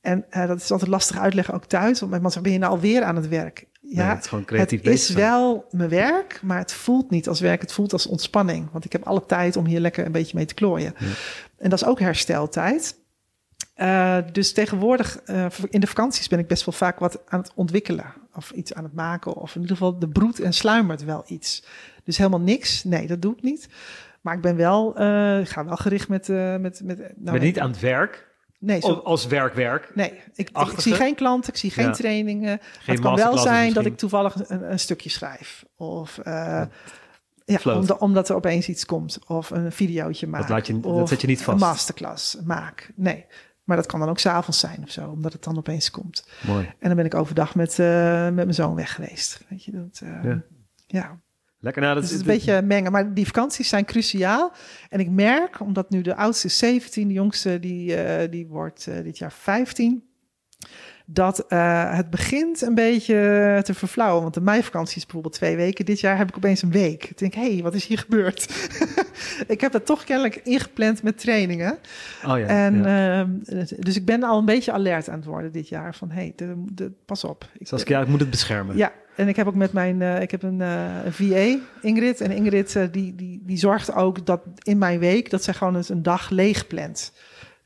En 0.00 0.24
uh, 0.30 0.46
dat 0.46 0.60
is 0.60 0.70
altijd 0.70 0.90
lastig 0.90 1.18
uitleggen, 1.18 1.54
ook 1.54 1.64
thuis. 1.64 1.98
Want 1.98 2.10
mijn 2.10 2.22
man 2.22 2.30
zegt, 2.30 2.44
ben 2.44 2.52
je 2.52 2.58
nou 2.58 2.72
alweer 2.72 3.02
aan 3.02 3.16
het 3.16 3.28
werk? 3.28 3.66
Ja, 3.90 4.02
nee, 4.02 4.14
het 4.14 4.22
is, 4.22 4.28
gewoon 4.28 4.44
creatief 4.44 4.82
het 4.82 4.92
is 4.92 5.08
wel 5.08 5.66
mijn 5.70 5.88
werk, 5.88 6.40
maar 6.42 6.58
het 6.58 6.72
voelt 6.72 7.10
niet 7.10 7.28
als 7.28 7.40
werk. 7.40 7.60
Het 7.60 7.72
voelt 7.72 7.92
als 7.92 8.06
ontspanning. 8.06 8.68
Want 8.72 8.84
ik 8.84 8.92
heb 8.92 9.02
alle 9.02 9.26
tijd 9.26 9.56
om 9.56 9.66
hier 9.66 9.80
lekker 9.80 10.06
een 10.06 10.12
beetje 10.12 10.36
mee 10.36 10.46
te 10.46 10.54
klooien. 10.54 10.94
Ja. 10.98 11.06
En 11.58 11.70
dat 11.70 11.80
is 11.80 11.86
ook 11.86 12.00
hersteltijd. 12.00 12.96
Uh, 13.76 14.18
dus 14.32 14.52
tegenwoordig, 14.52 15.20
uh, 15.26 15.46
in 15.68 15.80
de 15.80 15.86
vakanties 15.86 16.28
ben 16.28 16.38
ik 16.38 16.46
best 16.46 16.64
wel 16.64 16.74
vaak 16.74 16.98
wat 16.98 17.20
aan 17.26 17.40
het 17.40 17.52
ontwikkelen. 17.54 18.14
Of 18.34 18.50
iets 18.50 18.74
aan 18.74 18.84
het 18.84 18.94
maken. 18.94 19.34
Of 19.34 19.54
in 19.54 19.60
ieder 19.60 19.76
geval 19.76 19.98
de 19.98 20.08
broed 20.08 20.40
en 20.40 20.52
sluimert 20.52 21.04
wel 21.04 21.24
iets. 21.26 21.64
Dus 22.04 22.16
helemaal 22.16 22.40
niks. 22.40 22.84
Nee, 22.84 23.06
dat 23.06 23.22
doe 23.22 23.32
ik 23.36 23.42
niet. 23.42 23.68
Maar 24.20 24.34
ik 24.34 24.40
ben 24.40 24.56
wel, 24.56 25.00
uh, 25.00 25.40
ik 25.40 25.48
ga 25.48 25.64
wel 25.64 25.76
gericht 25.76 26.08
met... 26.08 26.28
met, 26.28 26.80
met 26.84 26.98
nou, 26.98 27.12
ben 27.38 27.40
niet 27.40 27.60
aan 27.60 27.70
het 27.70 27.80
werk? 27.80 28.27
Nee, 28.58 28.80
zo, 28.80 28.92
als 28.92 29.26
werk-werk? 29.26 29.90
Nee, 29.94 30.20
ik, 30.34 30.50
ik, 30.50 30.80
zie 30.80 30.94
geen 30.94 31.14
klanten, 31.14 31.52
ik 31.52 31.58
zie 31.58 31.70
geen 31.70 31.84
ja. 31.84 31.92
trainingen. 31.92 32.60
Geen 32.80 32.94
het 32.94 33.04
kan 33.04 33.14
wel 33.16 33.38
zijn 33.38 33.54
misschien. 33.54 33.74
dat 33.74 33.84
ik 33.84 33.98
toevallig 33.98 34.34
een, 34.48 34.70
een 34.70 34.78
stukje 34.78 35.10
schrijf. 35.10 35.64
Of 35.76 36.18
uh, 36.24 36.62
ja, 37.44 37.78
omdat 37.98 38.28
er 38.28 38.34
opeens 38.34 38.68
iets 38.68 38.86
komt. 38.86 39.18
Of 39.26 39.50
een 39.50 39.72
videootje 39.72 40.26
maak. 40.26 40.40
Dat, 40.40 40.50
laat 40.50 40.66
je, 40.66 40.80
dat 40.80 41.08
zet 41.08 41.20
je 41.20 41.26
niet 41.26 41.42
vast. 41.42 41.62
Een 41.62 41.68
masterclass 41.68 42.38
maak. 42.44 42.92
Nee, 42.96 43.26
maar 43.64 43.76
dat 43.76 43.86
kan 43.86 44.00
dan 44.00 44.08
ook 44.08 44.18
s'avonds 44.18 44.58
zijn 44.58 44.82
of 44.82 44.90
zo. 44.90 45.08
Omdat 45.08 45.32
het 45.32 45.44
dan 45.44 45.58
opeens 45.58 45.90
komt. 45.90 46.28
Mooi. 46.46 46.64
En 46.78 46.88
dan 46.88 46.96
ben 46.96 47.04
ik 47.04 47.14
overdag 47.14 47.54
met, 47.54 47.78
uh, 47.78 48.24
met 48.24 48.34
mijn 48.34 48.54
zoon 48.54 48.74
weg 48.74 48.94
geweest. 48.94 49.44
Weet 49.48 49.64
je, 49.64 49.70
dat... 49.70 50.00
Uh, 50.04 50.24
ja. 50.24 50.42
ja. 50.86 51.20
Lekker, 51.60 51.82
nou, 51.82 51.94
dat 51.94 52.02
dus 52.02 52.12
het 52.12 52.20
is 52.20 52.26
een 52.26 52.34
beetje 52.34 52.62
mengen. 52.62 52.92
Maar 52.92 53.14
die 53.14 53.26
vakanties 53.26 53.68
zijn 53.68 53.84
cruciaal. 53.84 54.52
En 54.88 55.00
ik 55.00 55.10
merk, 55.10 55.60
omdat 55.60 55.90
nu 55.90 56.00
de 56.00 56.16
oudste 56.16 56.46
is 56.46 56.58
17, 56.58 57.08
de 57.08 57.14
jongste 57.14 57.60
die, 57.60 57.96
uh, 57.96 58.30
die 58.30 58.46
wordt 58.46 58.86
uh, 58.88 59.02
dit 59.02 59.18
jaar 59.18 59.32
15, 59.32 60.04
dat 61.06 61.44
uh, 61.48 61.94
het 61.94 62.10
begint 62.10 62.60
een 62.60 62.74
beetje 62.74 63.60
te 63.64 63.74
verflauwen. 63.74 64.22
Want 64.22 64.34
de 64.34 64.40
meivakantie 64.40 64.96
is 64.96 65.02
bijvoorbeeld 65.02 65.34
twee 65.34 65.56
weken. 65.56 65.84
Dit 65.84 66.00
jaar 66.00 66.16
heb 66.16 66.28
ik 66.28 66.36
opeens 66.36 66.62
een 66.62 66.70
week. 66.70 67.04
Ik 67.04 67.18
denk, 67.18 67.34
hé, 67.34 67.52
hey, 67.52 67.62
wat 67.62 67.74
is 67.74 67.86
hier 67.86 67.98
gebeurd? 67.98 68.68
ik 69.46 69.60
heb 69.60 69.72
dat 69.72 69.86
toch 69.86 70.04
kennelijk 70.04 70.36
ingepland 70.36 71.02
met 71.02 71.18
trainingen. 71.18 71.78
Oh 72.26 72.38
ja, 72.38 72.46
en, 72.46 72.82
ja. 72.82 73.26
dus 73.78 73.96
ik 73.96 74.04
ben 74.04 74.22
al 74.22 74.38
een 74.38 74.44
beetje 74.44 74.72
alert 74.72 75.08
aan 75.08 75.18
het 75.18 75.24
worden 75.24 75.52
dit 75.52 75.68
jaar. 75.68 75.94
Van, 75.94 76.10
hé, 76.10 76.32
hey, 76.36 76.90
pas 77.04 77.24
op. 77.24 77.48
Ik, 77.58 77.88
ja, 77.88 78.00
ik 78.00 78.08
moet 78.08 78.20
het 78.20 78.30
beschermen. 78.30 78.76
Ja, 78.76 78.92
en 79.18 79.28
ik 79.28 79.36
heb 79.36 79.46
ook 79.46 79.54
met 79.54 79.72
mijn, 79.72 80.00
uh, 80.00 80.20
ik 80.20 80.30
heb 80.30 80.42
een, 80.42 80.60
uh, 80.60 81.04
een 81.04 81.12
VA, 81.12 81.58
Ingrid. 81.80 82.20
En 82.20 82.30
Ingrid 82.30 82.74
uh, 82.74 82.84
die, 82.90 83.14
die, 83.14 83.42
die 83.44 83.56
zorgt 83.56 83.94
ook 83.94 84.26
dat 84.26 84.40
in 84.62 84.78
mijn 84.78 84.98
week, 84.98 85.30
dat 85.30 85.44
zij 85.44 85.54
gewoon 85.54 85.76
eens 85.76 85.88
een 85.88 86.02
dag 86.02 86.30
leeg 86.30 86.66
plant. 86.66 87.12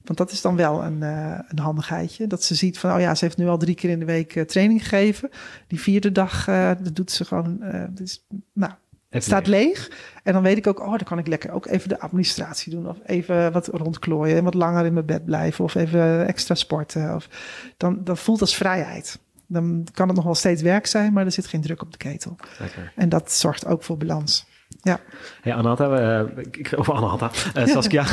Want 0.05 0.19
dat 0.19 0.31
is 0.31 0.41
dan 0.41 0.57
wel 0.57 0.85
een, 0.85 1.03
een 1.49 1.59
handigheidje. 1.59 2.27
Dat 2.27 2.43
ze 2.43 2.55
ziet 2.55 2.79
van, 2.79 2.93
oh 2.93 3.01
ja, 3.01 3.15
ze 3.15 3.25
heeft 3.25 3.37
nu 3.37 3.49
al 3.49 3.59
drie 3.59 3.75
keer 3.75 3.91
in 3.91 3.99
de 3.99 4.05
week 4.05 4.49
training 4.49 4.83
gegeven. 4.83 5.31
Die 5.67 5.81
vierde 5.81 6.13
dag, 6.13 6.45
dat 6.83 6.97
doet 6.97 7.11
ze 7.11 7.25
gewoon, 7.25 7.61
dus, 7.91 8.27
nou, 8.53 8.73
het 9.09 9.25
staat 9.25 9.47
leeg. 9.47 9.91
En 10.23 10.33
dan 10.33 10.43
weet 10.43 10.57
ik 10.57 10.67
ook, 10.67 10.81
oh, 10.81 10.91
dan 10.91 11.05
kan 11.05 11.19
ik 11.19 11.27
lekker 11.27 11.51
ook 11.51 11.67
even 11.67 11.89
de 11.89 12.01
administratie 12.01 12.73
doen. 12.73 12.89
Of 12.89 12.99
even 13.07 13.53
wat 13.53 13.67
rondklooien 13.67 14.37
en 14.37 14.45
wat 14.45 14.55
langer 14.55 14.85
in 14.85 14.93
mijn 14.93 15.07
bed 15.07 15.25
blijven. 15.25 15.65
Of 15.65 15.75
even 15.75 16.27
extra 16.27 16.55
sporten. 16.55 17.15
Of, 17.15 17.29
dan, 17.77 18.05
dat 18.05 18.19
voelt 18.19 18.41
als 18.41 18.57
vrijheid 18.57 19.19
dan 19.53 19.87
kan 19.93 20.07
het 20.07 20.17
nog 20.17 20.25
wel 20.25 20.35
steeds 20.35 20.63
werk 20.63 20.87
zijn, 20.87 21.13
maar 21.13 21.25
er 21.25 21.33
zit 21.33 21.47
geen 21.47 21.61
druk 21.61 21.83
op 21.83 21.93
de 21.93 21.99
ketel. 21.99 22.37
Lekker. 22.59 22.93
En 22.97 23.09
dat 23.09 23.33
zorgt 23.33 23.67
ook 23.67 23.83
voor 23.83 23.97
balans. 23.97 24.47
Ja. 24.83 25.01
Hey 25.43 25.55
Anata, 25.55 26.21
uh, 26.23 26.37
ik, 26.51 26.73
of 26.77 26.91
Anata, 26.91 27.31
uh, 27.57 27.67
Saskia, 27.67 28.05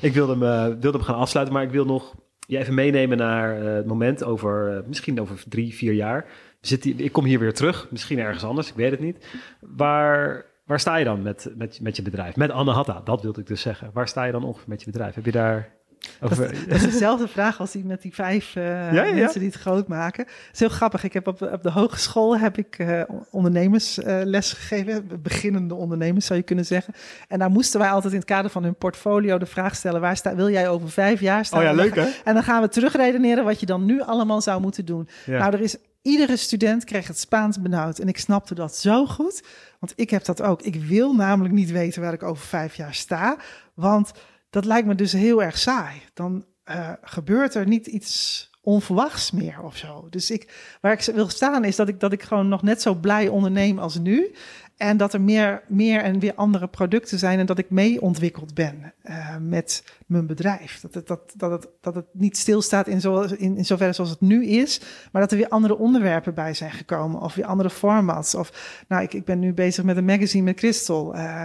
ik 0.00 0.12
wilde 0.12 0.32
hem, 0.32 0.42
uh, 0.42 0.80
wilde 0.80 0.98
hem 0.98 1.06
gaan 1.06 1.16
afsluiten, 1.16 1.54
maar 1.54 1.64
ik 1.64 1.70
wil 1.70 1.84
nog 1.84 2.14
je 2.46 2.58
even 2.58 2.74
meenemen 2.74 3.16
naar 3.16 3.54
het 3.56 3.86
moment 3.86 4.24
over, 4.24 4.84
misschien 4.86 5.20
over 5.20 5.42
drie, 5.48 5.74
vier 5.74 5.92
jaar. 5.92 6.26
Zit 6.60 6.84
ik 6.84 7.12
kom 7.12 7.24
hier 7.24 7.38
weer 7.38 7.54
terug, 7.54 7.86
misschien 7.90 8.18
ergens 8.18 8.44
anders, 8.44 8.68
ik 8.68 8.74
weet 8.74 8.90
het 8.90 9.00
niet. 9.00 9.26
Waar, 9.60 10.44
waar 10.64 10.80
sta 10.80 10.96
je 10.96 11.04
dan 11.04 11.22
met, 11.22 11.52
met, 11.56 11.78
met 11.82 11.96
je 11.96 12.02
bedrijf? 12.02 12.36
Met 12.36 12.50
Anahata, 12.50 13.00
dat 13.04 13.22
wilde 13.22 13.40
ik 13.40 13.46
dus 13.46 13.60
zeggen. 13.60 13.90
Waar 13.92 14.08
sta 14.08 14.24
je 14.24 14.32
dan 14.32 14.44
ongeveer 14.44 14.68
met 14.68 14.80
je 14.80 14.90
bedrijf? 14.90 15.14
Heb 15.14 15.24
je 15.24 15.32
daar 15.32 15.72
dat, 16.20 16.36
dat, 16.38 16.48
is 16.68 16.82
dezelfde 16.82 17.28
vraag 17.28 17.60
als 17.60 17.72
die 17.72 17.84
met 17.84 18.02
die 18.02 18.14
vijf 18.14 18.56
uh, 18.56 18.64
ja, 18.64 19.04
ja. 19.04 19.14
mensen 19.14 19.40
die 19.40 19.48
het 19.48 19.58
groot 19.58 19.88
maken. 19.88 20.24
Het 20.24 20.48
is 20.52 20.58
heel 20.58 20.68
grappig. 20.68 21.04
Ik 21.04 21.12
heb 21.12 21.26
op, 21.26 21.42
op 21.42 21.62
de 21.62 21.70
hogeschool 21.70 22.38
heb 22.38 22.58
ik 22.58 22.78
uh, 22.78 23.02
ondernemersles 23.30 24.52
uh, 24.52 24.58
gegeven. 24.58 25.22
Beginnende 25.22 25.74
ondernemers 25.74 26.26
zou 26.26 26.38
je 26.38 26.44
kunnen 26.44 26.66
zeggen. 26.66 26.94
En 27.28 27.38
daar 27.38 27.50
moesten 27.50 27.80
wij 27.80 27.90
altijd 27.90 28.12
in 28.12 28.18
het 28.18 28.28
kader 28.28 28.50
van 28.50 28.62
hun 28.62 28.76
portfolio 28.76 29.38
de 29.38 29.46
vraag 29.46 29.74
stellen: 29.74 30.00
waar 30.00 30.16
sta, 30.16 30.34
wil 30.34 30.50
jij 30.50 30.68
over 30.68 30.90
vijf 30.90 31.20
jaar 31.20 31.44
staan? 31.44 31.58
Oh 31.58 31.64
ja, 31.64 31.72
leuk 31.72 31.94
hè? 31.94 32.08
En 32.24 32.34
dan 32.34 32.42
gaan 32.42 32.62
we 32.62 32.68
terugredeneren 32.68 33.44
wat 33.44 33.60
je 33.60 33.66
dan 33.66 33.84
nu 33.84 34.02
allemaal 34.02 34.40
zou 34.40 34.60
moeten 34.60 34.84
doen. 34.84 35.08
Nou, 35.26 35.52
er 35.52 35.60
is 35.60 35.76
iedere 36.04 36.36
student 36.36 36.84
kreeg 36.84 37.06
het 37.06 37.18
Spaans 37.18 37.60
benauwd. 37.60 37.98
En 37.98 38.08
ik 38.08 38.18
snapte 38.18 38.54
dat 38.54 38.76
zo 38.76 39.06
goed. 39.06 39.42
Want 39.80 39.92
ik 39.96 40.10
heb 40.10 40.24
dat 40.24 40.42
ook. 40.42 40.62
Ik 40.62 40.74
wil 40.74 41.14
namelijk 41.14 41.54
niet 41.54 41.70
weten 41.70 42.02
waar 42.02 42.12
ik 42.12 42.22
over 42.22 42.46
vijf 42.46 42.74
jaar 42.74 42.94
sta. 42.94 43.36
Want 43.74 44.12
dat 44.54 44.64
lijkt 44.64 44.86
me 44.86 44.94
dus 44.94 45.12
heel 45.12 45.42
erg 45.42 45.58
saai. 45.58 46.02
Dan 46.12 46.44
uh, 46.70 46.90
gebeurt 47.02 47.54
er 47.54 47.66
niet 47.66 47.86
iets 47.86 48.50
onverwachts 48.60 49.30
meer 49.30 49.62
of 49.62 49.76
zo. 49.76 50.06
Dus 50.10 50.30
ik, 50.30 50.76
waar 50.80 50.92
ik 50.92 51.14
wil 51.14 51.28
staan 51.28 51.64
is 51.64 51.76
dat 51.76 51.88
ik, 51.88 52.00
dat 52.00 52.12
ik 52.12 52.22
gewoon 52.22 52.48
nog 52.48 52.62
net 52.62 52.82
zo 52.82 52.94
blij 52.94 53.28
onderneem 53.28 53.78
als 53.78 53.98
nu. 53.98 54.34
En 54.76 54.96
dat 54.96 55.12
er 55.12 55.20
meer, 55.20 55.62
meer 55.68 56.02
en 56.02 56.18
weer 56.18 56.34
andere 56.34 56.68
producten 56.68 57.18
zijn 57.18 57.38
en 57.38 57.46
dat 57.46 57.58
ik 57.58 57.70
mee 57.70 58.00
ontwikkeld 58.00 58.54
ben 58.54 58.92
uh, 59.04 59.36
met 59.40 59.84
mijn 60.06 60.26
bedrijf. 60.26 60.80
Dat 60.80 60.94
het, 60.94 61.06
dat, 61.06 61.32
dat, 61.36 61.50
het, 61.50 61.68
dat 61.80 61.94
het 61.94 62.06
niet 62.12 62.36
stilstaat 62.36 62.86
in, 62.86 63.00
zo, 63.00 63.22
in, 63.22 63.64
zoverre 63.64 63.92
zoals 63.92 64.10
het 64.10 64.20
nu 64.20 64.46
is, 64.46 64.80
maar 65.12 65.22
dat 65.22 65.30
er 65.30 65.36
weer 65.36 65.48
andere 65.48 65.76
onderwerpen 65.76 66.34
bij 66.34 66.54
zijn 66.54 66.72
gekomen 66.72 67.20
of 67.20 67.34
weer 67.34 67.44
andere 67.44 67.70
formats. 67.70 68.34
Of 68.34 68.84
nou, 68.88 69.02
ik, 69.02 69.14
ik 69.14 69.24
ben 69.24 69.38
nu 69.38 69.52
bezig 69.52 69.84
met 69.84 69.96
een 69.96 70.04
magazine 70.04 70.44
met 70.44 70.56
Crystal. 70.56 71.16
Uh, 71.16 71.42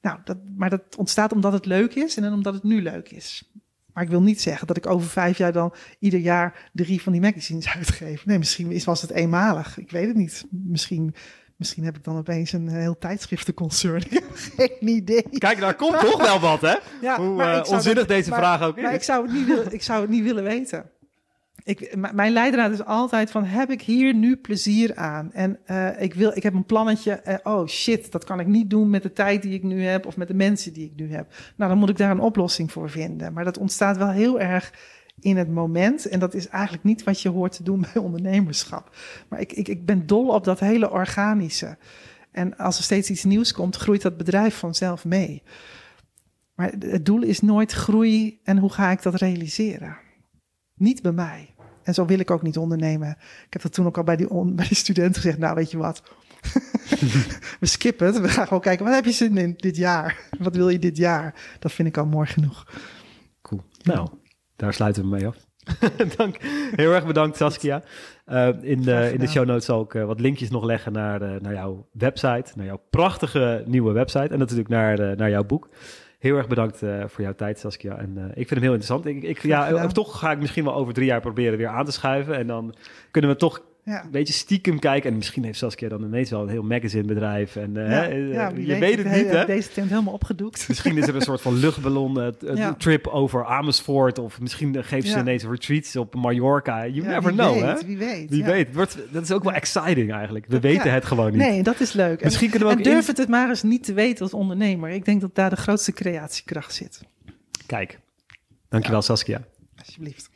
nou, 0.00 0.18
dat, 0.24 0.38
maar 0.56 0.70
dat 0.70 0.96
ontstaat 0.96 1.32
omdat 1.32 1.52
het 1.52 1.66
leuk 1.66 1.94
is 1.94 2.16
en 2.16 2.32
omdat 2.32 2.54
het 2.54 2.62
nu 2.62 2.82
leuk 2.82 3.10
is. 3.10 3.50
Maar 3.92 4.02
ik 4.02 4.10
wil 4.10 4.22
niet 4.22 4.40
zeggen 4.40 4.66
dat 4.66 4.76
ik 4.76 4.86
over 4.86 5.08
vijf 5.08 5.38
jaar 5.38 5.52
dan 5.52 5.74
ieder 5.98 6.20
jaar 6.20 6.70
drie 6.72 7.02
van 7.02 7.12
die 7.12 7.20
magazines 7.20 7.68
uitgeef. 7.76 8.26
Nee, 8.26 8.38
misschien 8.38 8.82
was 8.84 9.02
het 9.02 9.10
eenmalig. 9.10 9.78
Ik 9.78 9.90
weet 9.90 10.06
het 10.06 10.16
niet. 10.16 10.44
Misschien, 10.50 11.14
misschien 11.56 11.84
heb 11.84 11.96
ik 11.96 12.04
dan 12.04 12.16
opeens 12.16 12.52
een 12.52 12.68
heel 12.68 12.98
tijdschriftenconcern. 12.98 14.02
Geen 14.56 14.88
idee. 14.88 15.22
Kijk, 15.38 15.60
daar 15.60 15.74
komt 15.74 16.00
toch 16.00 16.22
wel 16.22 16.40
wat, 16.40 16.60
hè? 16.60 16.74
Ja, 17.00 17.16
Hoe 17.16 17.42
uh, 17.42 17.62
onzinnig 17.68 18.06
dat, 18.06 18.08
deze 18.08 18.30
maar, 18.30 18.38
vraag 18.38 18.62
ook 18.62 18.76
is. 18.76 18.82
Maar 18.82 18.94
ik 18.94 19.02
zou, 19.02 19.26
het 19.26 19.48
niet 19.48 19.72
ik 19.72 19.82
zou 19.82 20.00
het 20.00 20.10
niet 20.10 20.22
willen 20.22 20.44
weten. 20.44 20.90
Ik, 21.64 21.96
mijn 22.12 22.32
leidraad 22.32 22.72
is 22.72 22.84
altijd 22.84 23.30
van, 23.30 23.44
heb 23.44 23.70
ik 23.70 23.82
hier 23.82 24.14
nu 24.14 24.36
plezier 24.36 24.96
aan? 24.96 25.32
En 25.32 25.58
uh, 25.66 26.02
ik, 26.02 26.14
wil, 26.14 26.36
ik 26.36 26.42
heb 26.42 26.54
een 26.54 26.64
plannetje, 26.64 27.22
uh, 27.26 27.34
oh 27.42 27.66
shit, 27.66 28.12
dat 28.12 28.24
kan 28.24 28.40
ik 28.40 28.46
niet 28.46 28.70
doen 28.70 28.90
met 28.90 29.02
de 29.02 29.12
tijd 29.12 29.42
die 29.42 29.54
ik 29.54 29.62
nu 29.62 29.84
heb 29.84 30.06
of 30.06 30.16
met 30.16 30.28
de 30.28 30.34
mensen 30.34 30.72
die 30.72 30.84
ik 30.84 30.92
nu 30.96 31.12
heb. 31.12 31.34
Nou, 31.56 31.70
dan 31.70 31.78
moet 31.78 31.88
ik 31.88 31.96
daar 31.96 32.10
een 32.10 32.20
oplossing 32.20 32.72
voor 32.72 32.90
vinden. 32.90 33.32
Maar 33.32 33.44
dat 33.44 33.58
ontstaat 33.58 33.96
wel 33.96 34.10
heel 34.10 34.40
erg 34.40 34.72
in 35.20 35.36
het 35.36 35.48
moment. 35.48 36.08
En 36.08 36.20
dat 36.20 36.34
is 36.34 36.48
eigenlijk 36.48 36.84
niet 36.84 37.02
wat 37.02 37.20
je 37.20 37.28
hoort 37.28 37.56
te 37.56 37.62
doen 37.62 37.80
bij 37.92 38.02
ondernemerschap. 38.02 38.96
Maar 39.28 39.40
ik, 39.40 39.52
ik, 39.52 39.68
ik 39.68 39.86
ben 39.86 40.06
dol 40.06 40.28
op 40.28 40.44
dat 40.44 40.60
hele 40.60 40.90
organische. 40.90 41.76
En 42.30 42.56
als 42.56 42.78
er 42.78 42.84
steeds 42.84 43.10
iets 43.10 43.24
nieuws 43.24 43.52
komt, 43.52 43.76
groeit 43.76 44.02
dat 44.02 44.16
bedrijf 44.16 44.54
vanzelf 44.54 45.04
mee. 45.04 45.42
Maar 46.54 46.72
het 46.78 47.06
doel 47.06 47.22
is 47.22 47.40
nooit 47.40 47.72
groei 47.72 48.40
en 48.44 48.58
hoe 48.58 48.72
ga 48.72 48.90
ik 48.90 49.02
dat 49.02 49.14
realiseren? 49.14 49.96
Niet 50.74 51.02
bij 51.02 51.12
mij. 51.12 51.49
En 51.82 51.94
zo 51.94 52.04
wil 52.04 52.18
ik 52.18 52.30
ook 52.30 52.42
niet 52.42 52.58
ondernemen. 52.58 53.08
Ik 53.46 53.52
heb 53.52 53.62
dat 53.62 53.72
toen 53.72 53.86
ook 53.86 53.96
al 53.96 54.04
bij 54.04 54.16
die, 54.16 54.28
bij 54.54 54.66
die 54.66 54.76
studenten 54.76 55.22
gezegd. 55.22 55.38
Nou, 55.38 55.54
weet 55.54 55.70
je 55.70 55.78
wat? 55.78 56.02
we 57.60 57.66
skippen 57.66 58.06
het. 58.06 58.20
We 58.20 58.28
gaan 58.28 58.46
gewoon 58.46 58.62
kijken. 58.62 58.84
Wat 58.84 58.94
heb 58.94 59.04
je 59.04 59.12
zin 59.12 59.38
in 59.38 59.54
dit 59.56 59.76
jaar? 59.76 60.18
Wat 60.38 60.56
wil 60.56 60.68
je 60.68 60.78
dit 60.78 60.96
jaar? 60.96 61.34
Dat 61.58 61.72
vind 61.72 61.88
ik 61.88 61.96
al 61.96 62.06
mooi 62.06 62.26
genoeg. 62.26 62.66
Cool. 63.42 63.62
Nou, 63.82 64.08
daar 64.56 64.74
sluiten 64.74 65.02
we 65.02 65.08
mee 65.08 65.26
af. 65.26 65.36
Dank. 66.16 66.36
Heel 66.74 66.92
erg 66.92 67.06
bedankt, 67.06 67.36
Saskia. 67.36 67.82
Uh, 68.26 68.48
in, 68.60 68.82
de, 68.82 69.10
in 69.12 69.18
de 69.18 69.26
show 69.26 69.46
notes 69.46 69.64
zal 69.64 69.82
ik 69.82 69.94
uh, 69.94 70.04
wat 70.04 70.20
linkjes 70.20 70.50
nog 70.50 70.64
leggen 70.64 70.92
naar, 70.92 71.18
de, 71.18 71.38
naar 71.40 71.52
jouw 71.52 71.88
website, 71.92 72.52
naar 72.54 72.66
jouw 72.66 72.80
prachtige 72.90 73.62
nieuwe 73.66 73.92
website 73.92 74.28
en 74.28 74.38
natuurlijk 74.38 74.68
naar, 74.68 74.96
de, 74.96 75.14
naar 75.16 75.30
jouw 75.30 75.44
boek. 75.44 75.68
Heel 76.20 76.36
erg 76.36 76.48
bedankt 76.48 76.82
uh, 76.82 77.04
voor 77.06 77.24
jouw 77.24 77.34
tijd, 77.34 77.58
Saskia. 77.58 77.98
En 77.98 78.16
ik 78.28 78.48
vind 78.48 78.50
hem 78.50 78.62
heel 78.62 78.72
interessant. 78.72 79.06
Ik, 79.06 79.22
ik 79.22 79.42
ja, 79.42 79.86
toch 79.86 80.18
ga 80.18 80.30
ik 80.30 80.38
misschien 80.38 80.64
wel 80.64 80.74
over 80.74 80.94
drie 80.94 81.06
jaar 81.06 81.20
proberen 81.20 81.58
weer 81.58 81.68
aan 81.68 81.84
te 81.84 81.92
schuiven. 81.92 82.36
En 82.36 82.46
dan 82.46 82.74
kunnen 83.10 83.30
we 83.30 83.36
toch 83.36 83.62
ja. 83.84 84.04
een 84.04 84.10
beetje 84.10 84.32
stiekem 84.32 84.78
kijken. 84.78 85.10
En 85.10 85.16
misschien 85.16 85.44
heeft 85.44 85.58
Saskia 85.58 85.88
dan 85.88 86.04
ineens 86.04 86.30
wel 86.30 86.42
een 86.42 86.48
heel 86.48 86.62
magazinebedrijf. 86.62 87.56
En 87.56 87.76
uh, 87.76 87.90
ja, 87.90 88.02
ja, 88.04 88.52
je 88.56 88.78
weet, 88.78 88.96
het 88.96 89.10
niet, 89.10 89.30
hè? 89.30 89.44
Deze 89.44 89.72
tent 89.72 89.90
helemaal 89.90 90.12
opgedoekt. 90.12 90.68
Misschien 90.68 90.96
is 90.96 91.06
er 91.06 91.14
een 91.14 91.20
soort 91.20 91.40
van 91.40 91.54
luchtballon 91.54 92.18
uh, 92.44 92.70
trip 92.70 93.06
over 93.06 93.44
Amersfoort. 93.44 94.18
Of 94.18 94.40
misschien 94.40 94.84
geeft 94.84 95.08
ze 95.08 95.18
ineens 95.18 95.44
retreats 95.44 95.96
op 95.96 96.14
Mallorca. 96.14 96.86
You 96.86 97.06
never 97.06 97.32
know, 97.32 97.52
weet, 97.52 97.62
hè? 97.62 97.86
Wie 97.86 97.98
weet. 97.98 98.30
Wie 98.30 98.44
weet. 98.44 98.74
Wordt, 98.74 98.96
dat 99.10 99.22
is 99.22 99.32
ook 99.32 99.44
wel 99.44 99.52
exciting 99.52 100.12
eigenlijk. 100.12 100.46
We 100.48 100.60
weten 100.60 100.92
het 100.92 101.04
gewoon 101.04 101.30
niet. 101.30 101.40
Nee, 101.40 101.62
dat 101.62 101.80
is 101.80 101.92
leuk. 101.92 102.24
Misschien 102.24 102.44
en, 102.44 102.50
kunnen 102.50 102.68
we 102.68 102.74
ook 102.74 102.86
en 102.86 102.92
durf 102.92 103.06
het 103.06 103.16
het 103.16 103.28
maar 103.28 103.48
eens 103.48 103.62
niet 103.62 103.84
te 103.84 103.92
weten 103.92 104.22
als 104.22 104.34
ondernemer. 104.34 104.90
Ik 104.90 105.04
denk 105.04 105.20
dat 105.20 105.34
daar 105.34 105.50
de 105.50 105.56
grootste 105.56 105.92
creatiekracht 105.92 106.74
zit. 106.74 107.02
Kijk. 107.66 107.98
Dankjewel, 108.68 109.02
Saskia. 109.02 109.42
Alsjeblieft. 109.76 110.30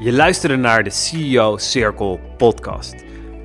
Je 0.00 0.12
luisterde 0.12 0.56
naar 0.56 0.84
de 0.84 0.90
CEO 0.90 1.56
Circle 1.56 2.18
podcast. 2.36 2.94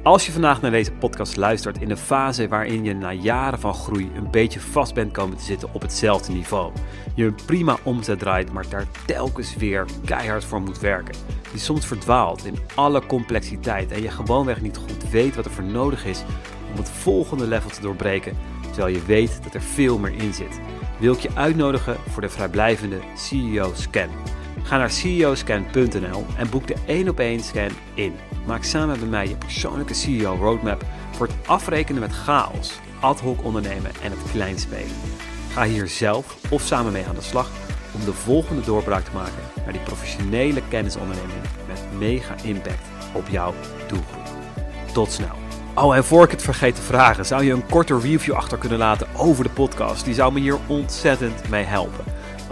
Als 0.04 0.26
je 0.26 0.32
vandaag 0.32 0.62
naar 0.62 0.72
deze 0.72 0.92
podcast 0.92 1.36
luistert 1.36 1.82
in 1.82 1.90
een 1.90 1.98
fase 1.98 2.48
waarin 2.48 2.84
je 2.84 2.96
na 2.96 3.12
jaren 3.12 3.60
van 3.60 3.74
groei 3.74 4.12
een 4.16 4.32
beetje 4.32 4.60
vast 4.60 4.94
bent 4.94 5.12
komen 5.12 5.38
te 5.38 5.44
zitten 5.44 5.70
op 5.74 5.82
hetzelfde 5.82 6.34
niveau, 6.34 6.72
je 7.16 7.26
een 7.26 7.36
prima 7.46 7.78
omzet 7.84 8.20
draait, 8.20 8.52
maar 8.52 8.70
daar 8.70 8.86
telkens 9.06 9.56
weer 9.56 9.86
keihard 10.06 10.44
voor 10.44 10.62
moet 10.62 10.80
werken, 10.80 11.16
die 11.52 11.60
soms 11.60 11.86
verdwaalt 11.86 12.46
in 12.46 12.58
alle 12.76 13.06
complexiteit 13.06 13.92
en 13.92 14.02
je 14.02 14.12
gewoonweg 14.12 14.62
niet 14.62 14.78
goed 14.78 15.10
weet 15.10 15.36
wat 15.36 15.46
er 15.46 15.52
voor 15.52 15.64
nodig 15.64 16.06
is 16.06 16.24
om 16.72 16.78
het 16.78 16.90
volgende 16.90 17.48
level 17.48 17.70
te 17.70 17.82
doorbreken, 17.82 18.38
terwijl 18.72 18.96
je 18.96 19.06
weet 19.06 19.44
dat 19.44 19.54
er 19.54 19.62
veel 19.62 19.98
meer 19.98 20.14
in 20.14 20.34
zit, 20.34 20.60
wil 21.00 21.14
ik 21.14 21.20
je 21.20 21.30
uitnodigen 21.34 21.98
voor 22.10 22.22
de 22.22 22.30
vrijblijvende 22.30 23.00
CEO 23.16 23.72
Scan. 23.76 24.10
Ga 24.64 24.78
naar 24.78 24.92
ceoscan.nl 24.92 26.26
en 26.38 26.50
boek 26.50 26.68
de 26.68 26.76
1 26.86 27.10
op 27.10 27.20
1 27.20 27.40
scan 27.40 27.70
in. 27.94 28.14
Maak 28.46 28.64
samen 28.64 29.00
met 29.00 29.10
mij 29.10 29.28
je 29.28 29.36
persoonlijke 29.36 29.94
CEO 29.94 30.36
roadmap 30.36 30.86
voor 31.12 31.28
het 31.28 31.36
afrekenen 31.48 32.02
met 32.02 32.12
chaos, 32.12 32.80
ad 33.00 33.20
hoc 33.20 33.44
ondernemen 33.44 33.92
en 34.04 34.12
het 34.12 34.32
kleinspelen. 34.32 34.96
Ga 35.52 35.64
hier 35.64 35.88
zelf 35.88 36.38
of 36.50 36.62
samen 36.62 36.92
mee 36.92 37.06
aan 37.06 37.16
de 37.16 37.22
slag 37.22 37.50
om 37.94 38.06
de 38.06 38.14
volgende 38.14 38.62
doorbraak 38.62 39.04
te 39.04 39.14
maken 39.14 39.44
naar 39.64 39.74
die 39.74 39.82
professionele 39.82 40.62
kennisonderneming 40.68 41.42
met 41.68 41.84
mega 41.98 42.36
impact 42.44 42.88
op 43.14 43.28
jouw 43.28 43.54
doelgroep. 43.88 44.32
Tot 44.94 45.12
snel. 45.12 45.42
Oh, 45.76 45.96
en 45.96 46.04
voor 46.04 46.24
ik 46.24 46.32
het 46.32 46.42
vergeet 46.42 46.76
te 46.76 46.82
vragen, 46.82 47.26
zou 47.26 47.44
je 47.44 47.54
een 47.54 47.66
korte 47.66 48.00
review 48.00 48.34
achter 48.34 48.58
kunnen 48.58 48.78
laten 48.78 49.08
over 49.16 49.44
de 49.44 49.50
podcast? 49.50 50.06
Die 50.06 50.14
zou 50.14 50.34
me 50.34 50.40
hier 50.40 50.58
ontzettend 50.68 51.50
mee 51.50 51.64
helpen. 51.64 52.04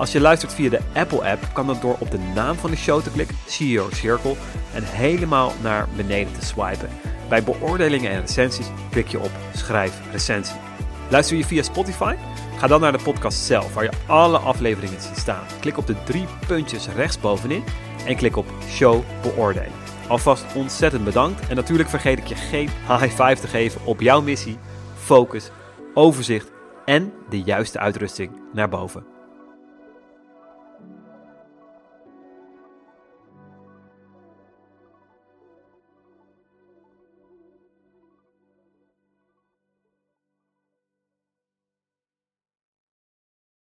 Als 0.01 0.11
je 0.11 0.19
luistert 0.19 0.53
via 0.53 0.69
de 0.69 0.79
Apple-app, 0.93 1.49
kan 1.53 1.67
dat 1.67 1.81
door 1.81 1.95
op 1.99 2.11
de 2.11 2.17
naam 2.17 2.55
van 2.55 2.69
de 2.69 2.77
show 2.77 3.01
te 3.01 3.11
klikken, 3.11 3.35
CEO 3.47 3.89
Circle, 3.91 4.35
en 4.73 4.83
helemaal 4.83 5.51
naar 5.61 5.87
beneden 5.95 6.33
te 6.33 6.45
swipen. 6.45 6.89
Bij 7.29 7.43
beoordelingen 7.43 8.11
en 8.11 8.19
recensies 8.19 8.65
klik 8.89 9.07
je 9.07 9.19
op 9.19 9.31
Schrijf 9.55 9.99
recensie. 10.11 10.55
Luister 11.09 11.37
je 11.37 11.45
via 11.45 11.63
Spotify? 11.63 12.15
Ga 12.57 12.67
dan 12.67 12.81
naar 12.81 12.91
de 12.91 13.03
podcast 13.03 13.37
zelf, 13.37 13.73
waar 13.73 13.83
je 13.83 13.91
alle 14.07 14.37
afleveringen 14.37 15.01
ziet 15.01 15.17
staan. 15.17 15.45
Klik 15.59 15.77
op 15.77 15.87
de 15.87 16.03
drie 16.03 16.25
puntjes 16.47 16.87
rechtsbovenin 16.87 17.63
en 18.05 18.15
klik 18.15 18.35
op 18.35 18.47
Show 18.67 19.03
beoordelen. 19.21 19.71
Alvast 20.07 20.45
ontzettend 20.55 21.03
bedankt 21.03 21.47
en 21.47 21.55
natuurlijk 21.55 21.89
vergeet 21.89 22.17
ik 22.17 22.27
je 22.27 22.35
geen 22.35 22.69
high 22.87 23.23
five 23.23 23.41
te 23.41 23.47
geven 23.47 23.85
op 23.85 24.01
jouw 24.01 24.21
missie, 24.21 24.57
focus, 24.95 25.51
overzicht 25.93 26.51
en 26.85 27.13
de 27.29 27.41
juiste 27.41 27.79
uitrusting 27.79 28.31
naar 28.53 28.69
boven. 28.69 29.10